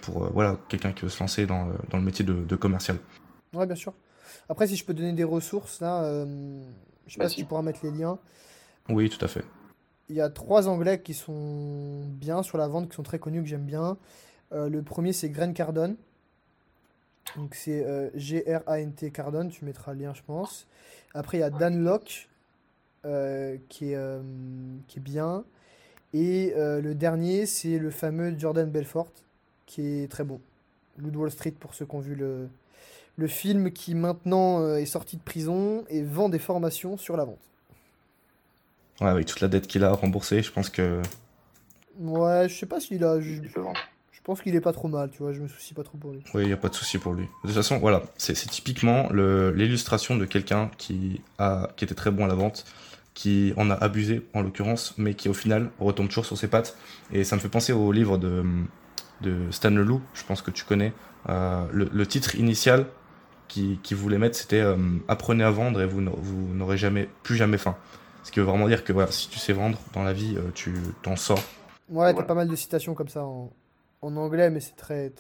pour 0.02 0.30
voilà 0.32 0.56
quelqu'un 0.68 0.92
qui 0.92 1.02
veut 1.02 1.08
se 1.08 1.20
lancer 1.20 1.46
dans, 1.46 1.68
dans 1.90 1.98
le 1.98 2.04
métier 2.04 2.24
de, 2.24 2.34
de 2.44 2.56
commercial. 2.56 2.98
Ouais, 3.54 3.66
bien 3.66 3.76
sûr. 3.76 3.94
Après, 4.48 4.66
si 4.66 4.76
je 4.76 4.84
peux 4.84 4.94
donner 4.94 5.12
des 5.12 5.24
ressources, 5.24 5.80
là, 5.80 6.24
je 7.06 7.12
sais 7.12 7.18
pas 7.18 7.28
si 7.28 7.36
tu 7.36 7.44
pourras 7.44 7.62
mettre 7.62 7.80
les 7.84 7.90
liens. 7.90 8.18
Oui, 8.88 9.08
tout 9.08 9.24
à 9.24 9.28
fait. 9.28 9.44
Il 10.08 10.16
y 10.16 10.20
a 10.20 10.28
trois 10.28 10.68
anglais 10.68 11.00
qui 11.00 11.14
sont 11.14 12.04
bien 12.04 12.42
sur 12.42 12.58
la 12.58 12.66
vente, 12.66 12.88
qui 12.88 12.96
sont 12.96 13.04
très 13.04 13.20
connus, 13.20 13.42
que 13.42 13.48
j'aime 13.48 13.64
bien. 13.64 13.96
Euh, 14.52 14.68
le 14.68 14.82
premier, 14.82 15.12
c'est 15.12 15.28
Grant 15.28 15.52
Cardone. 15.52 15.96
Donc, 17.36 17.54
c'est 17.54 17.84
euh, 17.84 18.10
G-R-A-N-T 18.14 19.12
Cardone. 19.12 19.50
Tu 19.50 19.64
mettras 19.64 19.92
le 19.92 20.00
lien, 20.00 20.14
je 20.14 20.22
pense. 20.22 20.66
Après, 21.14 21.38
il 21.38 21.40
y 21.40 21.44
a 21.44 21.50
Dan 21.50 21.84
Locke, 21.84 22.28
euh, 23.04 23.56
qui, 23.68 23.92
est, 23.92 24.20
qui 24.88 24.98
est 24.98 25.02
bien. 25.02 25.44
Et 26.12 26.54
euh, 26.56 26.80
le 26.80 26.96
dernier, 26.96 27.46
c'est 27.46 27.78
le 27.78 27.90
fameux 27.90 28.36
Jordan 28.36 28.68
Belfort, 28.68 29.12
qui 29.70 30.02
est 30.02 30.10
très 30.10 30.24
bon. 30.24 30.40
Loup 30.98 31.10
de 31.10 31.16
Wall 31.16 31.30
Street, 31.30 31.54
pour 31.58 31.74
ceux 31.74 31.86
qui 31.86 31.94
ont 31.94 32.00
vu 32.00 32.14
le, 32.16 32.48
le 33.16 33.26
film, 33.28 33.70
qui 33.70 33.94
maintenant 33.94 34.60
euh, 34.60 34.76
est 34.76 34.86
sorti 34.86 35.16
de 35.16 35.22
prison 35.22 35.84
et 35.88 36.02
vend 36.02 36.28
des 36.28 36.40
formations 36.40 36.96
sur 36.96 37.16
la 37.16 37.24
vente. 37.24 37.38
Ouais, 39.00 39.08
avec 39.08 39.26
toute 39.26 39.40
la 39.40 39.48
dette 39.48 39.66
qu'il 39.66 39.84
a 39.84 39.92
remboursée, 39.92 40.42
je 40.42 40.50
pense 40.50 40.68
que. 40.68 41.00
Ouais, 42.00 42.48
je 42.48 42.54
sais 42.54 42.66
pas 42.66 42.80
s'il 42.80 43.04
a. 43.04 43.20
Je, 43.20 43.30
Il 43.30 43.48
peut 43.48 43.60
vendre. 43.60 43.78
je 44.10 44.20
pense 44.22 44.42
qu'il 44.42 44.54
est 44.56 44.60
pas 44.60 44.72
trop 44.72 44.88
mal, 44.88 45.10
tu 45.10 45.18
vois, 45.22 45.32
je 45.32 45.40
me 45.40 45.48
soucie 45.48 45.72
pas 45.72 45.84
trop 45.84 45.96
pour 45.96 46.10
lui. 46.10 46.22
Oui, 46.34 46.42
il 46.42 46.48
n'y 46.48 46.52
a 46.52 46.58
pas 46.58 46.68
de 46.68 46.74
souci 46.74 46.98
pour 46.98 47.14
lui. 47.14 47.24
De 47.44 47.48
toute 47.48 47.56
façon, 47.56 47.78
voilà, 47.78 48.02
c'est 48.18 48.34
typiquement 48.34 49.08
l'illustration 49.12 50.16
de 50.16 50.24
quelqu'un 50.24 50.70
qui, 50.76 51.20
a, 51.38 51.70
qui 51.76 51.84
était 51.84 51.94
très 51.94 52.10
bon 52.10 52.24
à 52.24 52.28
la 52.28 52.34
vente, 52.34 52.66
qui 53.14 53.54
en 53.56 53.70
a 53.70 53.74
abusé 53.74 54.26
en 54.34 54.42
l'occurrence, 54.42 54.94
mais 54.98 55.14
qui 55.14 55.28
au 55.28 55.34
final 55.34 55.70
retombe 55.78 56.08
toujours 56.08 56.26
sur 56.26 56.36
ses 56.36 56.48
pattes. 56.48 56.76
Et 57.12 57.22
ça 57.22 57.36
me 57.36 57.40
fait 57.40 57.48
penser 57.48 57.72
au 57.72 57.92
livre 57.92 58.18
de, 58.18 58.44
de 59.20 59.50
Stan 59.50 59.70
Leloup, 59.70 60.00
je 60.14 60.24
pense 60.24 60.42
que 60.42 60.50
tu 60.50 60.64
connais. 60.64 60.92
Euh, 61.28 61.66
le, 61.72 61.88
le 61.92 62.06
titre 62.06 62.34
initial 62.36 62.86
qui, 63.48 63.78
qui 63.82 63.94
voulait 63.94 64.18
mettre, 64.18 64.36
c'était 64.36 64.60
euh, 64.60 64.76
Apprenez 65.08 65.44
à 65.44 65.50
vendre 65.50 65.80
et 65.82 65.86
vous 65.86 66.00
n'aurez- 66.00 66.20
vous 66.20 66.54
n'aurez 66.54 66.78
jamais, 66.78 67.08
plus 67.22 67.36
jamais 67.36 67.58
faim. 67.58 67.76
Ce 68.22 68.30
qui 68.30 68.38
veut 68.40 68.46
vraiment 68.46 68.68
dire 68.68 68.84
que 68.84 68.92
voilà, 68.92 69.10
si 69.10 69.28
tu 69.28 69.38
sais 69.38 69.52
vendre 69.52 69.78
dans 69.92 70.02
la 70.02 70.12
vie, 70.12 70.36
euh, 70.36 70.50
tu 70.54 70.74
t'en 71.02 71.16
sors. 71.16 71.42
Ouais, 71.88 72.14
t'as 72.14 72.22
pas 72.22 72.34
mal 72.34 72.48
de 72.48 72.56
citations 72.56 72.94
comme 72.94 73.08
ça 73.08 73.24
en, 73.24 73.50
en 74.02 74.16
anglais, 74.16 74.50
mais 74.50 74.60
c'est 74.60 74.76
très, 74.76 75.12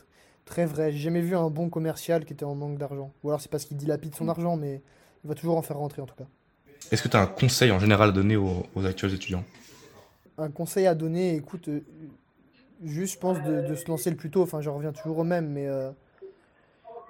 très 0.44 0.66
vrai. 0.66 0.92
J'ai 0.92 0.98
jamais 0.98 1.20
vu 1.22 1.34
un 1.36 1.50
bon 1.50 1.68
commercial 1.68 2.24
qui 2.24 2.32
était 2.32 2.44
en 2.44 2.54
manque 2.54 2.78
d'argent. 2.78 3.12
Ou 3.24 3.30
alors 3.30 3.40
c'est 3.40 3.50
parce 3.50 3.64
qu'il 3.64 3.76
dilapide 3.76 4.14
son 4.14 4.28
argent, 4.28 4.56
mais 4.56 4.80
il 5.24 5.28
va 5.28 5.34
toujours 5.34 5.56
en 5.56 5.62
faire 5.62 5.78
rentrer 5.78 6.00
en 6.02 6.06
tout 6.06 6.14
cas. 6.14 6.26
Est-ce 6.92 7.02
que 7.02 7.08
tu 7.08 7.16
as 7.16 7.20
un 7.20 7.26
conseil 7.26 7.70
en 7.72 7.78
général 7.78 8.10
à 8.10 8.12
donner 8.12 8.36
aux, 8.36 8.66
aux 8.74 8.86
actuels 8.86 9.14
étudiants? 9.14 9.44
Un 10.38 10.50
conseil 10.50 10.86
à 10.86 10.94
donner, 10.94 11.34
écoute, 11.36 11.68
juste 12.84 13.14
je 13.14 13.18
pense 13.18 13.42
de, 13.42 13.74
se 13.74 13.88
lancer 13.88 14.10
le 14.10 14.16
plus 14.16 14.30
tôt. 14.30 14.42
Enfin, 14.42 14.60
je 14.60 14.70
reviens 14.70 14.92
toujours 14.92 15.18
au 15.18 15.24
même, 15.24 15.48
mais 15.48 15.66
euh, 15.66 15.90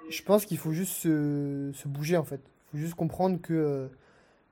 je 0.09 0.21
pense 0.23 0.45
qu'il 0.45 0.57
faut 0.57 0.71
juste 0.71 0.93
se, 0.93 1.87
bouger 1.87 2.17
en 2.17 2.23
fait. 2.23 2.41
Il 2.45 2.71
faut 2.71 2.77
juste 2.77 2.95
comprendre 2.95 3.39
que 3.41 3.53
euh, 3.53 3.87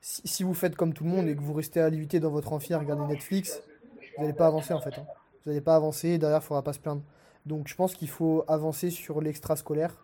si, 0.01 0.43
vous 0.43 0.53
faites 0.53 0.75
comme 0.75 0.93
tout 0.93 1.03
le 1.03 1.10
monde 1.10 1.27
et 1.27 1.36
que 1.36 1.41
vous 1.41 1.53
restez 1.53 1.79
à 1.82 1.89
limiter 1.89 2.19
dans 2.19 2.29
votre 2.29 2.53
amphi 2.53 2.73
à 2.73 2.79
regarder 2.79 3.05
Netflix, 3.05 3.62
vous 4.15 4.23
n'allez 4.23 4.34
pas 4.34 4.47
avancer 4.47 4.73
en 4.73 4.82
fait. 4.82 4.97
hein. 4.97 5.05
Vous 5.45 5.51
n'allez 5.51 5.62
pas 5.62 5.75
avancer 5.75 6.10
et 6.10 6.17
derrière, 6.17 6.39
il 6.39 6.43
ne 6.43 6.47
faudra 6.47 6.63
pas 6.63 6.73
se 6.73 6.79
plaindre. 6.79 7.01
Donc 7.45 7.67
je 7.67 7.75
pense 7.75 7.93
qu'il 7.95 8.10
faut 8.10 8.43
avancer 8.47 8.89
sur 8.89 9.21
l'extrascolaire, 9.21 9.95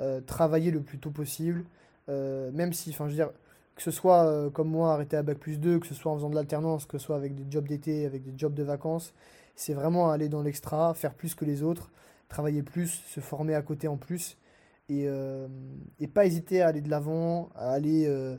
euh, 0.00 0.20
travailler 0.20 0.70
le 0.70 0.80
plus 0.80 0.98
tôt 0.98 1.10
possible, 1.10 1.64
euh, 2.08 2.50
même 2.52 2.72
si, 2.72 2.90
enfin 2.90 3.04
je 3.04 3.10
veux 3.10 3.16
dire, 3.16 3.30
que 3.76 3.82
ce 3.82 3.90
soit 3.92 4.50
comme 4.52 4.68
moi, 4.68 4.92
arrêter 4.92 5.16
à 5.16 5.22
Bac 5.22 5.38
plus 5.38 5.60
2, 5.60 5.78
que 5.78 5.86
ce 5.86 5.94
soit 5.94 6.10
en 6.10 6.16
faisant 6.16 6.30
de 6.30 6.34
l'alternance, 6.34 6.84
que 6.84 6.98
ce 6.98 7.04
soit 7.04 7.14
avec 7.14 7.36
des 7.36 7.44
jobs 7.48 7.68
d'été, 7.68 8.06
avec 8.06 8.24
des 8.24 8.36
jobs 8.36 8.54
de 8.54 8.64
vacances, 8.64 9.14
c'est 9.58 9.74
vraiment 9.74 10.10
aller 10.10 10.28
dans 10.28 10.40
l'extra, 10.40 10.94
faire 10.94 11.14
plus 11.14 11.34
que 11.34 11.44
les 11.44 11.64
autres, 11.64 11.90
travailler 12.28 12.62
plus, 12.62 13.02
se 13.08 13.18
former 13.18 13.56
à 13.56 13.62
côté 13.62 13.88
en 13.88 13.96
plus, 13.96 14.38
et, 14.88 15.06
euh, 15.08 15.48
pas 16.14 16.26
hésiter 16.26 16.62
à 16.62 16.68
aller 16.68 16.80
de 16.80 16.88
l'avant, 16.88 17.50
à 17.56 17.72
aller 17.72 18.06
euh, 18.06 18.36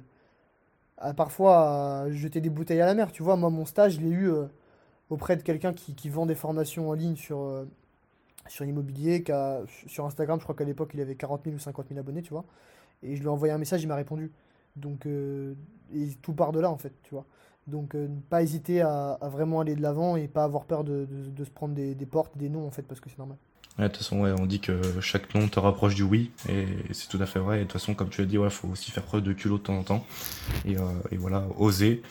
parfois 1.18 2.06
jeter 2.10 2.40
des 2.40 2.50
bouteilles 2.50 2.80
à 2.80 2.86
la 2.86 2.94
mer. 2.94 3.12
Tu 3.12 3.22
vois, 3.22 3.36
moi, 3.36 3.50
mon 3.50 3.66
stage, 3.66 3.96
je 3.96 4.00
l'ai 4.00 4.10
eu 4.10 4.32
euh, 4.32 4.46
auprès 5.10 5.36
de 5.36 5.42
quelqu'un 5.42 5.74
qui, 5.74 6.10
vend 6.10 6.26
des 6.26 6.36
formations 6.36 6.90
en 6.90 6.94
ligne 6.94 7.18
sur, 7.18 7.66
sur 8.48 8.64
l'immobilier, 8.64 9.22
sur 9.88 10.06
Instagram, 10.06 10.40
je 10.40 10.44
crois 10.46 10.56
qu'à 10.56 10.64
l'époque, 10.64 10.92
il 10.94 11.02
avait 11.02 11.16
40 11.16 11.44
000 11.44 11.56
ou 11.58 11.60
50 11.60 11.90
000 11.90 12.00
abonnés, 12.00 12.22
tu 12.22 12.32
vois. 12.32 12.46
Et 13.04 13.18
je 13.18 13.20
lui 13.20 13.28
ai 13.28 13.30
envoyé 13.30 13.54
un 13.54 13.58
message, 13.58 13.84
il 13.84 13.88
m'a 13.88 13.96
répondu. 13.96 14.32
Donc, 14.78 15.06
et 15.06 16.16
tout 16.22 16.34
part 16.34 16.54
de 16.54 16.62
là, 16.62 16.72
en 16.72 16.78
fait, 16.78 16.94
tu 17.04 17.14
vois. 17.14 17.26
Donc, 17.70 17.96
euh, 17.96 18.08
ne 18.08 18.20
pas 18.30 18.42
hésiter 18.44 18.82
à, 18.82 19.18
à 19.22 19.30
vraiment 19.30 19.60
aller 19.62 19.76
de 19.76 19.82
l'avant 19.82 20.16
et 20.16 20.28
pas 20.28 20.44
avoir 20.44 20.66
peur 20.66 20.84
de, 20.84 21.06
de- 21.06 21.30
de 21.30 21.44
se 21.46 21.50
prendre 21.50 21.74
des, 21.74 21.96
des 21.96 22.06
portes, 22.06 22.38
des 22.38 22.50
noms, 22.50 22.66
en 22.68 22.72
fait, 22.72 22.82
parce 22.84 23.00
que 23.00 23.10
c'est 23.10 23.18
normal. 23.20 23.38
Ouais, 23.78 23.86
de 23.86 23.90
toute 23.90 23.98
façon, 24.00 24.20
ouais, 24.22 24.34
on 24.40 24.46
dit 24.46 24.60
que 24.60 24.82
chaque 25.00 25.34
nom 25.36 25.48
te 25.48 25.60
rapproche 25.60 25.96
du 25.96 26.04
oui, 26.04 26.32
et 26.50 26.66
c'est 26.92 27.08
tout 27.08 27.20
à 27.22 27.26
fait 27.26 27.40
vrai. 27.40 27.58
Et 27.58 27.60
de 27.60 27.64
toute 27.66 27.74
façon, 27.74 27.94
comme 27.94 28.10
tu 28.10 28.20
l'as 28.22 28.28
dit, 28.28 28.36
il 28.36 28.50
faut 28.50 28.68
aussi 28.68 28.92
faire 28.92 29.04
preuve 29.04 29.22
de 29.22 29.32
culot 29.32 29.58
de 29.58 29.64
temps 29.64 29.78
en 29.78 29.84
temps. 29.84 30.06
Et, 30.66 30.78
euh, 30.78 30.82
et 31.12 31.18
voilà, 31.18 31.44
oser. 31.58 32.02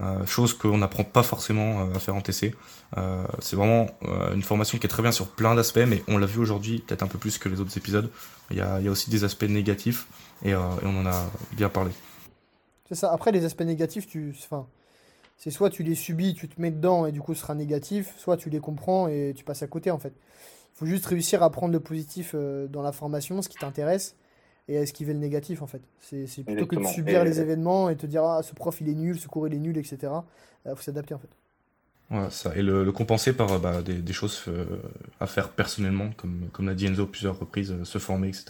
Euh, 0.00 0.24
chose 0.26 0.54
qu'on 0.54 0.78
n'apprend 0.78 1.02
pas 1.02 1.24
forcément 1.24 1.80
euh, 1.80 1.94
à 1.96 1.98
faire 1.98 2.14
en 2.14 2.20
TC. 2.20 2.54
Euh, 2.96 3.24
c'est 3.40 3.56
vraiment 3.56 3.88
une 4.32 4.42
formation 4.44 4.78
qui 4.78 4.86
est 4.86 4.88
très 4.88 5.02
bien 5.02 5.10
sur 5.10 5.26
plein 5.26 5.54
d'aspects, 5.56 5.84
mais 5.88 6.04
on 6.06 6.18
l'a 6.18 6.26
vu 6.26 6.38
aujourd'hui, 6.38 6.78
peut-être 6.78 7.02
un 7.02 7.08
peu 7.08 7.18
plus 7.18 7.36
que 7.36 7.48
les 7.48 7.60
autres 7.60 7.76
épisodes. 7.76 8.08
Il 8.52 8.56
y 8.56 8.60
a, 8.60 8.78
il 8.78 8.84
y 8.84 8.88
a 8.88 8.92
aussi 8.92 9.10
des 9.10 9.24
aspects 9.24 9.42
négatifs, 9.42 10.06
et, 10.44 10.50
et 10.50 10.54
on 10.56 11.00
en 11.00 11.04
a 11.04 11.28
bien 11.52 11.68
parlé. 11.68 11.90
C'est 12.88 12.94
ça. 12.94 13.12
Après, 13.12 13.32
les 13.32 13.44
aspects 13.44 13.62
négatifs, 13.62 14.06
tu, 14.06 14.34
enfin, 14.38 14.66
c'est 15.38 15.50
soit 15.50 15.70
tu 15.70 15.82
les 15.82 15.94
subis, 15.94 16.34
tu 16.34 16.48
te 16.48 16.60
mets 16.60 16.70
dedans 16.70 17.06
et 17.06 17.12
du 17.12 17.20
coup 17.20 17.32
ce 17.34 17.40
sera 17.40 17.54
négatif, 17.54 18.12
soit 18.18 18.36
tu 18.36 18.50
les 18.50 18.60
comprends 18.60 19.08
et 19.08 19.32
tu 19.36 19.44
passes 19.44 19.62
à 19.62 19.66
côté 19.68 19.90
en 19.90 19.98
fait. 19.98 20.12
Il 20.74 20.78
faut 20.78 20.86
juste 20.86 21.06
réussir 21.06 21.42
à 21.42 21.50
prendre 21.50 21.72
le 21.72 21.80
positif 21.80 22.32
euh, 22.34 22.66
dans 22.68 22.82
la 22.82 22.92
formation, 22.92 23.40
ce 23.42 23.48
qui 23.48 23.56
t'intéresse, 23.56 24.14
et 24.68 24.76
à 24.78 24.82
esquiver 24.82 25.12
le 25.14 25.18
négatif 25.18 25.62
en 25.62 25.66
fait. 25.66 25.80
C'est 26.00 26.44
plutôt 26.44 26.66
que 26.66 26.76
de 26.76 26.84
subir 26.84 27.22
Et- 27.22 27.24
les 27.24 27.40
événements 27.40 27.88
et 27.88 27.96
te 27.96 28.06
dire 28.06 28.22
ah 28.24 28.42
ce 28.42 28.54
prof 28.54 28.80
il 28.80 28.88
est 28.88 28.94
nul, 28.94 29.18
ce 29.18 29.26
cours 29.28 29.48
il 29.48 29.54
est 29.54 29.58
nul, 29.58 29.78
etc. 29.78 30.12
Il 30.66 30.74
faut 30.76 30.82
s'adapter 30.82 31.14
en 31.14 31.18
fait. 31.18 31.30
Voilà, 32.10 32.30
ça. 32.30 32.56
Et 32.56 32.62
le, 32.62 32.84
le 32.84 32.92
compenser 32.92 33.32
par 33.34 33.52
euh, 33.52 33.58
bah, 33.58 33.82
des, 33.82 33.94
des 34.00 34.12
choses 34.14 34.42
euh, 34.48 34.64
à 35.20 35.26
faire 35.26 35.50
personnellement, 35.50 36.10
comme, 36.16 36.48
comme 36.52 36.66
l'a 36.66 36.74
dit 36.74 36.86
Enzo 36.86 37.06
plusieurs 37.06 37.38
reprises, 37.38 37.70
euh, 37.72 37.84
se 37.84 37.98
former, 37.98 38.28
etc. 38.28 38.46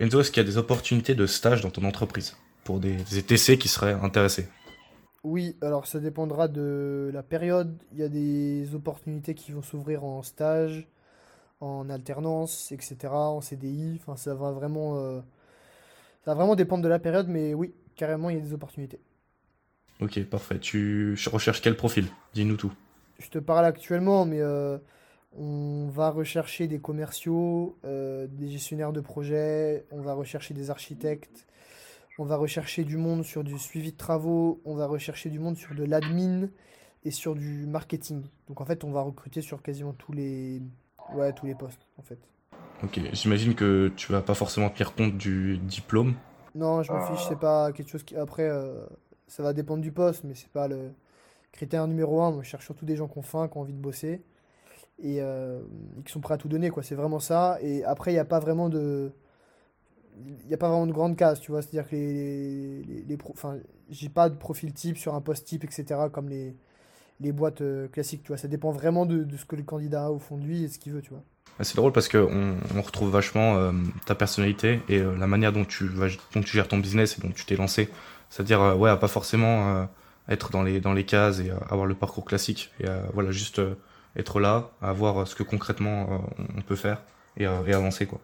Enzo, 0.00 0.20
est-ce 0.20 0.30
qu'il 0.30 0.42
y 0.42 0.46
a 0.46 0.48
des 0.48 0.56
opportunités 0.56 1.14
de 1.14 1.26
stage 1.26 1.60
dans 1.60 1.70
ton 1.70 1.84
entreprise 1.84 2.36
pour 2.64 2.80
des, 2.80 2.96
des 3.12 3.22
TC 3.22 3.58
qui 3.58 3.68
seraient 3.68 3.92
intéressés? 3.92 4.48
Oui, 5.24 5.56
alors 5.62 5.86
ça 5.86 6.00
dépendra 6.00 6.48
de 6.48 7.10
la 7.12 7.22
période. 7.22 7.82
Il 7.92 7.98
y 7.98 8.02
a 8.02 8.08
des 8.08 8.74
opportunités 8.74 9.34
qui 9.34 9.52
vont 9.52 9.62
s'ouvrir 9.62 10.04
en 10.04 10.22
stage, 10.22 10.86
en 11.60 11.88
alternance, 11.88 12.70
etc., 12.72 13.12
en 13.12 13.40
CDI. 13.40 13.98
Enfin, 14.00 14.16
ça 14.16 14.34
va 14.34 14.52
vraiment, 14.52 14.98
euh, 14.98 15.20
ça 16.24 16.32
va 16.32 16.34
vraiment 16.34 16.54
dépendre 16.54 16.84
de 16.84 16.88
la 16.88 16.98
période, 16.98 17.26
mais 17.28 17.54
oui, 17.54 17.72
carrément, 17.96 18.28
il 18.28 18.36
y 18.36 18.38
a 18.38 18.42
des 18.42 18.52
opportunités. 18.52 19.00
Ok, 20.00 20.22
parfait. 20.24 20.58
Tu 20.58 21.16
recherches 21.26 21.62
quel 21.62 21.76
profil? 21.76 22.06
Dis-nous 22.34 22.56
tout. 22.56 22.72
Je 23.18 23.30
te 23.30 23.38
parle 23.38 23.64
actuellement, 23.64 24.26
mais 24.26 24.40
euh, 24.40 24.76
on 25.38 25.88
va 25.88 26.10
rechercher 26.10 26.66
des 26.66 26.80
commerciaux, 26.80 27.78
euh, 27.84 28.26
des 28.28 28.48
gestionnaires 28.48 28.92
de 28.92 29.00
projets, 29.00 29.86
on 29.90 30.00
va 30.00 30.12
rechercher 30.12 30.52
des 30.52 30.70
architectes, 30.70 31.46
on 32.18 32.24
va 32.24 32.36
rechercher 32.36 32.84
du 32.84 32.96
monde 32.96 33.24
sur 33.24 33.42
du 33.44 33.58
suivi 33.58 33.92
de 33.92 33.96
travaux, 33.96 34.60
on 34.64 34.74
va 34.74 34.86
rechercher 34.86 35.30
du 35.30 35.38
monde 35.38 35.56
sur 35.56 35.74
de 35.74 35.84
l'admin 35.84 36.48
et 37.04 37.10
sur 37.10 37.34
du 37.34 37.66
marketing. 37.66 38.22
Donc 38.48 38.60
en 38.60 38.64
fait, 38.64 38.84
on 38.84 38.90
va 38.92 39.02
recruter 39.02 39.42
sur 39.42 39.62
quasiment 39.62 39.92
tous 39.92 40.12
les, 40.12 40.62
ouais, 41.16 41.32
tous 41.32 41.46
les 41.46 41.54
postes 41.54 41.86
en 41.98 42.02
fait. 42.02 42.18
Ok, 42.82 43.00
j'imagine 43.12 43.54
que 43.54 43.92
tu 43.96 44.12
vas 44.12 44.22
pas 44.22 44.34
forcément 44.34 44.68
tenir 44.70 44.94
compte 44.94 45.16
du 45.16 45.58
diplôme. 45.58 46.14
Non, 46.54 46.82
je 46.82 46.92
m'en 46.92 46.98
Ah. 46.98 47.06
fiche, 47.12 47.26
c'est 47.28 47.38
pas 47.40 47.72
quelque 47.72 47.90
chose 47.90 48.04
qui 48.04 48.16
après 48.16 48.48
euh, 48.48 48.84
ça 49.26 49.42
va 49.42 49.52
dépendre 49.52 49.82
du 49.82 49.90
poste, 49.92 50.22
mais 50.24 50.34
c'est 50.34 50.50
pas 50.50 50.68
le 50.68 50.92
critère 51.52 51.86
numéro 51.88 52.20
un. 52.22 52.30
Moi, 52.30 52.42
je 52.42 52.48
cherche 52.48 52.64
surtout 52.64 52.84
des 52.84 52.96
gens 52.96 53.08
qui 53.08 53.18
ont 53.18 53.22
faim, 53.22 53.48
qui 53.48 53.56
ont 53.58 53.62
envie 53.62 53.72
de 53.72 53.78
bosser 53.78 54.22
et, 55.02 55.20
euh, 55.20 55.60
et 55.98 56.02
qui 56.04 56.12
sont 56.12 56.20
prêts 56.20 56.34
à 56.34 56.36
tout 56.38 56.48
donner, 56.48 56.70
quoi. 56.70 56.82
C'est 56.82 56.94
vraiment 56.94 57.20
ça. 57.20 57.58
Et 57.60 57.84
après, 57.84 58.10
il 58.12 58.14
n'y 58.14 58.20
a 58.20 58.24
pas 58.24 58.38
vraiment 58.40 58.68
de 58.68 59.12
il 60.44 60.50
y 60.50 60.54
a 60.54 60.56
pas 60.56 60.68
vraiment 60.68 60.86
de 60.86 60.92
grande 60.92 61.16
case, 61.16 61.40
tu 61.40 61.50
vois. 61.50 61.62
C'est-à-dire 61.62 61.88
que 61.88 61.96
les, 61.96 62.82
les, 62.84 63.02
les 63.02 63.16
pro- 63.16 63.32
enfin, 63.32 63.58
j'ai 63.90 64.08
pas 64.08 64.28
de 64.28 64.36
profil 64.36 64.72
type 64.72 64.96
sur 64.98 65.14
un 65.14 65.20
poste 65.20 65.46
type, 65.46 65.64
etc. 65.64 66.08
comme 66.10 66.28
les, 66.28 66.56
les 67.20 67.32
boîtes 67.32 67.60
euh, 67.62 67.88
classiques, 67.88 68.22
tu 68.22 68.28
vois. 68.28 68.38
Ça 68.38 68.48
dépend 68.48 68.70
vraiment 68.70 69.06
de, 69.06 69.24
de 69.24 69.36
ce 69.36 69.44
que 69.44 69.56
le 69.56 69.62
candidat 69.64 70.06
a 70.06 70.10
au 70.10 70.18
fond 70.18 70.38
de 70.38 70.44
lui 70.44 70.64
et 70.64 70.68
ce 70.68 70.78
qu'il 70.78 70.92
veut, 70.92 71.02
tu 71.02 71.10
vois. 71.10 71.22
Ah, 71.58 71.64
C'est 71.64 71.76
drôle 71.76 71.92
parce 71.92 72.08
que 72.08 72.18
on, 72.18 72.82
retrouve 72.82 73.10
vachement 73.10 73.56
euh, 73.56 73.72
ta 74.06 74.14
personnalité 74.14 74.80
et 74.88 74.98
euh, 74.98 75.16
la 75.16 75.26
manière 75.26 75.52
dont 75.52 75.64
tu, 75.64 75.86
vas, 75.86 76.08
dont 76.34 76.42
tu 76.42 76.56
gères 76.56 76.68
ton 76.68 76.78
business 76.78 77.18
et 77.18 77.22
dont 77.22 77.30
tu 77.30 77.44
t'es 77.46 77.56
lancé. 77.56 77.88
C'est-à-dire, 78.30 78.60
euh, 78.60 78.74
ouais, 78.74 78.90
à 78.90 78.96
pas 78.96 79.08
forcément 79.08 79.88
être 80.28 80.50
dans 80.50 80.62
les, 80.62 80.80
dans 80.80 80.92
les 80.92 81.04
cases 81.04 81.40
et 81.40 81.50
avoir 81.70 81.86
le 81.86 81.94
parcours 81.94 82.24
classique. 82.24 82.70
Et 82.80 82.86
voilà, 83.12 83.30
juste 83.30 83.60
être 84.16 84.40
là, 84.40 84.70
à 84.80 84.92
voir 84.92 85.22
euh, 85.22 85.24
ce 85.24 85.34
que 85.34 85.42
concrètement 85.42 86.24
on 86.56 86.62
peut 86.62 86.76
faire 86.76 87.02
et, 87.36 87.44
et 87.44 87.74
avancer, 87.74 88.06
quoi. 88.06 88.20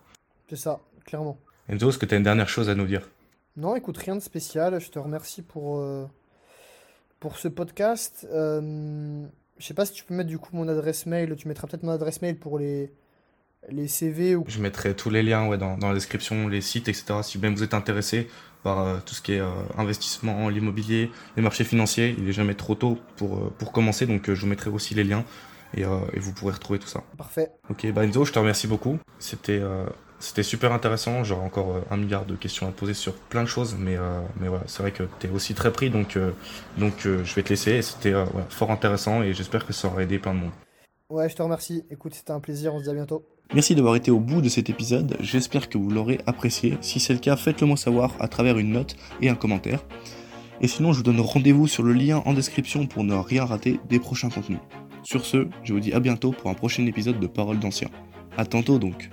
C'est 0.48 0.56
ça, 0.56 0.80
clairement. 1.04 1.38
Enzo, 1.70 1.90
est-ce 1.90 1.98
que 1.98 2.06
tu 2.06 2.14
as 2.14 2.18
une 2.18 2.24
dernière 2.24 2.48
chose 2.48 2.68
à 2.68 2.74
nous 2.74 2.86
dire? 2.86 3.08
Non, 3.56 3.76
écoute, 3.76 3.96
rien 3.96 4.16
de 4.16 4.20
spécial. 4.20 4.80
Je 4.80 4.90
te 4.90 4.98
remercie 4.98 5.42
pour, 5.42 5.78
euh, 5.78 6.04
pour 7.20 7.36
ce 7.36 7.46
podcast. 7.46 8.26
Euh, 8.32 9.24
je 9.56 9.64
sais 9.64 9.74
pas 9.74 9.86
si 9.86 9.92
tu 9.92 10.02
peux 10.02 10.14
mettre 10.14 10.28
du 10.28 10.38
coup 10.38 10.50
mon 10.56 10.66
adresse 10.66 11.06
mail. 11.06 11.36
Tu 11.36 11.46
mettras 11.46 11.68
peut-être 11.68 11.84
mon 11.84 11.92
adresse 11.92 12.22
mail 12.22 12.36
pour 12.36 12.58
les, 12.58 12.92
les 13.68 13.86
CV 13.86 14.34
ou... 14.34 14.44
Je 14.48 14.60
mettrai 14.60 14.96
tous 14.96 15.10
les 15.10 15.22
liens 15.22 15.46
ouais, 15.46 15.58
dans, 15.58 15.78
dans 15.78 15.88
la 15.88 15.94
description, 15.94 16.48
les 16.48 16.60
sites, 16.60 16.88
etc. 16.88 17.20
Si 17.22 17.38
même 17.38 17.54
vous 17.54 17.62
êtes 17.62 17.74
intéressé 17.74 18.26
par 18.64 18.80
euh, 18.80 18.96
tout 19.06 19.14
ce 19.14 19.22
qui 19.22 19.34
est 19.34 19.40
euh, 19.40 19.48
investissement, 19.78 20.48
l'immobilier, 20.48 21.12
les 21.36 21.42
marchés 21.42 21.64
financiers, 21.64 22.16
il 22.18 22.28
est 22.28 22.32
jamais 22.32 22.54
trop 22.54 22.74
tôt 22.74 22.98
pour, 23.14 23.52
pour 23.52 23.70
commencer. 23.70 24.06
Donc 24.06 24.28
je 24.28 24.40
vous 24.40 24.48
mettrai 24.48 24.70
aussi 24.70 24.94
les 24.94 25.04
liens 25.04 25.24
et, 25.76 25.82
et 25.82 26.18
vous 26.18 26.32
pourrez 26.32 26.52
retrouver 26.54 26.80
tout 26.80 26.88
ça. 26.88 27.04
Parfait. 27.16 27.52
Ok, 27.68 27.86
bah 27.92 28.04
Enzo, 28.04 28.24
je 28.24 28.32
te 28.32 28.40
remercie 28.40 28.66
beaucoup. 28.66 28.98
C'était 29.20 29.62
c'était 30.20 30.42
super 30.42 30.72
intéressant. 30.72 31.24
J'aurais 31.24 31.44
encore 31.44 31.70
euh, 31.76 31.80
un 31.90 31.96
milliard 31.96 32.26
de 32.26 32.36
questions 32.36 32.68
à 32.68 32.70
te 32.70 32.78
poser 32.78 32.94
sur 32.94 33.14
plein 33.14 33.42
de 33.42 33.48
choses, 33.48 33.74
mais, 33.78 33.96
euh, 33.96 34.20
mais 34.38 34.48
voilà, 34.48 34.64
c'est 34.66 34.82
vrai 34.82 34.92
que 34.92 35.04
tu 35.18 35.26
es 35.26 35.30
aussi 35.30 35.54
très 35.54 35.72
pris, 35.72 35.90
donc, 35.90 36.16
euh, 36.16 36.30
donc 36.78 36.92
je 37.02 37.34
vais 37.34 37.42
te 37.42 37.48
laisser. 37.48 37.82
C'était 37.82 38.12
fort 38.50 38.70
intéressant 38.70 39.22
et 39.22 39.32
j'espère 39.32 39.66
que 39.66 39.72
ça 39.72 39.88
aura 39.88 40.02
aidé 40.02 40.18
plein 40.18 40.34
de 40.34 40.40
monde. 40.40 40.50
Ouais, 41.08 41.28
je 41.28 41.34
te 41.34 41.42
remercie. 41.42 41.84
Écoute, 41.90 42.14
c'était 42.14 42.30
un 42.30 42.40
plaisir. 42.40 42.74
On 42.74 42.78
se 42.78 42.84
dit 42.84 42.90
à 42.90 42.94
bientôt. 42.94 43.26
Merci 43.52 43.74
d'avoir 43.74 43.96
été 43.96 44.12
au 44.12 44.20
bout 44.20 44.42
de 44.42 44.48
cet 44.48 44.70
épisode. 44.70 45.16
J'espère 45.18 45.68
que 45.68 45.76
vous 45.76 45.90
l'aurez 45.90 46.20
apprécié. 46.26 46.78
Si 46.82 47.00
c'est 47.00 47.14
le 47.14 47.18
cas, 47.18 47.34
faites-le 47.34 47.66
moi 47.66 47.76
savoir 47.76 48.14
à 48.20 48.28
travers 48.28 48.58
une 48.58 48.70
note 48.70 48.94
et 49.20 49.28
un 49.28 49.34
commentaire. 49.34 49.82
Et 50.60 50.68
sinon, 50.68 50.92
je 50.92 50.98
vous 50.98 51.02
donne 51.02 51.20
rendez-vous 51.20 51.66
sur 51.66 51.82
le 51.82 51.94
lien 51.94 52.22
en 52.26 52.34
description 52.34 52.86
pour 52.86 53.02
ne 53.02 53.14
rien 53.14 53.44
rater 53.44 53.80
des 53.88 53.98
prochains 53.98 54.28
contenus. 54.28 54.60
Sur 55.02 55.24
ce, 55.24 55.48
je 55.64 55.72
vous 55.72 55.80
dis 55.80 55.92
à 55.94 56.00
bientôt 56.00 56.30
pour 56.30 56.50
un 56.50 56.54
prochain 56.54 56.86
épisode 56.86 57.18
de 57.18 57.26
Paroles 57.26 57.58
d'Anciens. 57.58 57.90
A 58.36 58.44
tantôt 58.44 58.78
donc. 58.78 59.10